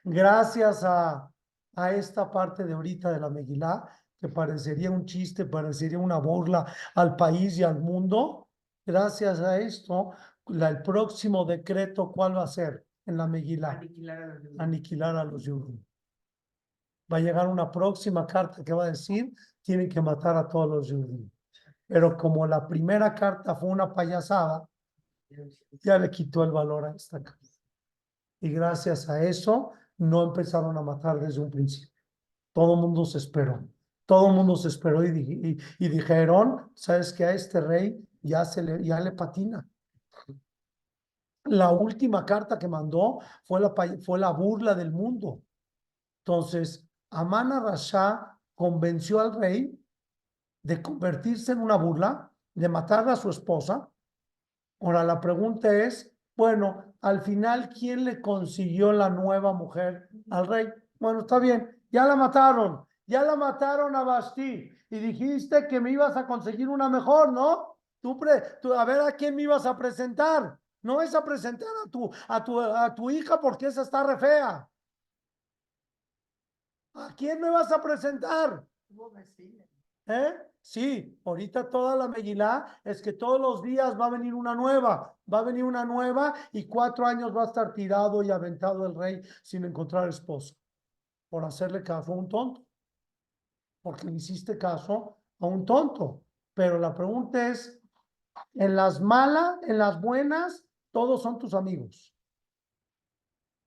Gracias 0.03 0.83
a, 0.83 1.31
a 1.75 1.91
esta 1.91 2.29
parte 2.31 2.63
de 2.63 2.73
ahorita 2.73 3.11
de 3.11 3.19
la 3.19 3.29
Megilá, 3.29 3.83
que 4.21 4.29
parecería 4.29 4.91
un 4.91 5.05
chiste, 5.05 5.45
parecería 5.45 5.97
una 5.99 6.17
burla 6.17 6.65
al 6.95 7.15
país 7.15 7.57
y 7.57 7.63
al 7.63 7.79
mundo. 7.81 8.47
Gracias 8.85 9.39
a 9.39 9.59
esto, 9.59 10.11
la- 10.47 10.69
el 10.69 10.81
próximo 10.81 11.43
decreto, 11.45 12.11
¿cuál 12.11 12.37
va 12.37 12.43
a 12.43 12.47
ser 12.47 12.85
en 13.05 13.17
la 13.17 13.27
Megilá? 13.27 13.71
Aniquilar 13.79 14.21
a 14.21 14.25
los 14.27 14.37
judíos. 14.41 14.55
Aniquilar 14.59 15.15
a 15.15 15.23
los 15.23 15.43
judíos. 15.47 15.79
Va 17.11 17.17
a 17.17 17.19
llegar 17.19 17.47
una 17.47 17.71
próxima 17.71 18.25
carta 18.27 18.63
que 18.63 18.73
va 18.73 18.85
a 18.85 18.89
decir, 18.91 19.33
tienen 19.63 19.89
que 19.89 20.01
matar 20.01 20.37
a 20.37 20.47
todos 20.47 20.69
los 20.69 20.91
judíos. 20.91 21.31
Pero 21.87 22.17
como 22.17 22.47
la 22.47 22.67
primera 22.67 23.13
carta 23.13 23.55
fue 23.55 23.69
una 23.69 23.93
payasada, 23.93 24.67
ya 25.83 25.97
le 25.99 26.09
quitó 26.09 26.43
el 26.43 26.51
valor 26.51 26.85
a 26.85 26.91
esta 26.95 27.21
carta. 27.21 27.47
Y 28.41 28.49
gracias 28.51 29.09
a 29.09 29.23
eso 29.23 29.71
no 29.97 30.23
empezaron 30.23 30.77
a 30.77 30.81
matar 30.81 31.19
desde 31.19 31.41
un 31.41 31.49
principio. 31.49 32.01
Todo 32.53 32.75
el 32.75 32.81
mundo 32.81 33.05
se 33.05 33.17
esperó. 33.17 33.67
Todo 34.05 34.27
el 34.29 34.33
mundo 34.35 34.55
se 34.55 34.67
esperó 34.67 35.03
y, 35.03 35.11
di- 35.11 35.57
y- 35.79 35.85
y 35.85 35.89
dijeron, 35.89 36.71
sabes 36.75 37.11
que 37.11 37.25
a 37.25 37.33
este 37.33 37.59
rey 37.61 38.07
ya, 38.21 38.43
le, 39.01 39.11
patina. 39.11 39.67
La 41.45 41.71
última 41.71 42.25
carta 42.25 42.57
que 42.57 42.67
mandó 42.67 43.19
fue 43.43 43.59
la, 43.59 43.73
fue 44.03 44.19
la 44.19 44.31
burla 44.31 44.73
del 44.73 44.91
mundo. 44.91 45.41
Entonces, 46.23 46.87
Amana 47.11 47.59
Rasha 47.59 48.39
convenció 48.55 49.19
al 49.19 49.35
rey 49.35 49.79
de 50.65 50.81
convertirse 50.81 51.51
en 51.51 51.61
una 51.61 51.75
burla, 51.75 52.31
de 52.55 52.67
matar 52.67 53.07
a 53.07 53.15
su 53.15 53.29
esposa. 53.29 53.87
Ahora 54.81 55.03
la 55.03 55.21
pregunta 55.21 55.71
es, 55.71 56.11
bueno, 56.35 56.95
al 57.01 57.21
final, 57.21 57.69
¿quién 57.69 58.03
le 58.03 58.19
consiguió 58.19 58.91
la 58.91 59.11
nueva 59.11 59.53
mujer 59.53 60.09
al 60.31 60.47
rey? 60.47 60.67
Bueno, 60.99 61.19
está 61.19 61.37
bien, 61.37 61.79
ya 61.91 62.05
la 62.05 62.15
mataron, 62.15 62.83
ya 63.05 63.21
la 63.21 63.35
mataron 63.35 63.95
a 63.95 64.03
Basti 64.03 64.71
y 64.89 64.99
dijiste 64.99 65.67
que 65.67 65.79
me 65.79 65.91
ibas 65.91 66.17
a 66.17 66.25
conseguir 66.25 66.67
una 66.67 66.89
mejor, 66.89 67.31
¿no? 67.31 67.77
Tú, 68.01 68.17
pre- 68.17 68.41
tú- 68.59 68.73
a 68.73 68.83
ver 68.85 69.01
a 69.01 69.11
quién 69.11 69.35
me 69.35 69.43
ibas 69.43 69.67
a 69.67 69.77
presentar. 69.77 70.59
No 70.81 70.99
es 71.01 71.13
a 71.13 71.23
presentar 71.23 71.69
a 71.85 71.89
tu, 71.91 72.09
a 72.27 72.43
tu, 72.43 72.59
a 72.59 72.93
tu 72.95 73.11
hija 73.11 73.39
porque 73.39 73.67
esa 73.67 73.83
está 73.83 74.03
re 74.03 74.17
fea. 74.17 74.67
¿A 76.95 77.13
quién 77.15 77.39
me 77.39 77.51
vas 77.51 77.71
a 77.71 77.79
presentar? 77.79 78.63
¿Eh? 80.07 80.33
Sí, 80.61 81.19
ahorita 81.23 81.69
toda 81.69 81.95
la 81.95 82.07
Megilá 82.07 82.79
es 82.83 83.01
que 83.01 83.13
todos 83.13 83.39
los 83.39 83.61
días 83.61 83.99
va 83.99 84.07
a 84.07 84.09
venir 84.09 84.33
una 84.33 84.55
nueva, 84.55 85.15
va 85.31 85.39
a 85.39 85.43
venir 85.43 85.63
una 85.63 85.85
nueva 85.85 86.33
y 86.51 86.65
cuatro 86.65 87.05
años 87.05 87.35
va 87.35 87.43
a 87.43 87.45
estar 87.45 87.73
tirado 87.73 88.23
y 88.23 88.31
aventado 88.31 88.85
el 88.85 88.95
rey 88.95 89.21
sin 89.43 89.63
encontrar 89.63 90.09
esposa 90.09 90.55
por 91.29 91.43
hacerle 91.45 91.83
caso 91.83 92.13
a 92.13 92.15
un 92.15 92.29
tonto. 92.29 92.65
Porque 93.81 94.07
le 94.07 94.13
hiciste 94.13 94.57
caso 94.57 95.17
a 95.39 95.45
un 95.45 95.65
tonto. 95.65 96.23
Pero 96.53 96.79
la 96.79 96.93
pregunta 96.93 97.49
es, 97.49 97.79
en 98.53 98.75
las 98.75 99.01
malas, 99.01 99.57
en 99.63 99.77
las 99.77 99.99
buenas, 99.99 100.65
todos 100.91 101.21
son 101.21 101.37
tus 101.37 101.53
amigos. 101.53 102.15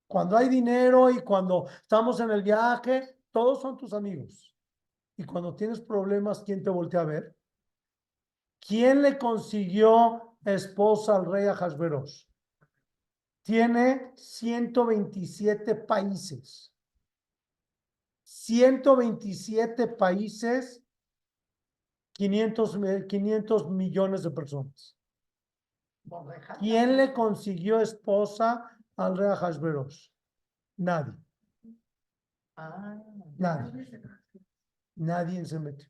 Cuando 0.06 0.36
hay 0.36 0.48
dinero 0.48 1.10
y 1.10 1.20
cuando 1.20 1.66
estamos 1.82 2.18
en 2.20 2.30
el 2.30 2.42
viaje, 2.42 3.18
todos 3.30 3.60
son 3.60 3.76
tus 3.76 3.92
amigos. 3.92 4.56
Y 5.18 5.24
cuando 5.24 5.56
tienes 5.56 5.80
problemas, 5.80 6.42
¿quién 6.44 6.62
te 6.62 6.70
voltea 6.70 7.00
a 7.00 7.04
ver? 7.04 7.36
¿Quién 8.60 9.02
le 9.02 9.18
consiguió 9.18 10.36
esposa 10.44 11.16
al 11.16 11.26
rey 11.26 11.46
Ahasveros? 11.46 12.30
Tiene 13.42 14.12
127 14.14 15.74
países. 15.74 16.72
127 18.22 19.88
países, 19.88 20.84
500, 22.12 22.78
mi- 22.78 23.06
500 23.08 23.68
millones 23.70 24.22
de 24.22 24.30
personas. 24.30 24.96
¿Quién 26.60 26.96
le 26.96 27.12
consiguió 27.12 27.80
esposa 27.80 28.70
al 28.96 29.16
rey 29.18 29.28
Ahasveros? 29.28 30.12
Nadie. 30.76 31.14
Ah, 32.56 33.02
Nadie. 33.36 33.86
Nadie 34.98 35.44
se 35.44 35.58
metió. 35.58 35.88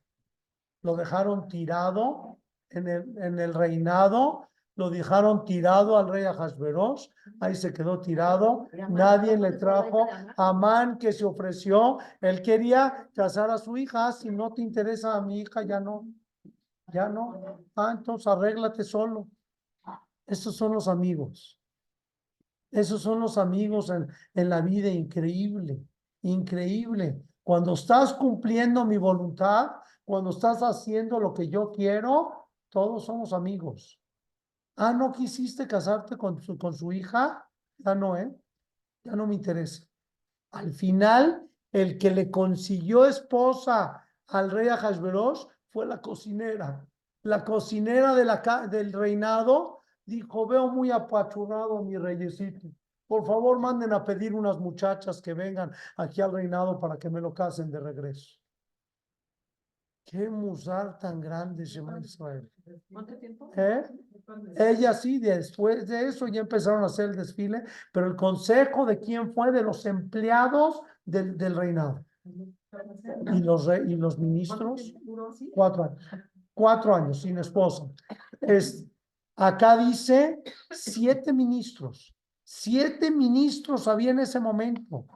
Lo 0.83 0.97
dejaron 0.97 1.49
tirado 1.49 2.39
en 2.71 2.89
el, 2.89 3.19
en 3.19 3.39
el 3.39 3.55
reinado, 3.55 4.49
lo 4.77 4.91
dejaron 4.91 5.45
tirado 5.45 5.99
al 5.99 6.09
rey 6.09 6.25
Ahasveros, 6.25 7.11
ahí 7.41 7.57
se 7.57 7.73
quedó 7.73 7.99
tirado, 8.01 8.69
nadie 8.91 9.33
¿cómo 9.33 9.43
le 9.43 9.53
trajo 9.55 10.07
Amán? 10.37 10.99
que 10.99 11.13
se 11.13 11.25
ofreció, 11.25 11.99
él 12.21 12.43
quería 12.43 13.09
casar 13.13 13.51
a 13.51 13.59
su 13.59 13.77
hija, 13.77 14.13
si 14.13 14.31
no 14.31 14.53
te 14.53 14.63
interesa 14.63 15.17
a 15.17 15.21
mi 15.21 15.41
hija, 15.41 15.65
ya 15.65 15.81
no, 15.81 16.07
ya 16.93 17.09
no, 17.09 17.65
ah, 17.75 17.95
entonces 17.97 18.29
arréglate 18.29 18.85
solo. 18.85 19.27
Esos 20.27 20.55
son 20.55 20.75
los 20.75 20.87
amigos. 20.87 21.59
Esos 22.71 23.03
son 23.03 23.19
los 23.19 23.37
amigos 23.37 23.91
en, 23.91 24.07
en 24.35 24.49
la 24.49 24.61
vida, 24.61 24.89
increíble, 24.91 25.83
increíble. 26.23 27.21
Cuando 27.49 27.73
estás 27.73 28.13
cumpliendo 28.13 28.85
mi 28.85 28.99
voluntad, 28.99 29.71
cuando 30.05 30.29
estás 30.29 30.61
haciendo 30.61 31.19
lo 31.19 31.33
que 31.33 31.49
yo 31.49 31.73
quiero, 31.73 32.51
todos 32.69 33.07
somos 33.07 33.33
amigos. 33.33 33.99
Ah, 34.77 34.93
¿no 34.93 35.11
quisiste 35.13 35.67
casarte 35.67 36.19
con 36.19 36.39
su, 36.43 36.59
con 36.59 36.75
su 36.75 36.93
hija? 36.93 37.49
Ya 37.79 37.95
no, 37.95 38.19
¿eh? 38.19 38.31
Ya 39.03 39.17
no 39.17 39.27
me 39.27 39.35
interesa. 39.35 39.83
Al 40.51 40.75
final, 40.75 41.49
el 41.73 41.97
que 41.97 42.11
le 42.11 42.31
consiguió 42.31 43.07
esposa 43.07 44.05
al 44.27 44.51
rey 44.51 44.69
Ahasveros 44.69 45.49
fue 45.71 45.87
la 45.87 46.03
cocinera. 46.03 46.87
La 47.23 47.47
cocinera 47.47 48.15
del 48.15 48.93
reinado 48.93 49.85
dijo, 50.05 50.47
veo 50.47 50.69
muy 50.69 50.91
apachurrado 50.91 51.79
a 51.79 51.83
mi 51.83 51.97
reyesito. 51.97 52.69
Por 53.09 53.27
favor, 53.27 53.59
manden 53.59 53.93
a 53.93 54.05
pedir 54.05 54.35
unas 54.35 54.59
muchachas 54.59 55.21
que 55.21 55.35
vengan 55.35 55.73
aquí 55.97 56.21
al 56.21 56.31
reinado 56.31 56.79
para 56.79 56.99
que 56.99 57.11
me 57.11 57.21
lo 57.21 57.35
casen 57.35 57.71
de 57.71 57.81
regreso. 57.81 58.39
Qué 60.05 60.31
musar 60.31 60.99
tan 60.99 61.21
grande, 61.21 61.65
Shema 61.65 61.99
Israel. 61.99 62.51
¿Cuánto 62.91 63.17
tiempo? 63.17 63.51
¿Eh? 63.57 63.83
Ella 64.57 64.95
sí, 64.95 65.19
después 65.19 65.87
de 65.87 66.09
eso 66.09 66.27
ya 66.29 66.41
empezaron 66.41 66.83
a 66.83 66.87
hacer 66.87 67.11
el 67.11 67.17
desfile, 67.17 67.65
pero 67.93 68.07
el 68.07 68.17
consejo 68.17 68.87
de 68.87 68.99
quién 68.99 69.35
fue 69.35 69.53
de 69.53 69.63
los 69.63 69.85
empleados 69.87 70.81
del, 71.05 71.37
del 71.37 71.57
reinado 71.57 72.05
y 72.25 73.43
los, 73.43 73.67
re- 73.67 73.85
y 73.87 73.97
los 73.97 74.17
¿Cuánto 74.17 74.23
ministros, 74.23 74.95
cuatro 75.53 75.85
años, 75.85 76.07
cuatro 76.55 76.95
años 76.95 77.23
sin 77.23 77.39
esposa. 77.39 77.85
Es, 78.41 78.87
acá 79.37 79.79
dice 79.79 80.43
siete 80.71 81.33
ministros, 81.33 82.15
siete 82.51 83.11
ministros 83.11 83.87
había 83.89 84.11
en 84.11 84.21
ese 84.21 84.41
momento. 84.41 85.07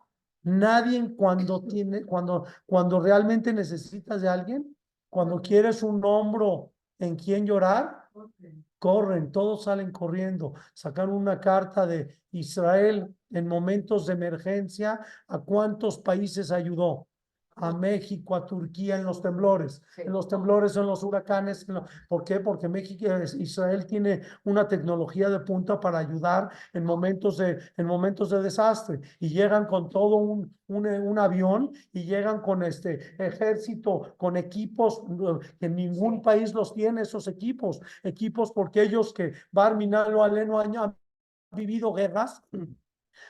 Nadie 0.42 1.16
cuando 1.16 1.62
tiene, 1.64 2.04
cuando, 2.04 2.44
cuando 2.66 3.00
realmente 3.00 3.54
necesitas 3.54 4.20
de 4.20 4.28
alguien, 4.28 4.76
cuando 5.08 5.40
quieres 5.40 5.82
un 5.82 6.04
hombro 6.04 6.72
en 6.98 7.16
quien 7.16 7.46
llorar, 7.46 8.10
corren, 8.78 9.32
todos 9.32 9.64
salen 9.64 9.92
corriendo, 9.92 10.52
sacan 10.74 11.08
una 11.08 11.40
carta 11.40 11.86
de 11.86 12.20
Israel 12.32 13.16
en 13.30 13.48
momentos 13.48 14.06
de 14.06 14.12
emergencia, 14.12 15.00
¿a 15.26 15.38
cuántos 15.38 16.00
países 16.00 16.50
ayudó? 16.50 17.06
A 17.56 17.72
México, 17.72 18.34
a 18.34 18.46
Turquía 18.46 18.96
en 18.96 19.04
los 19.04 19.20
temblores, 19.20 19.82
Sí. 19.94 20.02
en 20.02 20.12
los 20.12 20.26
temblores, 20.26 20.76
en 20.76 20.86
los 20.86 21.02
huracanes. 21.02 21.66
¿Por 22.08 22.24
qué? 22.24 22.40
Porque 22.40 22.68
México, 22.68 23.06
es- 23.06 23.34
Israel 23.34 23.86
tiene 23.86 24.22
una 24.44 24.66
tecnología 24.66 25.28
de 25.28 25.40
punta 25.40 25.78
para 25.78 25.98
ayudar 25.98 26.50
en 26.72 26.84
momentos 26.84 27.36
de, 27.36 27.58
en 27.76 27.86
momentos 27.86 28.30
de 28.30 28.42
desastre 28.42 29.00
y 29.20 29.28
llegan 29.28 29.66
con 29.66 29.90
todo 29.90 30.16
un, 30.16 30.56
un, 30.68 30.86
eh, 30.86 30.98
un 30.98 31.18
avión 31.18 31.72
y 31.92 32.04
llegan 32.04 32.40
con 32.40 32.62
este 32.62 33.00
ejército, 33.22 34.14
con 34.16 34.36
equipos 34.36 35.02
eh, 35.08 35.54
que 35.60 35.68
ningún 35.68 36.14
Sí. 36.16 36.20
país 36.22 36.54
los 36.54 36.72
tiene, 36.72 37.02
esos 37.02 37.28
equipos, 37.28 37.80
equipos 38.02 38.50
porque 38.52 38.82
ellos 38.82 39.12
que 39.12 39.34
Barminalo 39.50 40.24
Aleno 40.24 40.58
han 40.58 40.96
vivido 41.54 41.92
guerras, 41.92 42.42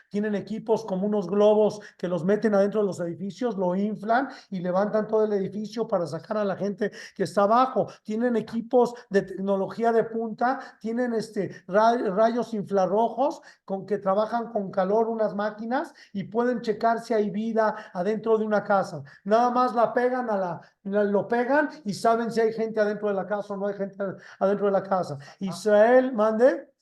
tienen 0.09 0.35
equipos 0.35 0.85
como 0.85 1.07
unos 1.07 1.27
globos 1.27 1.81
que 1.97 2.09
los 2.09 2.25
meten 2.25 2.55
adentro 2.55 2.81
de 2.81 2.87
los 2.87 3.01
edificios, 3.01 3.57
lo 3.57 3.75
inflan 3.75 4.29
y 4.51 4.61
levantan 4.61 5.09
todo 5.09 5.25
el 5.25 5.33
edificio 5.33 5.87
para 5.89 6.07
sacar 6.07 6.37
a 6.37 6.45
la 6.45 6.57
gente 6.57 6.91
que 7.15 7.25
está 7.25 7.43
abajo. 7.43 7.89
Tienen 8.03 8.37
equipos 8.37 8.95
de 9.11 9.23
tecnología 9.23 9.93
de 9.93 10.05
punta, 10.05 10.61
tienen 10.81 11.15
este 11.15 11.65
ra- 11.67 11.97
rayos 11.97 12.55
infrarrojos 12.55 13.41
con 13.65 13.87
que 13.87 13.99
trabajan 13.99 14.53
con 14.53 14.71
calor 14.71 15.09
unas 15.09 15.35
máquinas 15.35 15.93
y 16.13 16.25
pueden 16.25 16.61
checar 16.61 17.01
si 17.01 17.15
hay 17.15 17.31
vida 17.31 17.75
adentro 17.93 18.39
de 18.39 18.45
una 18.45 18.63
casa. 18.65 19.03
Nada 19.25 19.51
más 19.51 19.75
la 19.75 19.93
pegan 19.93 20.31
a 20.31 20.37
la, 20.37 20.61
lo 20.85 21.29
pegan 21.29 21.69
y 21.85 21.95
saben 21.95 22.31
si 22.31 22.41
hay 22.41 22.53
gente 22.53 22.81
adentro 22.81 23.09
de 23.09 23.15
la 23.15 23.27
casa 23.27 23.55
o 23.55 23.57
no 23.57 23.67
hay 23.67 23.75
gente 23.75 23.97
adentro 24.39 24.67
de 24.67 24.73
la 24.73 24.83
casa. 24.83 25.19
Israel, 25.41 26.13
mande 26.13 26.73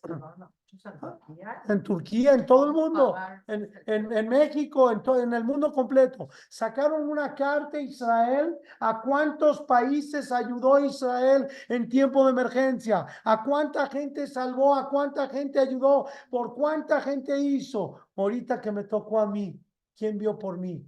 en 1.68 1.82
Turquía. 1.82 2.34
en 2.34 2.46
todo 2.46 2.66
el 2.66 2.72
mundo, 2.72 3.14
en, 3.46 3.70
en, 3.86 4.12
en 4.12 4.28
México, 4.28 4.90
en, 4.90 5.02
todo 5.02 5.20
en 5.20 5.32
el 5.34 5.44
mundo 5.44 5.72
completo. 5.72 6.28
Sacaron 6.48 7.08
una 7.08 7.34
carta 7.34 7.78
a 7.78 7.80
Israel 7.80 8.56
a 8.78 9.00
cuántos 9.00 9.62
países 9.62 10.30
ayudó 10.30 10.78
Israel 10.78 11.48
en 11.68 11.88
tiempo 11.88 12.24
de 12.24 12.32
emergencia, 12.32 13.06
a 13.24 13.42
cuánta 13.42 13.86
gente 13.88 14.26
salvó, 14.26 14.74
a 14.74 14.88
cuánta 14.88 15.28
gente 15.28 15.58
ayudó, 15.58 16.06
por 16.30 16.54
cuánta 16.54 17.00
gente 17.00 17.38
hizo. 17.38 18.00
Ahorita 18.16 18.60
que 18.60 18.72
me 18.72 18.84
tocó 18.84 19.20
a 19.20 19.26
mí, 19.26 19.58
¿quién 19.96 20.18
vio 20.18 20.38
por 20.38 20.58
mí? 20.58 20.86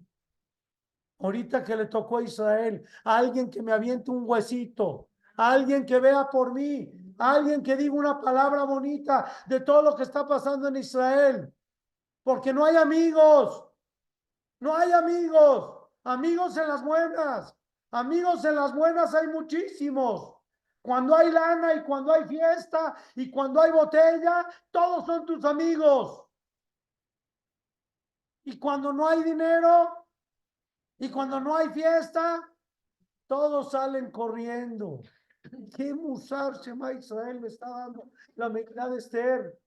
Ahorita 1.19 1.63
que 1.63 1.77
le 1.77 1.87
tocó 1.87 2.19
a 2.19 2.23
Israel, 2.23 2.85
alguien 3.05 3.51
que 3.51 3.63
me 3.63 3.73
aviente 3.73 4.11
un 4.11 4.25
huesito, 4.27 5.09
alguien 5.37 5.87
que 5.87 6.01
vea 6.01 6.29
por 6.29 6.53
mí, 6.53 6.93
alguien 7.19 7.63
que 7.63 7.77
diga 7.77 7.95
una 7.95 8.21
palabra 8.21 8.65
bonita 8.65 9.31
de 9.47 9.61
todo 9.61 9.83
lo 9.83 9.97
que 9.97 10.05
está 10.05 10.27
pasando 10.27 10.69
en 10.69 10.77
Israel. 10.77 11.55
Porque 12.23 12.53
no 12.53 12.65
hay 12.65 12.77
amigos, 12.77 13.65
no 14.61 14.77
hay 14.77 14.93
amigos, 14.93 15.89
amigos 16.05 16.57
en 16.57 16.69
las 16.69 16.85
buenas, 16.85 17.57
amigos 17.91 18.45
en 18.45 18.57
las 18.57 18.75
buenas 18.75 19.15
hay 19.15 19.27
muchísimos. 19.29 20.37
Cuando 20.81 21.15
hay 21.15 21.31
lana 21.31 21.75
y 21.75 21.83
cuando 21.85 22.13
hay 22.13 22.25
fiesta 22.25 22.97
y 23.15 23.31
cuando 23.31 23.61
hay 23.61 23.71
botella, 23.71 24.47
todos 24.71 25.07
son 25.07 25.25
tus 25.25 25.45
amigos. 25.45 26.25
Y 28.45 28.59
cuando 28.59 28.93
no 28.93 29.07
hay 29.07 29.23
dinero 29.23 30.07
y 30.99 31.09
cuando 31.09 31.39
no 31.39 31.57
hay 31.57 31.69
fiesta, 31.71 32.49
todos 33.29 33.71
salen 33.71 34.11
corriendo. 34.11 35.03
¿Qué 35.75 35.93
musar 35.95 36.61
Shema 36.61 36.93
Israel 36.93 37.41
me 37.41 37.49
está 37.49 37.69
dando 37.69 38.11
la 38.37 38.49
Megilá 38.49 38.89
de 38.89 38.99
Esther? 38.99 39.59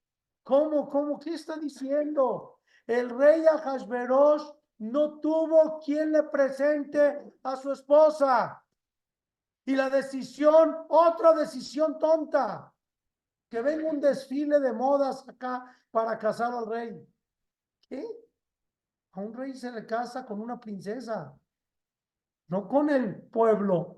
¿Cómo, 0.44 0.90
cómo, 0.90 1.20
qué 1.20 1.34
está 1.34 1.58
diciendo? 1.58 2.60
El 2.88 3.10
rey 3.10 3.46
Ahasverosh 3.46 4.44
no 4.80 5.20
tuvo 5.20 5.80
quien 5.80 6.12
le 6.12 6.24
presente 6.24 7.34
a 7.44 7.56
su 7.56 7.72
esposa. 7.72 8.62
Y 9.66 9.76
la 9.76 9.90
decisión, 9.90 10.86
otra 10.90 11.34
decisión 11.34 11.98
tonta, 11.98 12.72
que 13.50 13.62
venga 13.62 13.90
un 13.90 14.00
desfile 14.00 14.60
de 14.60 14.74
modas 14.74 15.28
acá 15.28 15.66
para 15.90 16.18
casar 16.18 16.54
al 16.54 16.68
rey. 16.68 17.08
¿Qué? 17.88 18.06
A 19.14 19.22
un 19.22 19.34
rey 19.34 19.56
se 19.56 19.72
le 19.72 19.86
casa 19.86 20.26
con 20.26 20.42
una 20.42 20.60
princesa, 20.60 21.34
no 22.50 22.68
con 22.68 22.90
el 22.90 23.24
pueblo. 23.24 23.95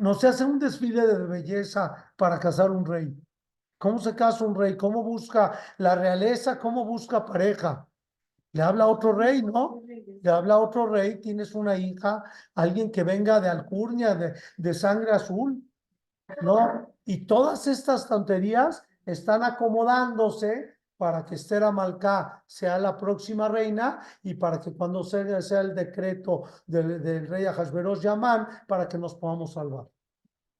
No 0.00 0.14
se 0.14 0.28
hace 0.28 0.44
un 0.44 0.58
desfile 0.58 1.06
de 1.06 1.26
belleza 1.26 1.94
para 2.16 2.40
casar 2.40 2.70
un 2.70 2.86
rey. 2.86 3.14
¿Cómo 3.76 3.98
se 3.98 4.14
casa 4.14 4.46
un 4.46 4.54
rey? 4.54 4.74
¿Cómo 4.74 5.02
busca 5.02 5.52
la 5.76 5.94
realeza? 5.94 6.58
¿Cómo 6.58 6.86
busca 6.86 7.26
pareja? 7.26 7.86
Le 8.52 8.62
habla 8.62 8.84
a 8.84 8.86
otro 8.88 9.12
rey, 9.12 9.42
¿no? 9.42 9.82
Le 10.22 10.30
habla 10.30 10.54
a 10.54 10.58
otro 10.58 10.86
rey, 10.86 11.20
tienes 11.20 11.54
una 11.54 11.76
hija, 11.76 12.24
alguien 12.54 12.90
que 12.90 13.02
venga 13.02 13.40
de 13.40 13.50
alcurnia, 13.50 14.14
de, 14.14 14.32
de 14.56 14.72
sangre 14.72 15.10
azul, 15.10 15.62
¿no? 16.40 16.94
Y 17.04 17.26
todas 17.26 17.66
estas 17.66 18.08
tonterías 18.08 18.82
están 19.04 19.42
acomodándose 19.42 20.78
para 21.00 21.24
que 21.24 21.36
Esther 21.36 21.64
Amalcá 21.64 22.44
sea 22.46 22.78
la 22.78 22.94
próxima 22.94 23.48
reina 23.48 24.00
y 24.22 24.34
para 24.34 24.60
que 24.60 24.74
cuando 24.74 25.02
sea, 25.02 25.40
sea 25.40 25.62
el 25.62 25.74
decreto 25.74 26.42
del, 26.66 27.02
del 27.02 27.26
rey 27.26 27.46
Ahasverosh 27.46 28.02
Yamán, 28.02 28.46
para 28.68 28.86
que 28.86 28.98
nos 28.98 29.14
podamos 29.14 29.54
salvar. 29.54 29.88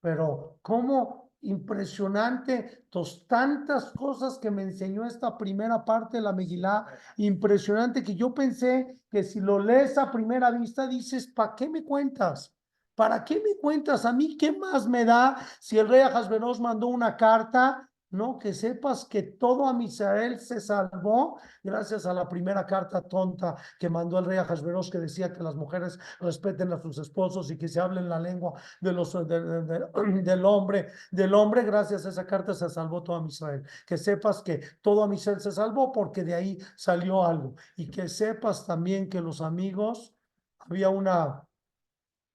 Pero, 0.01 0.57
¿cómo 0.63 1.31
impresionante, 1.43 2.87
tos, 2.89 3.27
tantas 3.27 3.91
cosas 3.91 4.39
que 4.39 4.51
me 4.51 4.63
enseñó 4.63 5.05
esta 5.05 5.37
primera 5.37 5.85
parte 5.85 6.17
de 6.17 6.23
la 6.23 6.33
Megilá, 6.33 6.87
impresionante 7.19 8.03
que 8.03 8.15
yo 8.15 8.33
pensé 8.33 8.99
que 9.11 9.23
si 9.23 9.41
lo 9.41 9.59
lees 9.59 9.99
a 9.99 10.11
primera 10.11 10.51
vista 10.53 10.87
dices, 10.87 11.27
¿para 11.27 11.55
qué 11.55 11.69
me 11.69 11.85
cuentas? 11.85 12.55
¿Para 12.95 13.23
qué 13.27 13.43
me 13.47 13.59
cuentas? 13.61 14.07
A 14.07 14.13
mí, 14.15 14.39
¿qué 14.39 14.53
más 14.53 14.89
me 14.89 15.05
da 15.05 15.37
si 15.61 15.79
el 15.79 15.87
rey 15.87 16.01
Ahasverosh 16.01 16.61
mandó 16.61 16.87
una 16.87 17.15
carta 17.15 17.90
no, 18.11 18.41
que 18.41 18.53
sepas 18.53 19.05
que 19.05 19.23
todo 19.23 19.67
a 19.69 19.73
Misael 19.73 20.41
se 20.41 20.61
salvó 20.61 21.39
gracias 21.63 22.07
a 22.07 22.13
la 22.13 22.29
primera 22.29 22.67
carta 22.67 23.03
tonta 23.03 23.57
que 23.79 23.89
mandó 23.89 24.19
el 24.19 24.25
rey 24.25 24.39
Ahasveros 24.39 24.91
que 24.91 24.99
decía 24.99 25.33
que 25.33 25.45
las 25.45 25.55
mujeres 25.55 25.97
respeten 26.19 26.73
a 26.73 26.83
sus 26.83 26.99
esposos 26.99 27.51
y 27.53 27.57
que 27.57 27.69
se 27.69 27.79
hablen 27.79 28.09
la 28.09 28.19
lengua 28.19 28.61
de 28.81 28.93
los, 28.93 29.13
del 29.29 30.45
hombre. 30.45 30.89
Del 31.13 31.35
hombre, 31.35 31.63
gracias 31.63 32.05
a 32.05 32.09
esa 32.09 32.27
carta 32.27 32.53
se 32.53 32.69
salvó 32.69 33.05
todo 33.05 33.17
a 33.17 33.23
Misael. 33.23 33.63
Que 33.87 33.97
sepas 33.97 34.43
que 34.43 34.61
todo 34.83 35.05
a 35.05 35.09
Misael 35.09 35.41
se 35.41 35.53
salvó 35.53 35.93
porque 35.93 36.25
de 36.25 36.35
ahí 36.35 36.59
salió 36.75 37.25
algo. 37.25 37.55
Y 37.77 37.93
que 37.93 38.09
sepas 38.09 38.67
también 38.67 39.09
que 39.09 39.21
los 39.21 39.41
amigos, 39.41 40.17
había 40.59 40.89
una, 40.89 41.47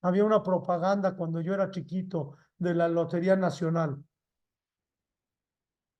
había 0.01 0.23
una 0.23 0.41
propaganda 0.41 1.17
cuando 1.17 1.41
yo 1.41 1.53
era 1.53 1.69
chiquito 1.69 2.37
de 2.57 2.73
la 2.73 2.87
Lotería 2.87 3.35
Nacional 3.35 4.01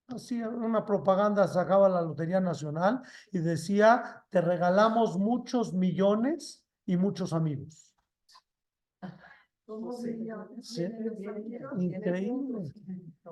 Así, 0.08 0.42
una 0.42 0.86
propaganda 0.86 1.48
sacaba 1.48 1.90
la 1.90 2.02
Lotería 2.02 2.40
Nacional 2.40 3.02
y 3.32 3.40
decía, 3.40 4.24
te 4.30 4.40
regalamos 4.40 5.18
muchos 5.18 5.74
millones 5.74 6.64
y 6.86 6.96
muchos 6.96 7.34
amigos. 7.34 7.92
Increíble, 11.78 12.72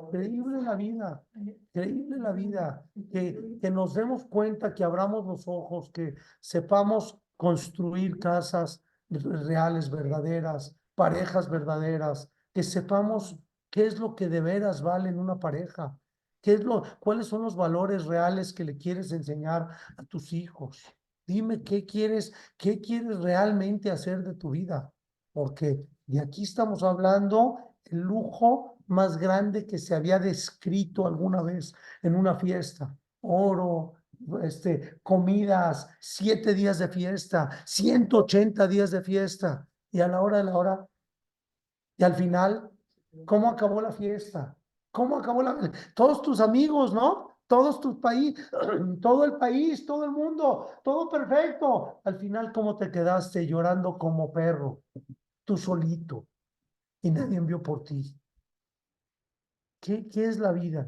increíble 0.07 0.61
la 0.63 0.75
vida, 0.75 1.23
increíble 1.35 2.17
la 2.17 2.31
vida, 2.31 2.83
que, 3.11 3.59
que 3.61 3.69
nos 3.69 3.93
demos 3.93 4.25
cuenta, 4.25 4.73
que 4.73 4.83
abramos 4.83 5.27
los 5.27 5.47
ojos, 5.47 5.91
que 5.91 6.15
sepamos 6.39 7.19
construir 7.37 8.17
casas 8.17 8.83
reales, 9.09 9.91
verdaderas, 9.91 10.75
parejas 10.95 11.51
verdaderas, 11.51 12.31
que 12.51 12.63
sepamos 12.63 13.37
qué 13.69 13.85
es 13.85 13.99
lo 13.99 14.15
que 14.15 14.27
de 14.27 14.41
veras 14.41 14.81
vale 14.81 15.09
en 15.09 15.19
una 15.19 15.39
pareja, 15.39 15.95
¿Qué 16.43 16.55
es 16.55 16.63
lo, 16.65 16.83
¿Cuáles 16.99 17.27
son 17.27 17.41
los 17.41 17.55
valores 17.55 18.03
reales 18.03 18.51
que 18.51 18.65
le 18.65 18.77
quieres 18.77 19.13
enseñar 19.13 19.69
a 19.95 20.03
tus 20.03 20.33
hijos? 20.33 20.83
Dime 21.25 21.63
qué 21.63 21.85
quieres, 21.85 22.33
qué 22.57 22.81
quieres 22.81 23.21
realmente 23.21 23.89
hacer 23.89 24.23
de 24.23 24.33
tu 24.33 24.49
vida, 24.49 24.91
porque 25.31 25.87
de 26.05 26.19
aquí 26.19 26.43
estamos 26.43 26.83
hablando 26.83 27.77
el 27.85 27.99
lujo 27.99 28.77
más 28.87 29.15
grande 29.17 29.65
que 29.65 29.77
se 29.77 29.95
había 29.95 30.19
descrito 30.19 31.07
alguna 31.07 31.41
vez 31.41 31.73
en 32.01 32.13
una 32.13 32.35
fiesta. 32.35 32.93
Oro, 33.21 33.93
este, 34.41 34.99
comidas, 35.01 35.87
siete 36.01 36.53
días 36.53 36.79
de 36.79 36.89
fiesta, 36.89 37.51
180 37.65 38.67
días 38.67 38.91
de 38.91 39.01
fiesta. 39.01 39.65
Y 39.91 40.01
a 40.01 40.09
la 40.09 40.19
hora 40.19 40.39
de 40.39 40.43
la 40.43 40.57
hora, 40.57 40.85
y 41.95 42.03
al 42.03 42.15
final, 42.15 42.69
¿cómo 43.25 43.49
acabó 43.49 43.79
la 43.79 43.93
fiesta? 43.93 44.57
¿Cómo 44.93 45.17
acabó 45.17 45.41
la... 45.41 45.71
Todos 45.95 46.21
tus 46.21 46.39
amigos, 46.39 46.93
¿no? 46.93 47.31
Todos 47.47 47.81
tus 47.81 47.97
países, 47.97 48.47
todo 49.01 49.25
el 49.25 49.37
país, 49.37 49.85
todo 49.87 50.05
el 50.05 50.11
mundo, 50.11 50.67
todo 50.83 51.09
perfecto. 51.09 51.99
Al 52.03 52.17
final, 52.19 52.53
¿cómo 52.53 52.77
te 52.77 52.91
quedaste 52.91 53.47
llorando 53.47 53.97
como 53.97 54.31
perro? 54.31 54.83
Tú 55.43 55.57
solito. 55.57 56.27
Y 57.01 57.09
nadie 57.09 57.37
envió 57.37 57.61
por 57.61 57.83
ti. 57.83 58.15
¿Qué, 59.79 60.07
qué 60.07 60.25
es 60.25 60.37
la 60.37 60.51
vida? 60.51 60.87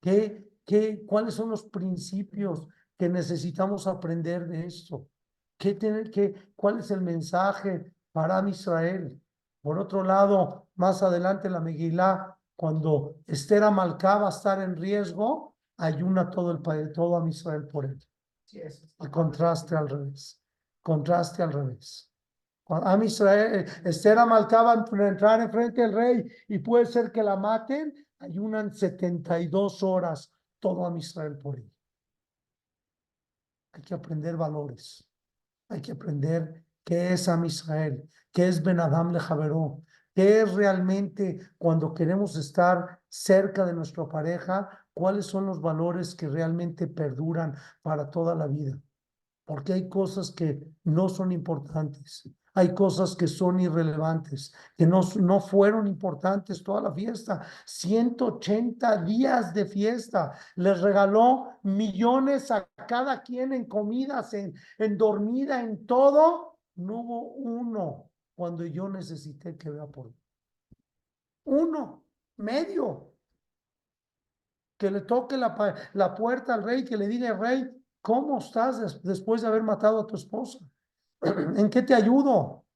¿Qué, 0.00 0.50
qué, 0.64 1.06
¿Cuáles 1.06 1.34
son 1.34 1.48
los 1.48 1.62
principios 1.64 2.66
que 2.98 3.08
necesitamos 3.08 3.86
aprender 3.86 4.48
de 4.48 4.66
esto? 4.66 5.06
¿Qué 5.56 5.74
tener, 5.74 6.10
qué, 6.10 6.52
¿Cuál 6.56 6.80
es 6.80 6.90
el 6.90 7.02
mensaje 7.02 7.94
para 8.10 8.46
Israel? 8.48 9.18
Por 9.62 9.78
otro 9.78 10.02
lado, 10.02 10.66
más 10.74 11.04
adelante 11.04 11.48
la 11.48 11.60
Megilá 11.60 12.35
cuando 12.56 13.16
Esther 13.26 13.62
Amalcá 13.62 14.18
va 14.18 14.26
a 14.26 14.30
estar 14.30 14.60
en 14.60 14.76
riesgo, 14.76 15.54
ayuna 15.76 16.30
todo 16.30 16.50
el 16.50 16.60
país, 16.60 16.90
todo 16.92 17.22
a 17.22 17.28
Israel 17.28 17.68
por 17.68 17.84
él. 17.84 18.02
El 18.52 19.10
contraste 19.10 19.76
al 19.76 19.88
revés. 19.88 20.40
Contraste 20.82 21.42
al 21.42 21.52
revés. 21.52 22.10
A 22.68 22.98
Israel, 23.04 23.64
Esther 23.84 24.18
Amalcá 24.18 24.62
va 24.62 24.72
a 24.72 25.08
entrar 25.08 25.40
enfrente 25.40 25.82
del 25.82 25.92
rey 25.92 26.28
y 26.48 26.58
puede 26.58 26.86
ser 26.86 27.12
que 27.12 27.22
la 27.22 27.36
maten, 27.36 27.94
ayunan 28.18 28.74
72 28.74 29.82
horas 29.82 30.32
todo 30.58 30.86
a 30.86 30.98
Israel 30.98 31.38
por 31.38 31.58
él. 31.58 31.70
Hay 33.72 33.82
que 33.82 33.94
aprender 33.94 34.36
valores. 34.36 35.06
Hay 35.68 35.80
que 35.80 35.92
aprender 35.92 36.64
qué 36.82 37.12
es 37.12 37.28
Am 37.28 37.44
Israel, 37.44 38.08
qué 38.32 38.48
es 38.48 38.62
Ben 38.62 38.80
Adam 38.80 39.12
Lejaveró, 39.12 39.82
¿Qué 40.16 40.40
es 40.40 40.54
realmente 40.54 41.38
cuando 41.58 41.92
queremos 41.92 42.36
estar 42.36 43.02
cerca 43.06 43.66
de 43.66 43.74
nuestra 43.74 44.08
pareja? 44.08 44.66
¿Cuáles 44.94 45.26
son 45.26 45.44
los 45.44 45.60
valores 45.60 46.14
que 46.14 46.26
realmente 46.26 46.86
perduran 46.86 47.54
para 47.82 48.10
toda 48.10 48.34
la 48.34 48.46
vida? 48.46 48.80
Porque 49.44 49.74
hay 49.74 49.90
cosas 49.90 50.30
que 50.30 50.58
no 50.84 51.10
son 51.10 51.32
importantes. 51.32 52.30
Hay 52.54 52.72
cosas 52.72 53.14
que 53.14 53.26
son 53.26 53.60
irrelevantes, 53.60 54.54
que 54.74 54.86
no, 54.86 55.02
no 55.20 55.38
fueron 55.38 55.86
importantes 55.86 56.62
toda 56.62 56.80
la 56.80 56.94
fiesta. 56.94 57.42
180 57.66 59.02
días 59.02 59.52
de 59.52 59.66
fiesta. 59.66 60.32
Les 60.54 60.80
regaló 60.80 61.58
millones 61.62 62.50
a 62.50 62.66
cada 62.88 63.22
quien 63.22 63.52
en 63.52 63.66
comidas, 63.66 64.32
en, 64.32 64.54
en 64.78 64.96
dormida, 64.96 65.60
en 65.60 65.84
todo. 65.84 66.56
No 66.76 67.00
hubo 67.00 67.20
uno 67.34 68.05
cuando 68.36 68.66
yo 68.66 68.88
necesité 68.88 69.56
que 69.56 69.70
vea 69.70 69.86
por 69.86 70.10
mí. 70.10 70.22
Uno, 71.44 72.04
medio. 72.36 73.14
Que 74.78 74.90
le 74.90 75.00
toque 75.00 75.38
la, 75.38 75.56
la 75.94 76.14
puerta 76.14 76.54
al 76.54 76.62
rey, 76.62 76.84
que 76.84 76.98
le 76.98 77.08
diga, 77.08 77.32
rey, 77.32 77.66
¿cómo 78.02 78.38
estás 78.38 79.02
después 79.02 79.40
de 79.40 79.48
haber 79.48 79.62
matado 79.62 80.00
a 80.00 80.06
tu 80.06 80.16
esposa? 80.16 80.58
¿En 81.22 81.70
qué 81.70 81.82
te 81.82 81.94
ayudo? 81.94 82.66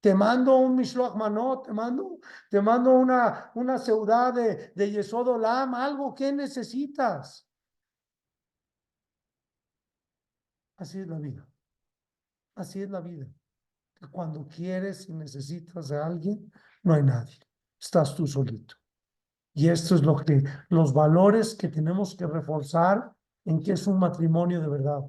Te 0.00 0.14
mando 0.14 0.56
un 0.58 0.76
Mishloach 0.76 1.16
Manot, 1.16 1.64
te 1.64 1.72
mando, 1.72 2.18
te 2.50 2.60
mando 2.60 2.92
una, 2.92 3.50
una 3.54 3.78
ciudad 3.78 4.34
de, 4.34 4.72
de 4.74 5.74
algo 5.74 6.14
que 6.14 6.32
necesitas. 6.32 7.48
Así 10.76 11.00
es 11.00 11.08
la 11.08 11.18
vida. 11.18 11.48
Así 12.54 12.82
es 12.82 12.90
la 12.90 13.00
vida 13.00 13.26
que 14.00 14.08
cuando 14.08 14.46
quieres 14.46 15.08
y 15.08 15.14
necesitas 15.14 15.90
a 15.90 16.06
alguien, 16.06 16.50
no 16.82 16.94
hay 16.94 17.02
nadie. 17.02 17.38
Estás 17.80 18.14
tú 18.14 18.26
solito. 18.26 18.74
Y 19.54 19.68
esto 19.68 19.94
es 19.96 20.02
lo 20.02 20.16
que, 20.16 20.44
los 20.68 20.92
valores 20.92 21.54
que 21.54 21.68
tenemos 21.68 22.14
que 22.14 22.26
reforzar 22.26 23.12
en 23.44 23.60
que 23.60 23.72
es 23.72 23.86
un 23.86 23.98
matrimonio 23.98 24.60
de 24.60 24.68
verdad. 24.68 25.00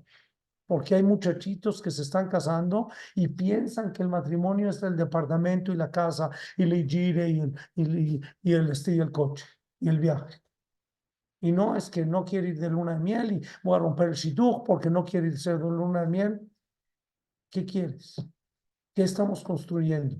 Porque 0.65 0.95
hay 0.95 1.03
muchachitos 1.03 1.81
que 1.81 1.91
se 1.91 2.03
están 2.03 2.29
casando 2.29 2.89
y 3.15 3.27
piensan 3.27 3.91
que 3.91 4.03
el 4.03 4.09
matrimonio 4.09 4.69
es 4.69 4.81
el 4.83 4.95
departamento 4.95 5.71
y 5.71 5.75
la 5.75 5.91
casa 5.91 6.29
y 6.57 6.63
el 6.63 6.87
gire 6.87 7.29
y 7.29 7.39
el, 7.39 7.53
y, 7.75 8.21
y 8.43 8.53
el, 8.53 8.69
este, 8.71 8.95
y 8.95 8.99
el 8.99 9.11
coche 9.11 9.45
y 9.79 9.89
el 9.89 9.99
viaje. 9.99 10.43
Y 11.41 11.51
no 11.51 11.75
es 11.75 11.89
que 11.89 12.05
no 12.05 12.25
quiere 12.25 12.49
ir 12.49 12.59
de 12.59 12.69
luna 12.69 12.93
de 12.93 12.99
miel 12.99 13.31
y 13.31 13.41
voy 13.63 13.75
a 13.75 13.79
romper 13.79 14.09
el 14.09 14.15
shidduch 14.15 14.63
porque 14.65 14.89
no 14.89 15.05
quiere 15.05 15.27
irse 15.27 15.53
de 15.53 15.59
luna 15.59 16.01
de 16.01 16.07
miel. 16.07 16.51
¿Qué 17.49 17.65
quieres? 17.65 18.15
¿Qué 18.99 19.05
estamos 19.05 19.45
construyendo? 19.45 20.17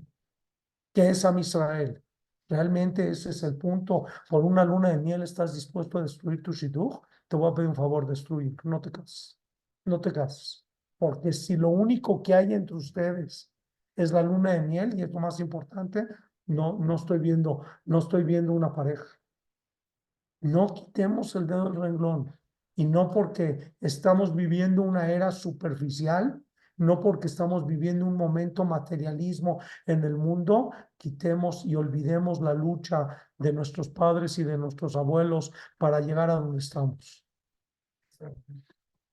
¿Qué 0.94 1.10
es 1.10 1.26
Am 1.26 1.38
Israel? 1.38 2.02
¿Realmente 2.48 3.10
ese 3.10 3.28
es 3.28 3.42
el 3.42 3.58
punto? 3.58 4.06
¿Por 4.26 4.42
una 4.42 4.64
luna 4.64 4.88
de 4.88 4.96
miel 4.96 5.22
estás 5.22 5.52
dispuesto 5.52 5.98
a 5.98 6.02
destruir 6.02 6.42
tu 6.42 6.54
shidduch? 6.54 6.94
Te 7.28 7.36
voy 7.36 7.50
a 7.50 7.54
pedir 7.54 7.68
un 7.68 7.74
favor, 7.74 8.06
destruir, 8.06 8.56
no 8.64 8.80
te 8.80 8.90
cases. 8.90 9.38
No 9.84 10.00
te 10.00 10.10
cases. 10.10 10.64
Porque 10.96 11.30
si 11.34 11.58
lo 11.58 11.68
único 11.68 12.22
que 12.22 12.32
hay 12.32 12.54
entre 12.54 12.74
ustedes 12.74 13.52
es 13.96 14.12
la 14.12 14.22
luna 14.22 14.54
de 14.54 14.62
miel 14.62 14.98
y 14.98 15.02
es 15.02 15.10
lo 15.10 15.20
más 15.20 15.40
importante, 15.40 16.08
no, 16.46 16.78
no 16.78 16.94
estoy 16.94 17.18
viendo, 17.18 17.62
no 17.84 17.98
estoy 17.98 18.24
viendo 18.24 18.54
una 18.54 18.72
pareja. 18.72 19.04
No 20.40 20.68
quitemos 20.68 21.36
el 21.36 21.46
dedo 21.46 21.64
del 21.64 21.76
renglón 21.76 22.34
y 22.76 22.86
no 22.86 23.10
porque 23.10 23.74
estamos 23.82 24.34
viviendo 24.34 24.80
una 24.80 25.12
era 25.12 25.32
superficial, 25.32 26.42
no 26.80 26.98
porque 26.98 27.26
estamos 27.26 27.66
viviendo 27.66 28.06
un 28.06 28.16
momento 28.16 28.64
materialismo 28.64 29.60
en 29.84 30.02
el 30.02 30.16
mundo, 30.16 30.70
quitemos 30.96 31.64
y 31.66 31.74
olvidemos 31.74 32.40
la 32.40 32.54
lucha 32.54 33.06
de 33.36 33.52
nuestros 33.52 33.90
padres 33.90 34.38
y 34.38 34.44
de 34.44 34.56
nuestros 34.56 34.96
abuelos 34.96 35.52
para 35.76 36.00
llegar 36.00 36.30
a 36.30 36.36
donde 36.36 36.58
estamos. 36.58 37.26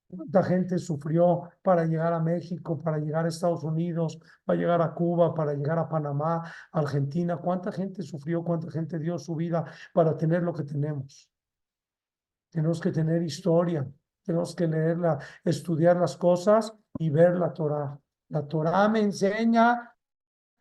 ¿Cuánta 0.09 0.43
gente 0.43 0.79
sufrió 0.79 1.49
para 1.61 1.83
llegar 1.83 2.13
a 2.13 2.21
México, 2.21 2.81
para 2.81 2.99
llegar 2.99 3.25
a 3.25 3.27
Estados 3.27 3.65
Unidos, 3.65 4.17
para 4.45 4.57
llegar 4.57 4.81
a 4.81 4.93
Cuba, 4.93 5.33
para 5.33 5.53
llegar 5.53 5.77
a 5.77 5.89
Panamá, 5.89 6.49
Argentina? 6.71 7.35
¿Cuánta 7.35 7.73
gente 7.73 8.01
sufrió, 8.01 8.45
cuánta 8.45 8.71
gente 8.71 8.97
dio 8.97 9.19
su 9.19 9.35
vida 9.35 9.65
para 9.93 10.15
tener 10.15 10.41
lo 10.41 10.53
que 10.53 10.63
tenemos? 10.63 11.29
Tenemos 12.49 12.79
que 12.79 12.91
tener 12.91 13.21
historia, 13.23 13.85
tenemos 14.27 14.53
que 14.53 14.67
leerla, 14.67 15.17
estudiar 15.45 15.95
las 15.95 16.17
cosas 16.17 16.73
y 16.99 17.09
ver 17.09 17.37
la 17.37 17.53
Torah. 17.53 17.97
La 18.27 18.45
Torah 18.45 18.89
me 18.89 18.99
enseña 18.99 19.95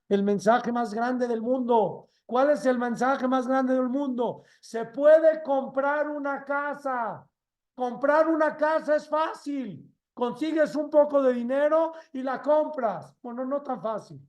el 0.08 0.22
mensaje 0.22 0.70
más 0.70 0.94
grande 0.94 1.26
del 1.26 1.42
mundo. 1.42 2.08
¿Cuál 2.24 2.50
es 2.50 2.64
el 2.64 2.78
mensaje 2.78 3.26
más 3.26 3.48
grande 3.48 3.74
del 3.74 3.88
mundo? 3.88 4.44
Se 4.60 4.84
puede 4.84 5.42
comprar 5.42 6.08
una 6.08 6.44
casa. 6.44 7.26
Comprar 7.74 8.28
una 8.28 8.56
casa 8.56 8.94
es 8.94 9.08
fácil. 9.08 9.92
Consigues 10.14 10.76
un 10.76 10.88
poco 10.88 11.20
de 11.20 11.32
dinero 11.32 11.92
y 12.12 12.22
la 12.22 12.40
compras. 12.40 13.16
Bueno, 13.20 13.44
no 13.44 13.62
tan 13.62 13.82
fácil. 13.82 14.20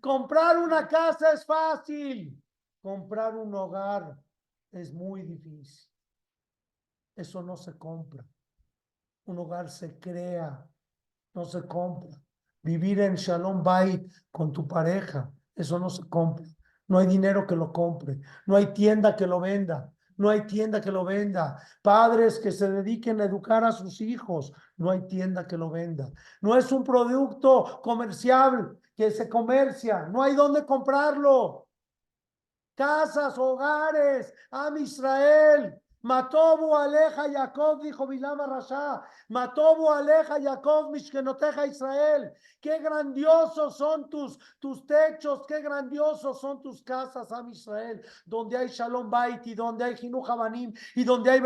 Comprar 0.00 0.56
una 0.56 0.88
casa 0.88 1.32
es 1.32 1.44
fácil. 1.44 2.42
Comprar 2.80 3.36
un 3.36 3.54
hogar 3.54 4.16
es 4.72 4.94
muy 4.94 5.24
difícil. 5.24 5.87
Eso 7.18 7.42
no 7.42 7.56
se 7.56 7.76
compra. 7.76 8.24
Un 9.24 9.38
hogar 9.38 9.68
se 9.68 9.98
crea, 9.98 10.64
no 11.34 11.44
se 11.44 11.66
compra. 11.66 12.16
Vivir 12.62 13.00
en 13.00 13.16
Shalom 13.16 13.60
Bait 13.60 14.08
con 14.30 14.52
tu 14.52 14.68
pareja, 14.68 15.28
eso 15.56 15.80
no 15.80 15.90
se 15.90 16.08
compra. 16.08 16.46
No 16.86 16.96
hay 16.96 17.08
dinero 17.08 17.44
que 17.44 17.56
lo 17.56 17.72
compre, 17.72 18.20
no 18.46 18.54
hay 18.54 18.72
tienda 18.72 19.16
que 19.16 19.26
lo 19.26 19.40
venda, 19.40 19.92
no 20.16 20.30
hay 20.30 20.46
tienda 20.46 20.80
que 20.80 20.92
lo 20.92 21.04
venda. 21.04 21.60
Padres 21.82 22.38
que 22.38 22.52
se 22.52 22.70
dediquen 22.70 23.20
a 23.20 23.24
educar 23.24 23.64
a 23.64 23.72
sus 23.72 24.00
hijos, 24.00 24.52
no 24.76 24.88
hay 24.88 25.04
tienda 25.08 25.44
que 25.44 25.58
lo 25.58 25.70
venda. 25.70 26.08
No 26.40 26.56
es 26.56 26.70
un 26.70 26.84
producto 26.84 27.80
comercial 27.82 28.78
que 28.94 29.10
se 29.10 29.28
comercia, 29.28 30.06
no 30.06 30.22
hay 30.22 30.36
dónde 30.36 30.64
comprarlo. 30.64 31.66
Casas, 32.76 33.36
hogares, 33.36 34.32
Am 34.52 34.76
Israel, 34.76 35.82
Matobu 36.02 36.74
aleja 36.76 37.28
Jacob, 37.32 37.82
dijo 37.82 38.06
Bilama 38.06 38.46
Rasha. 38.46 39.02
Matobu 39.28 39.90
aleja 39.90 40.40
Jacob, 40.40 40.92
Mishkenoteja 40.92 41.66
Israel. 41.66 42.32
Qué 42.60 42.78
grandiosos 42.78 43.76
son 43.76 44.08
tus, 44.08 44.38
tus 44.60 44.86
techos, 44.86 45.44
qué 45.46 45.60
grandiosos 45.60 46.40
son 46.40 46.62
tus 46.62 46.82
casas, 46.82 47.30
Am 47.32 47.50
Israel, 47.50 48.00
donde 48.24 48.56
hay 48.56 48.68
Shalom 48.68 49.10
Bait 49.10 49.46
y 49.46 49.54
donde 49.54 49.84
hay 49.84 49.96
Hinu 50.00 50.24
Habanim 50.24 50.72
y 50.94 51.04
donde 51.04 51.30
hay 51.30 51.40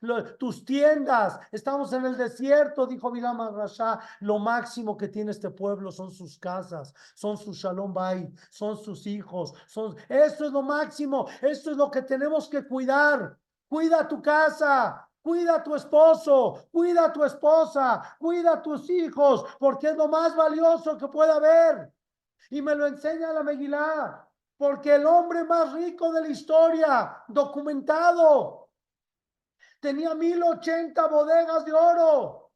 lo- 0.00 0.36
tus 0.36 0.64
tiendas. 0.64 1.38
Estamos 1.52 1.92
en 1.92 2.06
el 2.06 2.16
desierto, 2.16 2.86
dijo 2.86 3.10
Bilama 3.10 3.50
Rasha. 3.50 4.00
Lo 4.20 4.38
máximo 4.38 4.96
que 4.96 5.08
tiene 5.08 5.30
este 5.30 5.50
pueblo 5.50 5.92
son 5.92 6.10
sus 6.10 6.38
casas, 6.38 6.92
son 7.14 7.36
sus 7.36 7.56
Shalom 7.56 7.94
Bait, 7.94 8.36
son 8.50 8.76
sus 8.76 9.06
hijos. 9.06 9.52
Son... 9.66 9.96
Esto 10.08 10.44
es 10.46 10.52
lo 10.52 10.62
máximo, 10.62 11.28
esto 11.40 11.70
es 11.70 11.76
lo 11.76 11.90
que 11.90 12.02
tenemos 12.02 12.48
que 12.48 12.66
cuidar. 12.66 13.38
Cuida 13.70 14.08
tu 14.08 14.20
casa, 14.20 15.08
cuida 15.22 15.62
tu 15.62 15.76
esposo, 15.76 16.66
cuida 16.72 17.12
tu 17.12 17.22
esposa, 17.22 18.16
cuida 18.18 18.60
tus 18.60 18.90
hijos, 18.90 19.44
porque 19.60 19.90
es 19.90 19.96
lo 19.96 20.08
más 20.08 20.34
valioso 20.34 20.98
que 20.98 21.06
puede 21.06 21.30
haber. 21.30 21.94
Y 22.50 22.62
me 22.62 22.74
lo 22.74 22.88
enseña 22.88 23.32
la 23.32 23.44
Megilá, 23.44 24.28
porque 24.56 24.96
el 24.96 25.06
hombre 25.06 25.44
más 25.44 25.72
rico 25.72 26.12
de 26.12 26.22
la 26.22 26.28
historia, 26.28 27.22
documentado, 27.28 28.70
tenía 29.78 30.16
mil 30.16 30.42
ochenta 30.42 31.06
bodegas 31.06 31.64
de 31.64 31.72
oro. 31.72 32.50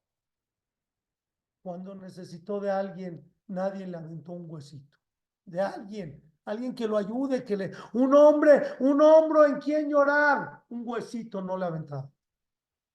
Cuando 1.63 1.95
necesitó 1.95 2.59
de 2.59 2.73
alguien, 2.73 3.33
nadie 3.47 3.87
le 3.87 3.99
aventó 3.99 4.33
un 4.33 4.51
huesito. 4.51 4.99
De 5.45 5.61
alguien, 5.61 6.24
alguien 6.45 6.75
que 6.75 6.87
lo 6.87 6.97
ayude, 6.97 7.45
que 7.45 7.57
le, 7.57 7.73
un 7.93 8.15
hombre, 8.15 8.63
un 8.81 9.01
hombro 9.01 9.47
en 9.47 9.59
quien 9.59 9.89
llorar, 9.89 10.63
un 10.69 10.83
huesito 10.87 11.41
no 11.41 11.57
le 11.57 11.67
aventaba. 11.67 12.11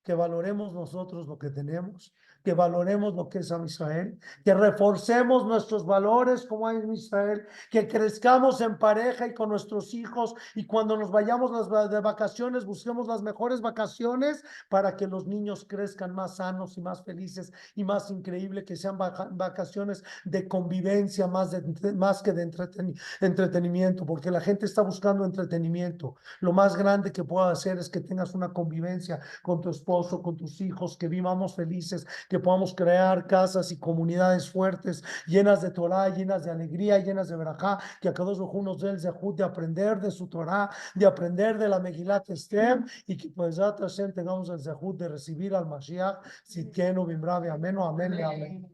Que 0.04 0.14
valoremos 0.14 0.74
nosotros 0.74 1.28
lo 1.28 1.38
que 1.38 1.50
tenemos, 1.50 2.14
que 2.50 2.56
valoremos 2.56 3.14
lo 3.14 3.30
que 3.30 3.40
es 3.40 3.52
a 3.52 3.64
Israel, 3.64 4.18
que 4.44 4.56
reforcemos 4.56 5.46
nuestros 5.46 5.86
valores 5.86 6.48
como 6.48 6.68
en 6.68 6.92
Israel, 6.92 7.46
que 7.70 7.88
crezcamos 7.88 8.60
en 8.62 8.80
pareja 8.80 9.28
y 9.28 9.36
con 9.36 9.50
nuestros 9.50 9.94
hijos 9.94 10.34
y 10.56 10.66
cuando 10.66 10.98
nos 10.98 11.12
vayamos 11.12 11.52
de 11.92 12.00
vacaciones 12.02 12.66
busquemos 12.66 13.06
las 13.08 13.22
mejores 13.22 13.62
vacaciones 13.62 14.44
para 14.68 14.96
que 14.96 15.06
los 15.06 15.28
niños 15.28 15.64
crezcan 15.70 16.12
más 16.16 16.38
sanos 16.38 16.76
y 16.76 16.82
más 16.82 17.04
felices 17.04 17.54
y 17.76 17.84
más 17.84 18.10
increíble 18.10 18.66
que 18.66 18.76
sean 18.76 18.98
vaca- 18.98 19.30
vacaciones 19.32 20.04
de 20.26 20.48
convivencia 20.48 21.28
más, 21.28 21.52
de, 21.52 21.94
más 21.94 22.24
que 22.24 22.34
de 22.34 22.48
entreteni- 22.48 23.00
entretenimiento, 23.22 24.08
porque 24.08 24.32
la 24.32 24.42
gente 24.42 24.66
está 24.66 24.82
buscando 24.82 25.24
entretenimiento. 25.24 26.16
Lo 26.40 26.52
más 26.52 26.76
grande 26.76 27.12
que 27.12 27.24
pueda 27.24 27.52
hacer 27.52 27.78
es 27.78 27.90
que 27.90 28.00
tengas 28.00 28.34
una 28.34 28.52
convivencia 28.52 29.20
con 29.44 29.62
tu 29.62 29.70
esposo, 29.70 30.24
con 30.24 30.36
tus 30.36 30.60
hijos, 30.62 30.98
que 30.98 31.08
vivamos 31.08 31.56
felices, 31.56 32.08
que 32.30 32.39
podamos 32.40 32.74
crear 32.74 33.28
casas 33.28 33.72
y 33.72 33.78
comunidades 33.78 34.50
fuertes, 34.50 35.04
llenas 35.28 35.62
de 35.62 35.72
Torah, 35.72 36.10
llenas 36.10 36.44
de 36.44 36.52
alegría, 36.52 37.00
llenas 37.00 37.30
de 37.30 37.36
verajá, 37.36 37.80
que 38.02 38.10
a 38.10 38.14
cada 38.14 38.32
uno 38.32 38.72
nos 38.72 38.82
dé 38.82 38.90
el 38.92 39.00
zehut 39.00 39.38
de 39.38 39.44
aprender 39.44 40.00
de 40.00 40.12
su 40.12 40.28
Torah, 40.28 40.70
de 40.96 41.06
aprender 41.06 41.58
de 41.58 41.68
la 41.68 41.80
Megilat 41.80 42.30
Esther, 42.30 42.84
y 43.06 43.18
que 43.18 43.30
pues 43.30 43.56
ya 43.56 43.76
tengamos 44.14 44.50
el 44.50 44.60
zehut 44.60 44.98
de 44.98 45.10
recibir 45.10 45.56
al 45.56 45.68
Mashiach, 45.68 46.18
Sitkenu, 46.44 47.06
Bimbrabe, 47.06 47.50
amén, 47.50 47.78
o 47.78 47.86
amén, 47.86 48.14
y 48.14 48.22
amén. 48.22 48.70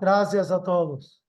Gracias 0.00 0.50
a 0.50 0.62
todos. 0.62 1.22